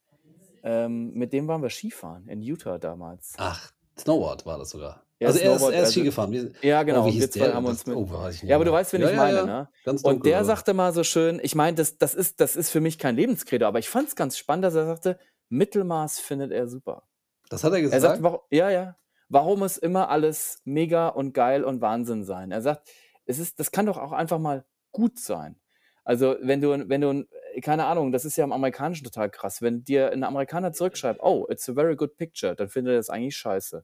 Ähm, 0.63 1.13
mit 1.13 1.33
dem 1.33 1.47
waren 1.47 1.61
wir 1.61 1.69
Skifahren 1.69 2.27
in 2.27 2.41
Utah 2.41 2.79
damals. 2.79 3.33
Ach, 3.37 3.71
Snowboard 3.97 4.45
war 4.45 4.57
das 4.57 4.69
sogar. 4.71 5.05
Ja, 5.19 5.29
also 5.29 5.39
er 5.39 5.55
ist, 5.55 5.61
er 5.61 5.69
ist 5.69 5.75
also 5.75 5.91
Ski 5.91 6.03
gefahren. 6.03 6.31
Wie, 6.31 6.51
ja, 6.67 6.83
genau. 6.83 7.07
Oh, 7.07 7.13
wir 7.13 7.31
zwei 7.31 7.53
haben 7.53 7.65
uns 7.65 7.85
mit. 7.85 7.95
Oh, 7.95 8.07
ja, 8.43 8.55
aber 8.55 8.65
du 8.65 8.71
weißt, 8.73 8.91
wen 8.91 9.01
ja, 9.01 9.11
ich 9.11 9.15
meine, 9.15 9.37
ja, 9.37 9.45
ne? 9.45 9.69
Ganz 9.85 10.01
dunkel, 10.01 10.17
Und 10.17 10.25
der 10.25 10.37
oder? 10.37 10.45
sagte 10.45 10.73
mal 10.73 10.93
so 10.93 11.03
schön, 11.03 11.39
ich 11.41 11.55
meine, 11.55 11.77
das, 11.77 11.97
das, 11.97 12.13
ist, 12.13 12.41
das 12.41 12.57
ist 12.57 12.69
für 12.69 12.81
mich 12.81 12.99
kein 12.99 13.15
Lebenskredo, 13.15 13.65
aber 13.65 13.79
ich 13.79 13.87
fand 13.87 14.09
es 14.09 14.15
ganz 14.15 14.37
spannend, 14.37 14.65
dass 14.65 14.75
er 14.75 14.85
sagte, 14.85 15.17
Mittelmaß 15.47 16.19
findet 16.19 16.51
er 16.51 16.67
super. 16.67 17.03
Das 17.49 17.63
hat 17.63 17.71
er 17.71 17.81
gesagt? 17.81 18.03
Er 18.03 18.09
sagt, 18.09 18.23
warum, 18.23 18.39
ja, 18.49 18.69
ja. 18.69 18.97
Warum 19.29 19.59
muss 19.59 19.77
immer 19.77 20.09
alles 20.09 20.61
mega 20.65 21.07
und 21.07 21.33
geil 21.33 21.63
und 21.63 21.81
Wahnsinn 21.81 22.25
sein? 22.25 22.51
Er 22.51 22.61
sagt, 22.61 22.87
es 23.25 23.39
ist, 23.39 23.59
das 23.59 23.71
kann 23.71 23.85
doch 23.85 23.97
auch 23.97 24.11
einfach 24.11 24.39
mal 24.39 24.65
gut 24.91 25.17
sein. 25.17 25.55
Also, 26.03 26.35
wenn 26.41 26.61
du, 26.61 26.89
wenn 26.89 27.01
du, 27.01 27.25
keine 27.61 27.85
Ahnung, 27.85 28.11
das 28.11 28.25
ist 28.25 28.37
ja 28.37 28.43
im 28.43 28.51
Amerikanischen 28.51 29.03
total 29.03 29.29
krass. 29.29 29.61
Wenn 29.61 29.83
dir 29.83 30.11
ein 30.11 30.23
Amerikaner 30.23 30.73
zurückschreibt, 30.73 31.21
oh, 31.21 31.45
it's 31.49 31.69
a 31.69 31.73
very 31.73 31.95
good 31.95 32.17
picture, 32.17 32.55
dann 32.55 32.69
findet 32.69 32.93
er 32.93 32.97
das 32.97 33.09
eigentlich 33.09 33.37
scheiße. 33.37 33.83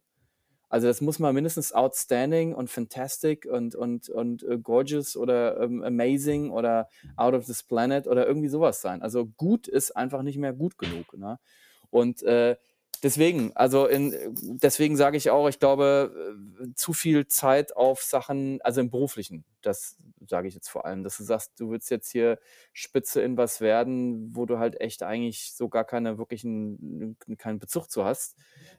Also 0.71 0.87
das 0.87 1.01
muss 1.01 1.19
mal 1.19 1.33
mindestens 1.33 1.73
outstanding 1.73 2.55
und 2.55 2.69
fantastic 2.69 3.45
und, 3.45 3.75
und, 3.75 4.07
und 4.07 4.43
uh, 4.43 4.57
gorgeous 4.57 5.17
oder 5.17 5.59
um, 5.59 5.83
amazing 5.83 6.49
oder 6.49 6.87
out 7.17 7.33
of 7.33 7.45
this 7.45 7.61
planet 7.61 8.07
oder 8.07 8.25
irgendwie 8.25 8.47
sowas 8.47 8.79
sein. 8.79 9.01
Also 9.01 9.25
gut 9.25 9.67
ist 9.67 9.91
einfach 9.97 10.21
nicht 10.21 10.37
mehr 10.37 10.53
gut 10.53 10.77
genug. 10.77 11.17
Ne? 11.17 11.39
Und 11.89 12.23
äh, 12.23 12.55
deswegen, 13.03 13.51
also 13.55 13.85
in, 13.85 14.15
deswegen 14.41 14.95
sage 14.95 15.17
ich 15.17 15.29
auch, 15.29 15.47
ich 15.47 15.59
glaube, 15.59 16.35
äh, 16.61 16.73
zu 16.75 16.93
viel 16.93 17.27
Zeit 17.27 17.75
auf 17.75 18.03
Sachen, 18.03 18.61
also 18.61 18.81
im 18.81 18.89
Beruflichen, 18.89 19.43
das 19.61 19.97
sage 20.27 20.47
ich 20.47 20.53
jetzt 20.53 20.69
vor 20.69 20.85
allem, 20.85 21.03
dass 21.03 21.17
du 21.17 21.23
sagst, 21.23 21.59
du 21.59 21.71
willst 21.71 21.89
jetzt 21.89 22.11
hier 22.11 22.39
Spitze 22.73 23.21
in 23.21 23.37
was 23.37 23.61
werden, 23.61 24.35
wo 24.35 24.45
du 24.45 24.59
halt 24.59 24.79
echt 24.79 25.03
eigentlich 25.03 25.53
so 25.53 25.69
gar 25.69 25.83
keine 25.83 26.17
wirklichen, 26.17 27.17
keinen 27.37 27.59
Bezug 27.59 27.89
zu 27.89 28.05
hast. 28.05 28.37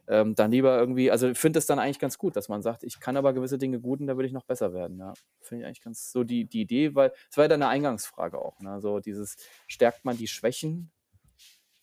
Ähm, 0.09 0.35
dann 0.35 0.51
lieber 0.51 0.79
irgendwie, 0.79 1.11
also 1.11 1.29
ich 1.29 1.39
finde 1.39 1.59
es 1.59 1.67
dann 1.67 1.79
eigentlich 1.79 1.99
ganz 1.99 2.19
gut, 2.19 2.37
dass 2.37 2.49
man 2.49 2.63
sagt, 2.63 2.85
ich 2.85 3.01
kann 3.01 3.17
aber 3.17 3.33
gewisse 3.33 3.59
Dinge 3.59 3.81
gut 3.81 4.01
und 4.01 4.07
da 4.07 4.17
will 4.17 4.27
ich 4.27 4.33
noch 4.33 4.45
besser 4.45 4.73
werden. 4.73 4.99
Ja, 4.99 5.15
finde 5.41 5.63
ich 5.63 5.67
eigentlich 5.67 5.83
ganz 5.83 6.13
so 6.13 6.25
die, 6.25 6.45
die 6.45 6.63
Idee, 6.63 6.95
weil 6.95 7.13
es 7.31 7.37
war 7.37 7.45
ja 7.45 7.49
deine 7.49 7.69
Eingangsfrage 7.69 8.39
auch. 8.39 8.61
Ne? 8.61 8.81
So 8.81 9.01
dieses, 9.01 9.37
stärkt 9.67 10.05
man 10.05 10.17
die 10.17 10.29
Schwächen 10.29 10.91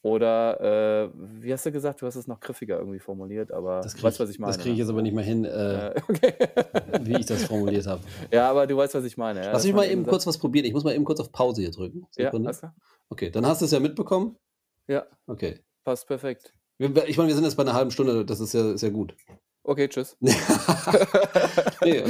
oder, 0.02 1.10
äh, 1.10 1.10
wie 1.44 1.52
hast 1.52 1.66
du 1.66 1.72
gesagt? 1.72 2.02
Du 2.02 2.06
hast 2.06 2.16
es 2.16 2.26
noch 2.28 2.40
griffiger 2.40 2.78
irgendwie 2.80 3.00
formuliert, 3.00 3.52
aber 3.52 3.82
Das 3.82 3.92
du 3.92 3.98
kriege 3.98 4.08
weißt, 4.08 4.20
was 4.22 4.30
ich, 4.30 4.36
ich 4.36 4.42
das 4.42 4.52
meine, 4.58 4.64
krieg 4.64 4.72
ich 4.72 4.78
ne? 4.78 4.84
jetzt 4.84 4.90
aber 4.90 5.02
nicht 5.02 5.14
mehr 5.14 5.24
hin, 5.24 5.44
äh, 5.46 5.94
okay. 6.10 6.34
wie 7.02 7.18
ich 7.20 7.26
das 7.26 7.44
formuliert 7.44 7.86
habe. 7.88 8.02
Ja, 8.32 8.50
aber 8.50 8.66
du 8.68 8.78
weißt, 8.78 8.96
was 8.96 9.04
ich 9.04 9.18
meine, 9.18 9.44
ja, 9.44 9.52
Lass 9.52 9.66
mich 9.66 9.74
mal 9.74 9.84
eben 9.84 9.92
eben 9.94 10.02
sagt, 10.04 10.10
kurz 10.12 10.28
was 10.28 10.38
probieren. 10.38 10.66
Ich 10.66 10.74
muss 10.74 10.84
mal 10.84 10.94
eben 10.96 11.04
kurz 11.06 11.20
auf 11.20 11.32
Pause 11.32 11.62
hier 11.62 11.72
drücken. 11.72 12.08
ja, 12.18 12.26
Sekunde. 12.26 12.52
klar? 12.52 12.76
Okay, 13.10 13.30
dann 13.30 13.46
hast 13.46 13.62
du 13.62 13.66
es 13.66 13.72
ja 13.72 13.80
mitbekommen. 13.80 14.38
Ja, 14.88 15.06
Okay. 15.28 15.60
passt 15.84 16.08
perfekt. 16.08 16.54
Ich 16.78 16.88
meine, 17.18 17.28
wir 17.28 17.36
sind 17.36 17.44
jetzt 17.44 17.56
bei 17.58 17.64
einer 17.64 17.74
halben 17.74 17.92
Stunde, 17.92 18.24
das 18.24 18.40
ist 18.40 18.54
ja, 18.54 18.72
ist 18.72 18.82
ja 18.82 18.90
gut. 18.90 19.14
Okay, 19.64 19.88
tschüss. 19.88 20.16
nee, 20.22 22.02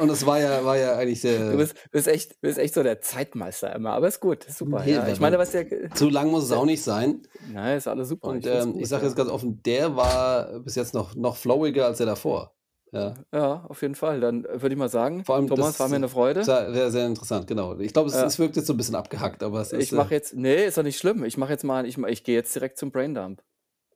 und, 0.00 0.10
es 0.10 0.24
war 0.26 0.40
ja, 0.40 0.64
war 0.64 0.76
ja 0.76 0.96
eigentlich 0.96 1.20
Du 1.20 1.28
sehr. 1.28 1.56
bist, 1.56 1.74
bist, 1.90 2.06
echt, 2.08 2.40
bist 2.40 2.58
echt 2.58 2.74
so 2.74 2.82
der 2.82 3.00
Zeitmeister 3.00 3.74
immer, 3.74 3.92
aber 3.92 4.08
ist 4.08 4.20
gut, 4.20 4.44
ist 4.44 4.58
super. 4.58 4.82
Nee, 4.84 4.92
Ja. 4.92 5.08
Ich 5.08 5.18
meine, 5.20 5.38
was 5.38 5.50
der. 5.52 5.90
Zu 5.94 6.10
lang 6.10 6.30
muss 6.30 6.44
es 6.44 6.52
auch 6.52 6.66
nicht 6.66 6.82
sein. 6.82 7.22
Nein, 7.52 7.78
ist 7.78 7.88
alles 7.88 8.08
super. 8.08 8.28
Und 8.28 8.44
find's 8.44 8.64
ähm, 8.64 8.72
gut, 8.74 8.82
ich 8.82 8.88
sage 8.88 9.02
ja. 9.02 9.08
jetzt 9.08 9.16
ganz 9.16 9.30
offen, 9.30 9.62
der 9.64 9.96
war 9.96 10.60
bis 10.60 10.74
jetzt 10.74 10.94
noch, 10.94 11.14
noch 11.14 11.36
flowiger 11.36 11.86
als 11.86 11.98
der 11.98 12.06
davor. 12.06 12.54
Ja. 12.92 13.14
Ja, 13.32 13.66
auf 13.68 13.82
jeden 13.82 13.94
Fall. 13.94 14.20
Dann 14.20 14.44
äh, 14.44 14.62
würde 14.62 14.74
ich 14.74 14.78
mal 14.78 14.88
sagen, 14.88 15.24
Vor 15.24 15.34
allem, 15.36 15.46
Thomas, 15.48 15.78
war 15.78 15.88
mir 15.88 15.96
eine 15.96 16.08
Freude. 16.08 16.44
Sehr, 16.44 16.72
sehr, 16.72 16.90
sehr 16.90 17.06
interessant, 17.06 17.46
genau. 17.46 17.78
Ich 17.78 17.92
glaube, 17.92 18.08
es, 18.08 18.14
Ja. 18.14 18.24
es 18.24 18.38
wirkt 18.38 18.56
jetzt 18.56 18.66
so 18.66 18.72
ein 18.72 18.76
bisschen 18.76 18.94
abgehackt, 18.94 19.42
aber 19.42 19.60
es 19.60 19.72
ist. 19.72 19.82
Ich 19.82 19.92
mache 19.92 20.14
jetzt, 20.14 20.34
nee, 20.34 20.66
ist 20.66 20.78
doch 20.78 20.82
nicht 20.82 20.98
schlimm. 20.98 21.24
Ich 21.24 21.36
mache 21.36 21.52
jetzt 21.52 21.64
mal, 21.64 21.86
ich, 21.86 21.98
ich 21.98 22.24
gehe 22.24 22.34
jetzt 22.34 22.54
direkt 22.54 22.78
zum 22.78 22.90
Braindump. 22.90 23.42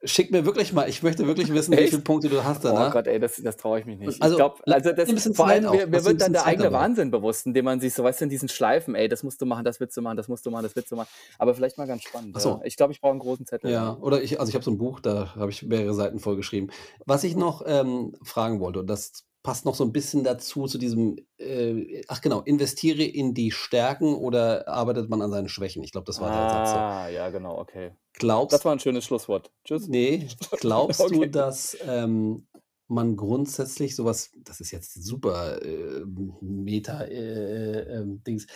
Schick 0.05 0.31
mir 0.31 0.45
wirklich 0.45 0.73
mal, 0.73 0.89
ich 0.89 1.03
möchte 1.03 1.27
wirklich 1.27 1.53
wissen, 1.53 1.73
wie 1.73 1.77
Echt? 1.79 1.91
viele 1.91 2.03
Punkte 2.03 2.29
du 2.29 2.43
hast 2.45 2.65
Oh 2.65 2.69
danach. 2.69 2.93
Gott, 2.93 3.07
ey, 3.07 3.21
das, 3.21 3.41
das 3.43 3.57
traue 3.57 3.81
ich 3.81 3.87
mich 3.87 3.99
nicht. 3.99 4.21
Also, 4.23 4.35
ich 4.35 4.39
glaube, 4.39 4.57
la- 4.65 4.77
also 4.77 4.93
das, 4.93 5.37
vor 5.37 5.47
allem, 5.47 5.71
mir, 5.71 5.87
mir 5.87 6.05
wird 6.05 6.21
dann 6.21 6.33
der 6.33 6.45
eigene 6.45 6.65
dabei. 6.71 6.79
Wahnsinn 6.85 7.11
bewusst, 7.11 7.47
indem 7.47 7.65
man 7.67 7.81
sich 7.81 7.95
so, 7.95 8.03
weißt 8.03 8.21
du, 8.21 8.25
in 8.25 8.31
diesen 8.31 8.49
Schleifen, 8.49 8.95
ey, 8.95 9.09
das 9.09 9.23
musst 9.23 9.41
du 9.41 9.47
machen, 9.47 9.65
das 9.65 9.79
willst 9.81 9.97
du 9.97 10.03
machen, 10.03 10.17
das 10.17 10.29
musst 10.29 10.45
du 10.45 10.51
machen, 10.51 10.65
das 10.65 10.75
willst 10.77 10.91
du 10.91 10.97
machen. 10.97 11.09
Aber 11.39 11.55
vielleicht 11.55 11.79
mal 11.79 11.87
ganz 11.87 12.03
spannend. 12.03 12.41
So. 12.41 12.49
Ja. 12.49 12.61
Ich 12.65 12.77
glaube, 12.77 12.93
ich 12.93 13.01
brauche 13.01 13.13
einen 13.13 13.21
großen 13.21 13.47
Zettel. 13.47 13.71
Ja, 13.71 13.97
oder 14.01 14.23
ich, 14.23 14.41
also 14.41 14.49
ich 14.51 14.55
habe 14.55 14.65
so 14.65 14.71
ein 14.71 14.79
Buch, 14.79 15.01
da 15.01 15.35
habe 15.37 15.51
ich 15.51 15.63
mehrere 15.63 15.95
Seiten 15.95 16.19
voll 16.19 16.37
geschrieben. 16.37 16.69
Was 17.07 17.25
ich 17.25 17.37
noch 17.37 17.63
ähm, 17.67 18.15
fragen 18.23 18.61
wollte, 18.61 18.81
und 18.81 18.87
das 18.89 19.25
passt 19.43 19.65
noch 19.65 19.75
so 19.75 19.85
ein 19.85 19.93
bisschen 19.93 20.25
dazu, 20.25 20.67
zu 20.67 20.79
diesem, 20.79 21.17
äh, 21.39 22.03
ach 22.09 22.21
genau, 22.21 22.41
investiere 22.41 23.03
in 23.03 23.35
die 23.35 23.51
Stärken 23.51 24.15
oder 24.15 24.69
arbeitet 24.69 25.11
man 25.11 25.21
an 25.23 25.31
seinen 25.31 25.49
Schwächen? 25.49 25.83
Ich 25.83 25.93
glaube, 25.93 26.05
das 26.07 26.21
war 26.21 26.31
der 26.31 26.49
Satz. 26.49 26.71
Ah, 26.71 27.09
ja, 27.09 27.31
genau, 27.31 27.59
okay. 27.59 27.93
Das 28.13 28.21
Glaubst, 28.21 28.65
war 28.65 28.73
ein 28.73 28.81
schönes 28.81 29.05
Schlusswort. 29.05 29.51
Tschüss. 29.65 29.89
nee, 29.89 30.29
glaubst 30.61 31.01
du, 31.01 31.05
Okay. 31.05 31.31
dass 31.31 31.77
ähm, 31.87 32.47
man 32.89 33.17
grundsätzlich 33.17 33.97
sowas, 33.97 34.31
das 34.45 34.61
ist 34.61 34.71
jetzt 34.71 35.03
super 35.03 35.63
äh, 35.63 36.05
Meta-Dings, 36.41 37.11
äh, 37.11 37.81
ähm, 37.99 38.23
Dings, 38.25 38.47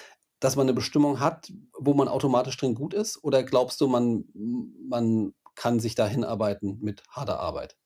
dass 0.40 0.54
man 0.56 0.66
eine 0.66 0.74
Bestimmung 0.74 1.18
hat, 1.20 1.50
wo 1.78 1.94
man 1.94 2.08
automatisch 2.08 2.56
drin 2.58 2.74
gut 2.74 2.94
ist? 2.94 3.22
Oder 3.24 3.42
glaubst 3.42 3.80
du, 3.80 3.88
man, 3.88 4.24
man 4.34 5.32
kann 5.54 5.80
sich 5.80 5.94
da 5.94 6.06
hinarbeiten 6.06 6.78
mit 6.80 7.02
harter 7.08 7.40
Arbeit? 7.40 7.76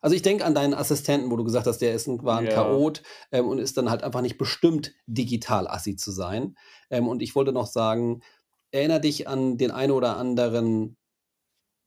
Also 0.00 0.14
ich 0.14 0.22
denke 0.22 0.44
an 0.44 0.54
deinen 0.54 0.74
Assistenten, 0.74 1.30
wo 1.30 1.36
du 1.36 1.44
gesagt 1.44 1.66
hast, 1.66 1.78
der 1.78 1.94
ist 1.94 2.06
ein, 2.06 2.22
war 2.24 2.38
ein 2.38 2.48
Ja. 2.48 2.48
Chaot 2.48 3.02
ähm, 3.32 3.48
und 3.48 3.58
ist 3.58 3.76
dann 3.76 3.90
halt 3.90 4.02
einfach 4.04 4.20
nicht 4.22 4.38
bestimmt, 4.38 4.92
digital 5.06 5.66
assi 5.68 5.96
zu 5.96 6.12
sein. 6.12 6.56
Ähm, 6.90 7.08
und 7.08 7.20
ich 7.22 7.34
wollte 7.34 7.52
noch 7.52 7.66
sagen, 7.66 8.22
erinnere 8.70 9.00
dich 9.00 9.26
an 9.28 9.58
den 9.58 9.70
einen 9.72 9.92
oder 9.92 10.16
anderen 10.16 10.96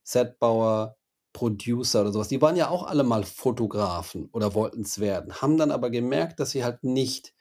Setbauer, 0.04 0.96
Producer 1.32 2.02
oder 2.02 2.12
sowas. 2.12 2.28
Die 2.28 2.42
waren 2.42 2.56
ja 2.56 2.68
auch 2.68 2.84
alle 2.86 3.04
mal 3.04 3.24
Fotografen 3.24 4.28
oder 4.32 4.54
wollten 4.54 4.82
es 4.82 4.98
werden, 5.00 5.34
haben 5.40 5.56
dann 5.56 5.70
aber 5.70 5.90
gemerkt, 5.90 6.40
dass 6.40 6.50
sie 6.50 6.64
halt 6.64 6.84
nicht 6.84 7.34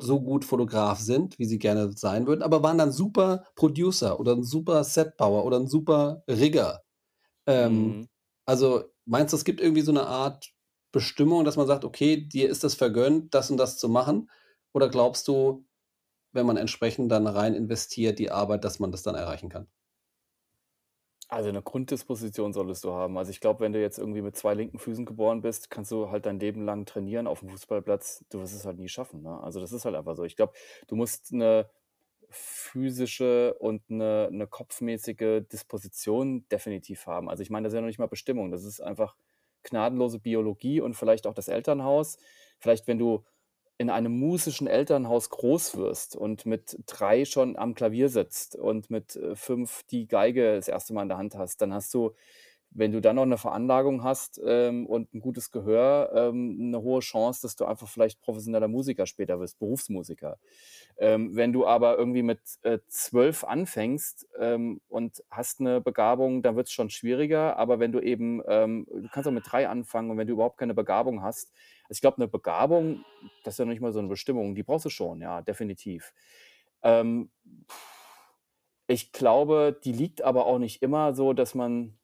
so 0.00 0.20
gut 0.22 0.44
Fotograf 0.44 1.00
sind, 1.00 1.38
wie 1.38 1.44
sie 1.44 1.58
gerne 1.58 1.92
sein 1.96 2.26
würden, 2.26 2.42
aber 2.42 2.62
waren 2.62 2.78
dann 2.78 2.92
super 2.92 3.44
Producer 3.56 4.20
oder 4.20 4.32
ein 4.36 4.44
super 4.44 4.84
Setbauer 4.84 5.44
oder 5.44 5.58
ein 5.58 5.66
super 5.66 6.22
Rigger. 6.28 6.82
Ähm, 7.46 7.96
Mhm. 7.96 8.06
also 8.46 8.84
meinst 9.04 9.32
du, 9.32 9.36
es 9.36 9.44
gibt 9.44 9.60
irgendwie 9.60 9.82
so 9.82 9.92
eine 9.92 10.06
Art 10.06 10.52
Bestimmung, 10.92 11.44
dass 11.44 11.56
man 11.56 11.66
sagt, 11.66 11.84
okay, 11.84 12.16
dir 12.16 12.48
ist 12.48 12.64
es 12.64 12.74
vergönnt, 12.74 13.34
das 13.34 13.50
und 13.50 13.56
das 13.56 13.78
zu 13.78 13.88
machen? 13.88 14.30
Oder 14.72 14.88
glaubst 14.88 15.26
du, 15.28 15.64
wenn 16.32 16.46
man 16.46 16.56
entsprechend 16.56 17.10
dann 17.10 17.26
rein 17.26 17.54
investiert, 17.54 18.18
die 18.18 18.30
Arbeit, 18.30 18.64
dass 18.64 18.78
man 18.78 18.92
das 18.92 19.02
dann 19.02 19.14
erreichen 19.14 19.48
kann? 19.48 19.68
Also 21.28 21.48
eine 21.48 21.62
Grunddisposition 21.62 22.52
solltest 22.52 22.84
du 22.84 22.92
haben. 22.92 23.16
Also 23.16 23.30
ich 23.30 23.40
glaube, 23.40 23.60
wenn 23.60 23.72
du 23.72 23.80
jetzt 23.80 23.96
irgendwie 23.96 24.20
mit 24.20 24.36
zwei 24.36 24.52
linken 24.52 24.78
Füßen 24.78 25.06
geboren 25.06 25.40
bist, 25.40 25.70
kannst 25.70 25.90
du 25.90 26.10
halt 26.10 26.26
dein 26.26 26.38
Leben 26.38 26.66
lang 26.66 26.84
trainieren 26.84 27.26
auf 27.26 27.40
dem 27.40 27.48
Fußballplatz. 27.48 28.26
Du 28.28 28.40
wirst 28.40 28.54
es 28.54 28.66
halt 28.66 28.78
nie 28.78 28.88
schaffen. 28.88 29.22
Ne? 29.22 29.40
Also 29.42 29.58
das 29.58 29.72
ist 29.72 29.86
halt 29.86 29.94
einfach 29.94 30.14
so. 30.14 30.24
Ich 30.24 30.36
glaube, 30.36 30.52
du 30.88 30.94
musst 30.94 31.32
eine 31.32 31.70
physische 32.32 33.54
und 33.54 33.82
eine, 33.90 34.28
eine 34.32 34.46
kopfmäßige 34.46 35.42
Disposition 35.50 36.46
definitiv 36.48 37.06
haben. 37.06 37.28
Also 37.28 37.42
ich 37.42 37.50
meine, 37.50 37.64
das 37.64 37.72
ist 37.72 37.76
ja 37.76 37.80
noch 37.80 37.88
nicht 37.88 37.98
mal 37.98 38.06
Bestimmung. 38.06 38.50
Das 38.50 38.64
ist 38.64 38.80
einfach 38.80 39.16
gnadenlose 39.62 40.18
Biologie 40.18 40.80
und 40.80 40.94
vielleicht 40.94 41.26
auch 41.26 41.34
das 41.34 41.48
Elternhaus. 41.48 42.18
Vielleicht, 42.58 42.86
wenn 42.88 42.98
du 42.98 43.24
in 43.78 43.90
einem 43.90 44.18
musischen 44.18 44.66
Elternhaus 44.66 45.30
groß 45.30 45.76
wirst 45.76 46.14
und 46.14 46.46
mit 46.46 46.78
drei 46.86 47.24
schon 47.24 47.56
am 47.56 47.74
Klavier 47.74 48.08
sitzt 48.08 48.54
und 48.54 48.90
mit 48.90 49.16
äh, 49.16 49.34
fünf 49.34 49.82
die 49.90 50.06
Geige 50.06 50.54
das 50.54 50.68
erste 50.68 50.92
Mal 50.94 51.02
in 51.02 51.08
der 51.08 51.18
Hand 51.18 51.34
hast, 51.34 51.60
dann 51.62 51.72
hast 51.72 51.92
du, 51.94 52.12
wenn 52.74 52.92
du 52.92 53.00
dann 53.00 53.16
noch 53.16 53.22
eine 53.22 53.36
Veranlagung 53.36 54.02
hast 54.02 54.40
ähm, 54.44 54.86
und 54.86 55.12
ein 55.14 55.20
gutes 55.20 55.50
Gehör, 55.50 56.10
ähm, 56.14 56.56
eine 56.60 56.80
hohe 56.82 57.00
Chance, 57.00 57.42
dass 57.42 57.56
du 57.56 57.64
einfach 57.64 57.88
vielleicht 57.88 58.20
professioneller 58.20 58.68
Musiker 58.68 59.06
später 59.06 59.38
wirst, 59.40 59.58
Berufsmusiker. 59.58 60.38
Ähm, 60.96 61.36
wenn 61.36 61.52
du 61.52 61.66
aber 61.66 61.98
irgendwie 61.98 62.22
mit 62.22 62.40
äh, 62.62 62.78
zwölf 62.88 63.44
anfängst 63.44 64.26
ähm, 64.38 64.80
und 64.88 65.22
hast 65.30 65.60
eine 65.60 65.80
Begabung, 65.80 66.42
dann 66.42 66.56
wird 66.56 66.68
es 66.68 66.72
schon 66.72 66.90
schwieriger. 66.90 67.56
Aber 67.56 67.78
wenn 67.78 67.92
du 67.92 68.00
eben, 68.00 68.42
ähm, 68.46 68.86
du 68.90 69.08
kannst 69.12 69.28
auch 69.28 69.32
mit 69.32 69.44
drei 69.46 69.68
anfangen 69.68 70.10
und 70.10 70.18
wenn 70.18 70.26
du 70.26 70.34
überhaupt 70.34 70.58
keine 70.58 70.74
Begabung 70.74 71.22
hast, 71.22 71.52
also 71.88 71.98
ich 71.98 72.00
glaube, 72.00 72.18
eine 72.18 72.28
Begabung, 72.28 73.04
das 73.44 73.54
ist 73.54 73.58
ja 73.58 73.64
noch 73.64 73.72
nicht 73.72 73.82
mal 73.82 73.92
so 73.92 73.98
eine 73.98 74.08
Bestimmung, 74.08 74.54
die 74.54 74.62
brauchst 74.62 74.86
du 74.86 74.90
schon, 74.90 75.20
ja, 75.20 75.42
definitiv. 75.42 76.12
Ähm, 76.82 77.30
ich 78.86 79.12
glaube, 79.12 79.78
die 79.84 79.92
liegt 79.92 80.22
aber 80.22 80.46
auch 80.46 80.58
nicht 80.58 80.82
immer 80.82 81.14
so, 81.14 81.32
dass 81.32 81.54
man, 81.54 81.98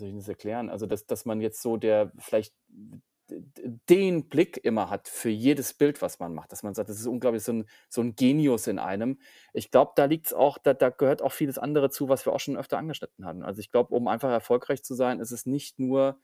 wie 0.00 0.06
soll 0.06 0.08
ich 0.10 0.16
das 0.16 0.28
erklären? 0.28 0.70
Also, 0.70 0.86
dass, 0.86 1.06
dass 1.06 1.24
man 1.24 1.40
jetzt 1.40 1.62
so 1.62 1.76
der 1.76 2.12
vielleicht 2.18 2.54
den 3.30 4.28
Blick 4.28 4.64
immer 4.64 4.90
hat 4.90 5.08
für 5.08 5.28
jedes 5.28 5.74
Bild, 5.74 6.00
was 6.00 6.18
man 6.18 6.34
macht, 6.34 6.52
dass 6.52 6.62
man 6.62 6.74
sagt, 6.74 6.88
das 6.88 6.98
ist 6.98 7.06
unglaublich 7.06 7.42
so 7.42 7.52
ein, 7.52 7.68
so 7.88 8.00
ein 8.00 8.14
Genius 8.14 8.66
in 8.66 8.78
einem. 8.78 9.18
Ich 9.52 9.70
glaube, 9.70 9.92
da 9.96 10.06
liegt 10.06 10.28
es 10.28 10.32
auch, 10.32 10.58
da, 10.58 10.72
da 10.74 10.88
gehört 10.90 11.20
auch 11.22 11.32
vieles 11.32 11.58
andere 11.58 11.90
zu, 11.90 12.08
was 12.08 12.24
wir 12.24 12.32
auch 12.32 12.40
schon 12.40 12.56
öfter 12.56 12.78
angeschnitten 12.78 13.24
hatten. 13.26 13.42
Also 13.42 13.60
ich 13.60 13.70
glaube, 13.70 13.94
um 13.94 14.08
einfach 14.08 14.30
erfolgreich 14.30 14.82
zu 14.82 14.94
sein, 14.94 15.20
ist 15.20 15.30
es 15.30 15.46
nicht 15.46 15.78
nur 15.78 16.18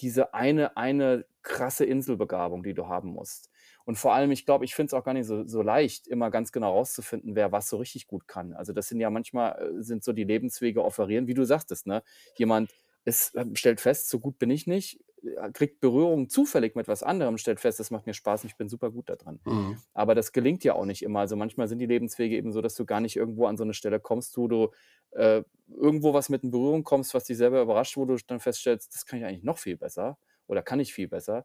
diese 0.00 0.34
eine, 0.34 0.76
eine 0.76 1.26
krasse 1.42 1.84
Inselbegabung, 1.84 2.62
die 2.62 2.74
du 2.74 2.88
haben 2.88 3.10
musst. 3.10 3.50
Und 3.84 3.96
vor 3.96 4.14
allem, 4.14 4.30
ich 4.30 4.46
glaube, 4.46 4.64
ich 4.64 4.74
finde 4.74 4.88
es 4.88 4.94
auch 4.94 5.04
gar 5.04 5.12
nicht 5.12 5.26
so, 5.26 5.46
so 5.46 5.60
leicht, 5.60 6.06
immer 6.06 6.30
ganz 6.30 6.52
genau 6.52 6.72
rauszufinden, 6.72 7.36
wer 7.36 7.52
was 7.52 7.68
so 7.68 7.76
richtig 7.76 8.06
gut 8.06 8.26
kann. 8.26 8.54
Also 8.54 8.72
das 8.72 8.88
sind 8.88 8.98
ja 8.98 9.10
manchmal, 9.10 9.60
äh, 9.60 9.82
sind 9.82 10.02
so 10.02 10.12
die 10.12 10.24
Lebenswege 10.24 10.82
offerieren, 10.82 11.26
wie 11.26 11.34
du 11.34 11.44
sagtest, 11.44 11.86
ne? 11.86 12.02
Jemand 12.36 12.70
ist, 13.04 13.34
äh, 13.34 13.44
stellt 13.54 13.80
fest, 13.80 14.08
so 14.08 14.18
gut 14.18 14.38
bin 14.38 14.50
ich 14.50 14.66
nicht, 14.66 15.00
äh, 15.22 15.50
kriegt 15.52 15.80
Berührung 15.80 16.28
zufällig 16.28 16.74
mit 16.74 16.88
was 16.88 17.02
anderem, 17.02 17.38
stellt 17.38 17.60
fest, 17.60 17.80
das 17.80 17.90
macht 17.90 18.06
mir 18.06 18.14
Spaß 18.14 18.44
und 18.44 18.50
ich 18.50 18.56
bin 18.56 18.68
super 18.68 18.90
gut 18.90 19.08
da 19.08 19.16
drin. 19.16 19.40
Mhm. 19.44 19.78
Aber 19.92 20.14
das 20.14 20.32
gelingt 20.32 20.64
ja 20.64 20.74
auch 20.74 20.84
nicht 20.84 21.02
immer. 21.02 21.20
Also 21.20 21.36
manchmal 21.36 21.68
sind 21.68 21.78
die 21.78 21.86
Lebenswege 21.86 22.36
eben 22.36 22.52
so, 22.52 22.60
dass 22.60 22.74
du 22.74 22.84
gar 22.84 23.00
nicht 23.00 23.16
irgendwo 23.16 23.46
an 23.46 23.56
so 23.56 23.64
eine 23.64 23.74
Stelle 23.74 24.00
kommst, 24.00 24.36
wo 24.36 24.48
du 24.48 24.70
äh, 25.12 25.42
irgendwo 25.68 26.14
was 26.14 26.28
mit 26.28 26.42
in 26.42 26.50
Berührung 26.50 26.84
kommst, 26.84 27.14
was 27.14 27.24
dich 27.24 27.36
selber 27.36 27.62
überrascht, 27.62 27.96
wo 27.96 28.04
du 28.04 28.16
dann 28.26 28.40
feststellst, 28.40 28.94
das 28.94 29.06
kann 29.06 29.18
ich 29.18 29.24
eigentlich 29.24 29.44
noch 29.44 29.58
viel 29.58 29.76
besser 29.76 30.18
oder 30.46 30.62
kann 30.62 30.80
ich 30.80 30.92
viel 30.92 31.08
besser. 31.08 31.44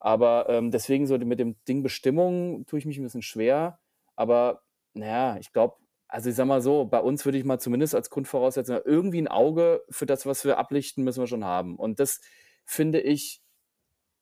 Aber 0.00 0.48
ähm, 0.48 0.70
deswegen 0.72 1.06
so 1.06 1.16
mit 1.18 1.38
dem 1.38 1.56
Ding 1.64 1.82
Bestimmung 1.82 2.66
tue 2.66 2.80
ich 2.80 2.86
mich 2.86 2.98
ein 2.98 3.04
bisschen 3.04 3.22
schwer. 3.22 3.78
Aber 4.16 4.62
naja, 4.94 5.36
ich 5.38 5.52
glaube, 5.52 5.76
also 6.12 6.28
ich 6.28 6.36
sag 6.36 6.46
mal 6.46 6.60
so, 6.60 6.84
bei 6.84 7.00
uns 7.00 7.24
würde 7.24 7.38
ich 7.38 7.44
mal 7.44 7.58
zumindest 7.58 7.94
als 7.94 8.10
Grundvoraussetzung 8.10 8.80
irgendwie 8.84 9.22
ein 9.22 9.28
Auge 9.28 9.82
für 9.88 10.04
das, 10.04 10.26
was 10.26 10.44
wir 10.44 10.58
ablichten, 10.58 11.04
müssen 11.04 11.20
wir 11.20 11.26
schon 11.26 11.44
haben. 11.44 11.76
Und 11.76 12.00
das 12.00 12.20
finde 12.64 13.00
ich, 13.00 13.42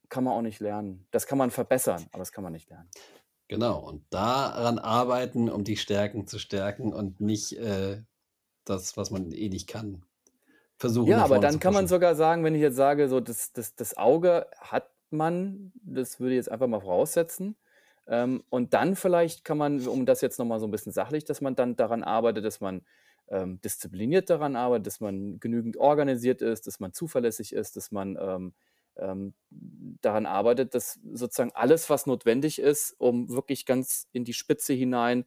kann 0.09 0.22
man 0.22 0.34
auch 0.34 0.43
nicht 0.43 0.61
lernen. 0.61 1.09
Das 1.11 1.26
kann 1.26 1.36
man 1.36 1.51
verbessern, 1.51 2.07
aber 2.12 2.20
das 2.20 2.30
kann 2.30 2.45
man 2.45 2.53
nicht 2.53 2.70
lernen. 2.70 2.88
Genau, 3.49 3.80
und 3.80 4.05
daran 4.11 4.78
arbeiten, 4.78 5.51
um 5.51 5.64
die 5.64 5.76
Stärken 5.76 6.28
zu 6.28 6.38
stärken 6.38 6.93
und 6.93 7.20
nicht 7.20 7.59
äh, 7.59 8.01
das, 8.64 8.97
was 8.97 9.11
man 9.11 9.32
eh 9.32 9.49
nicht 9.49 9.68
kann. 9.68 10.05
versuchen. 10.78 11.11
Ja, 11.11 11.24
aber 11.24 11.41
dann 11.41 11.59
kann 11.59 11.74
man 11.74 11.88
sogar 11.88 12.14
sagen, 12.14 12.45
wenn 12.45 12.55
ich 12.55 12.62
jetzt 12.62 12.76
sage, 12.76 13.09
so 13.09 13.18
das, 13.18 13.53
das, 13.53 13.74
das 13.74 13.97
Auge 13.97 14.47
hat 14.61 14.88
man, 15.11 15.72
das 15.82 16.20
würde 16.20 16.34
ich 16.34 16.36
jetzt 16.36 16.53
einfach 16.53 16.68
mal 16.68 16.80
voraussetzen. 16.80 17.57
Ähm, 18.07 18.42
und 18.51 18.74
dann 18.74 18.96
vielleicht 18.96 19.44
kann 19.44 19.59
man, 19.59 19.86
um 19.86 20.07
das 20.07 20.20
jetzt 20.20 20.38
nochmal 20.38 20.61
so 20.61 20.66
ein 20.66 20.70
bisschen 20.70 20.92
sachlich, 20.92 21.24
dass 21.24 21.40
man 21.40 21.55
dann 21.55 21.76
daran 21.76 22.03
arbeitet, 22.03 22.44
dass 22.44 22.61
man 22.61 22.82
ähm, 23.28 23.61
diszipliniert 23.61 24.30
daran 24.30 24.57
arbeitet, 24.57 24.88
dass 24.88 25.01
man 25.01 25.38
genügend 25.40 25.76
organisiert 25.76 26.42
ist, 26.42 26.66
dass 26.66 26.80
man 26.80 26.92
zuverlässig 26.92 27.53
ist, 27.53 27.76
dass 27.76 27.92
man 27.92 28.18
ähm, 28.20 28.53
ähm, 28.96 29.34
daran 30.03 30.26
arbeitet, 30.26 30.74
dass 30.74 30.98
sozusagen 31.12 31.53
alles, 31.55 31.88
was 31.90 32.07
notwendig 32.07 32.59
ist, 32.59 32.94
um 32.98 33.28
wirklich 33.28 33.66
ganz 33.66 34.09
in 34.12 34.24
die 34.24 34.34
Spitze 34.34 34.72
hinein, 34.72 35.24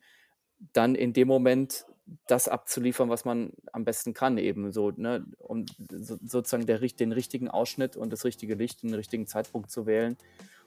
dann 0.74 0.95
in 0.95 1.13
dem 1.13 1.28
Moment 1.28 1.86
das 2.28 2.47
abzuliefern, 2.47 3.09
was 3.09 3.26
man 3.26 3.53
am 3.71 3.86
besten 3.86 4.13
kann, 4.13 4.38
eben 4.38 4.71
so, 4.71 4.91
ne, 4.91 5.26
um 5.39 5.65
so, 5.89 6.17
sozusagen 6.21 6.65
der, 6.65 6.80
den 6.80 7.11
richtigen 7.11 7.47
Ausschnitt 7.47 7.95
und 7.95 8.11
das 8.11 8.26
richtige 8.26 8.55
Licht 8.55 8.84
den 8.84 8.93
richtigen 8.93 9.26
Zeitpunkt 9.26 9.71
zu 9.71 9.86
wählen. 9.86 10.17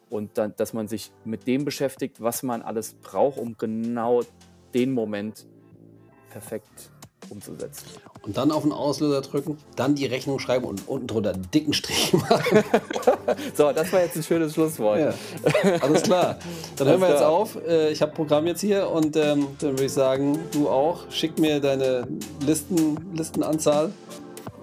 Und 0.09 0.39
dann, 0.39 0.55
dass 0.57 0.73
man 0.73 0.89
sich 0.89 1.11
mit 1.25 1.47
dem 1.47 1.65
beschäftigt, 1.65 2.21
was 2.21 2.43
man 2.43 2.63
alles 2.63 2.95
braucht, 2.95 3.39
um 3.39 3.57
genau 3.59 4.23
den 4.73 4.93
Moment 4.93 5.47
perfekt 6.31 6.91
umzusetzen. 7.31 7.87
Und 8.23 8.37
dann 8.37 8.51
auf 8.51 8.63
den 8.63 8.73
Auslöser 8.73 9.21
drücken, 9.21 9.59
dann 9.75 9.95
die 9.95 10.07
Rechnung 10.07 10.39
schreiben 10.39 10.65
und 10.65 10.87
unten 10.87 11.07
drunter 11.07 11.35
einen 11.35 11.51
dicken 11.51 11.73
Strich 11.73 12.13
machen. 12.13 12.63
So, 13.55 13.73
das 13.73 13.93
war 13.93 14.03
jetzt 14.03 14.17
ein 14.17 14.23
schönes 14.23 14.55
Schlusswort. 14.55 15.01
Ja, 15.01 15.15
alles 15.81 16.03
klar. 16.03 16.39
Dann 16.77 16.89
hören 16.89 17.01
wir 17.01 17.11
jetzt 17.11 17.23
auf. 17.23 17.57
Äh, 17.57 17.91
Ich 17.91 18.01
habe 18.03 18.13
Programm 18.13 18.47
jetzt 18.47 18.61
hier 18.61 18.89
und 18.89 19.17
ähm, 19.17 19.49
dann 19.59 19.71
würde 19.73 19.87
ich 19.87 19.93
sagen, 19.93 20.39
du 20.53 20.69
auch. 20.69 21.11
Schick 21.11 21.39
mir 21.39 21.59
deine 21.61 22.07
Listen, 22.47 22.97
Listenanzahl. 23.15 23.93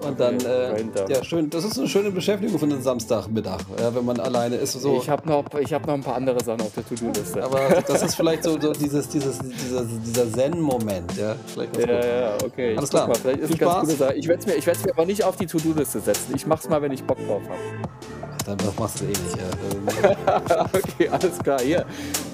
Und 0.05 0.19
dann, 0.19 0.35
Okay, 0.35 0.45
äh, 0.45 0.69
dahinter. 0.71 1.09
ja, 1.09 1.23
schön. 1.23 1.49
Das 1.49 1.63
ist 1.63 1.77
eine 1.77 1.87
schöne 1.87 2.11
Beschäftigung 2.11 2.57
für 2.59 2.65
einen 2.65 2.81
Samstagmittag, 2.81 3.59
ja, 3.79 3.93
wenn 3.95 4.05
man 4.05 4.19
alleine 4.19 4.55
ist. 4.57 4.73
So. 4.73 4.97
Ich 4.97 5.09
habe 5.09 5.27
noch, 5.27 5.45
ich 5.59 5.73
hab 5.73 5.85
noch 5.87 5.93
ein 5.93 6.01
paar 6.03 6.15
andere 6.15 6.43
Sachen 6.43 6.61
auf 6.61 6.71
der 6.73 6.85
To-Do-Liste. 6.87 7.43
Aber 7.43 7.59
das 7.87 8.03
ist 8.03 8.15
vielleicht 8.15 8.43
so, 8.43 8.59
so 8.59 8.73
dieses, 8.73 9.07
dieses, 9.09 9.39
dieser, 9.39 9.83
dieser 10.05 10.31
Zen-Moment. 10.31 11.15
Ja, 11.17 11.35
vielleicht 11.47 11.77
Ja, 11.77 11.85
gut. 11.85 12.05
ja, 12.05 12.33
okay. 12.45 12.71
Ich 12.73 12.77
Alles 12.77 12.89
klar. 12.89 13.07
Mal, 13.07 13.15
vielleicht 13.15 13.39
ist 13.39 13.47
Viel 13.47 13.55
eine 13.55 13.59
ganz 13.59 13.71
Spaß. 13.71 13.81
gute 13.87 13.97
Sache. 13.97 14.13
Ich 14.15 14.27
werde 14.27 14.39
es 14.41 14.45
mir, 14.47 14.55
ich 14.55 14.65
mir 14.85 14.91
aber 14.93 15.05
nicht 15.05 15.23
auf 15.23 15.35
die 15.37 15.45
To-Do-Liste 15.47 15.99
setzen. 15.99 16.33
Ich 16.35 16.45
mach's 16.45 16.67
mal, 16.69 16.81
wenn 16.81 16.91
ich 16.91 17.03
Bock 17.03 17.17
drauf 17.27 17.41
habe. 17.43 18.22
Dann 18.45 18.57
das 18.57 18.77
machst 18.77 18.99
du 18.99 19.05
eh 19.05 19.07
nicht. 19.07 19.37
Ja. 19.37 20.65
okay, 20.73 21.09
alles 21.09 21.39
klar. 21.39 21.61
Hier. 21.61 21.85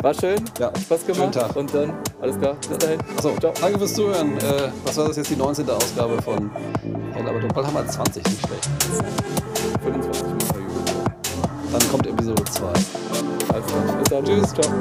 War 0.02 0.14
schön. 0.14 0.44
Ja, 0.60 0.72
Spaß 0.76 1.06
gemacht. 1.06 1.20
schönen 1.20 1.32
Tag. 1.32 1.56
Und 1.56 1.74
dann, 1.74 1.94
alles 2.22 2.38
klar. 2.40 2.56
Bis 2.68 2.78
dahin. 2.78 3.00
Achso, 3.16 3.36
Ciao. 3.40 3.54
danke 3.62 3.78
fürs 3.78 3.94
Zuhören. 3.94 4.38
Äh, 4.38 4.70
was 4.84 4.98
war 4.98 5.08
das 5.08 5.18
jetzt, 5.18 5.30
die 5.30 5.36
19. 5.36 5.70
Ausgabe 5.70 6.22
von 6.22 6.50
Hell 7.14 7.28
aber 7.28 7.40
Dunkel? 7.40 7.66
Haben 7.66 7.74
wir 7.76 7.88
20, 7.88 8.24
nicht 8.24 8.40
schlecht. 8.40 8.70
25 9.84 10.24
Mal 10.24 10.62
Jubel. 10.62 10.84
Dann 11.72 11.92
kommt 11.92 12.08
Episode 12.08 12.44
2. 12.44 12.66
Alles 12.68 12.86
klar. 13.48 13.98
Bis 14.00 14.10
dann. 14.10 14.26
Tschüss. 14.26 14.54
Ciao. 14.54 14.74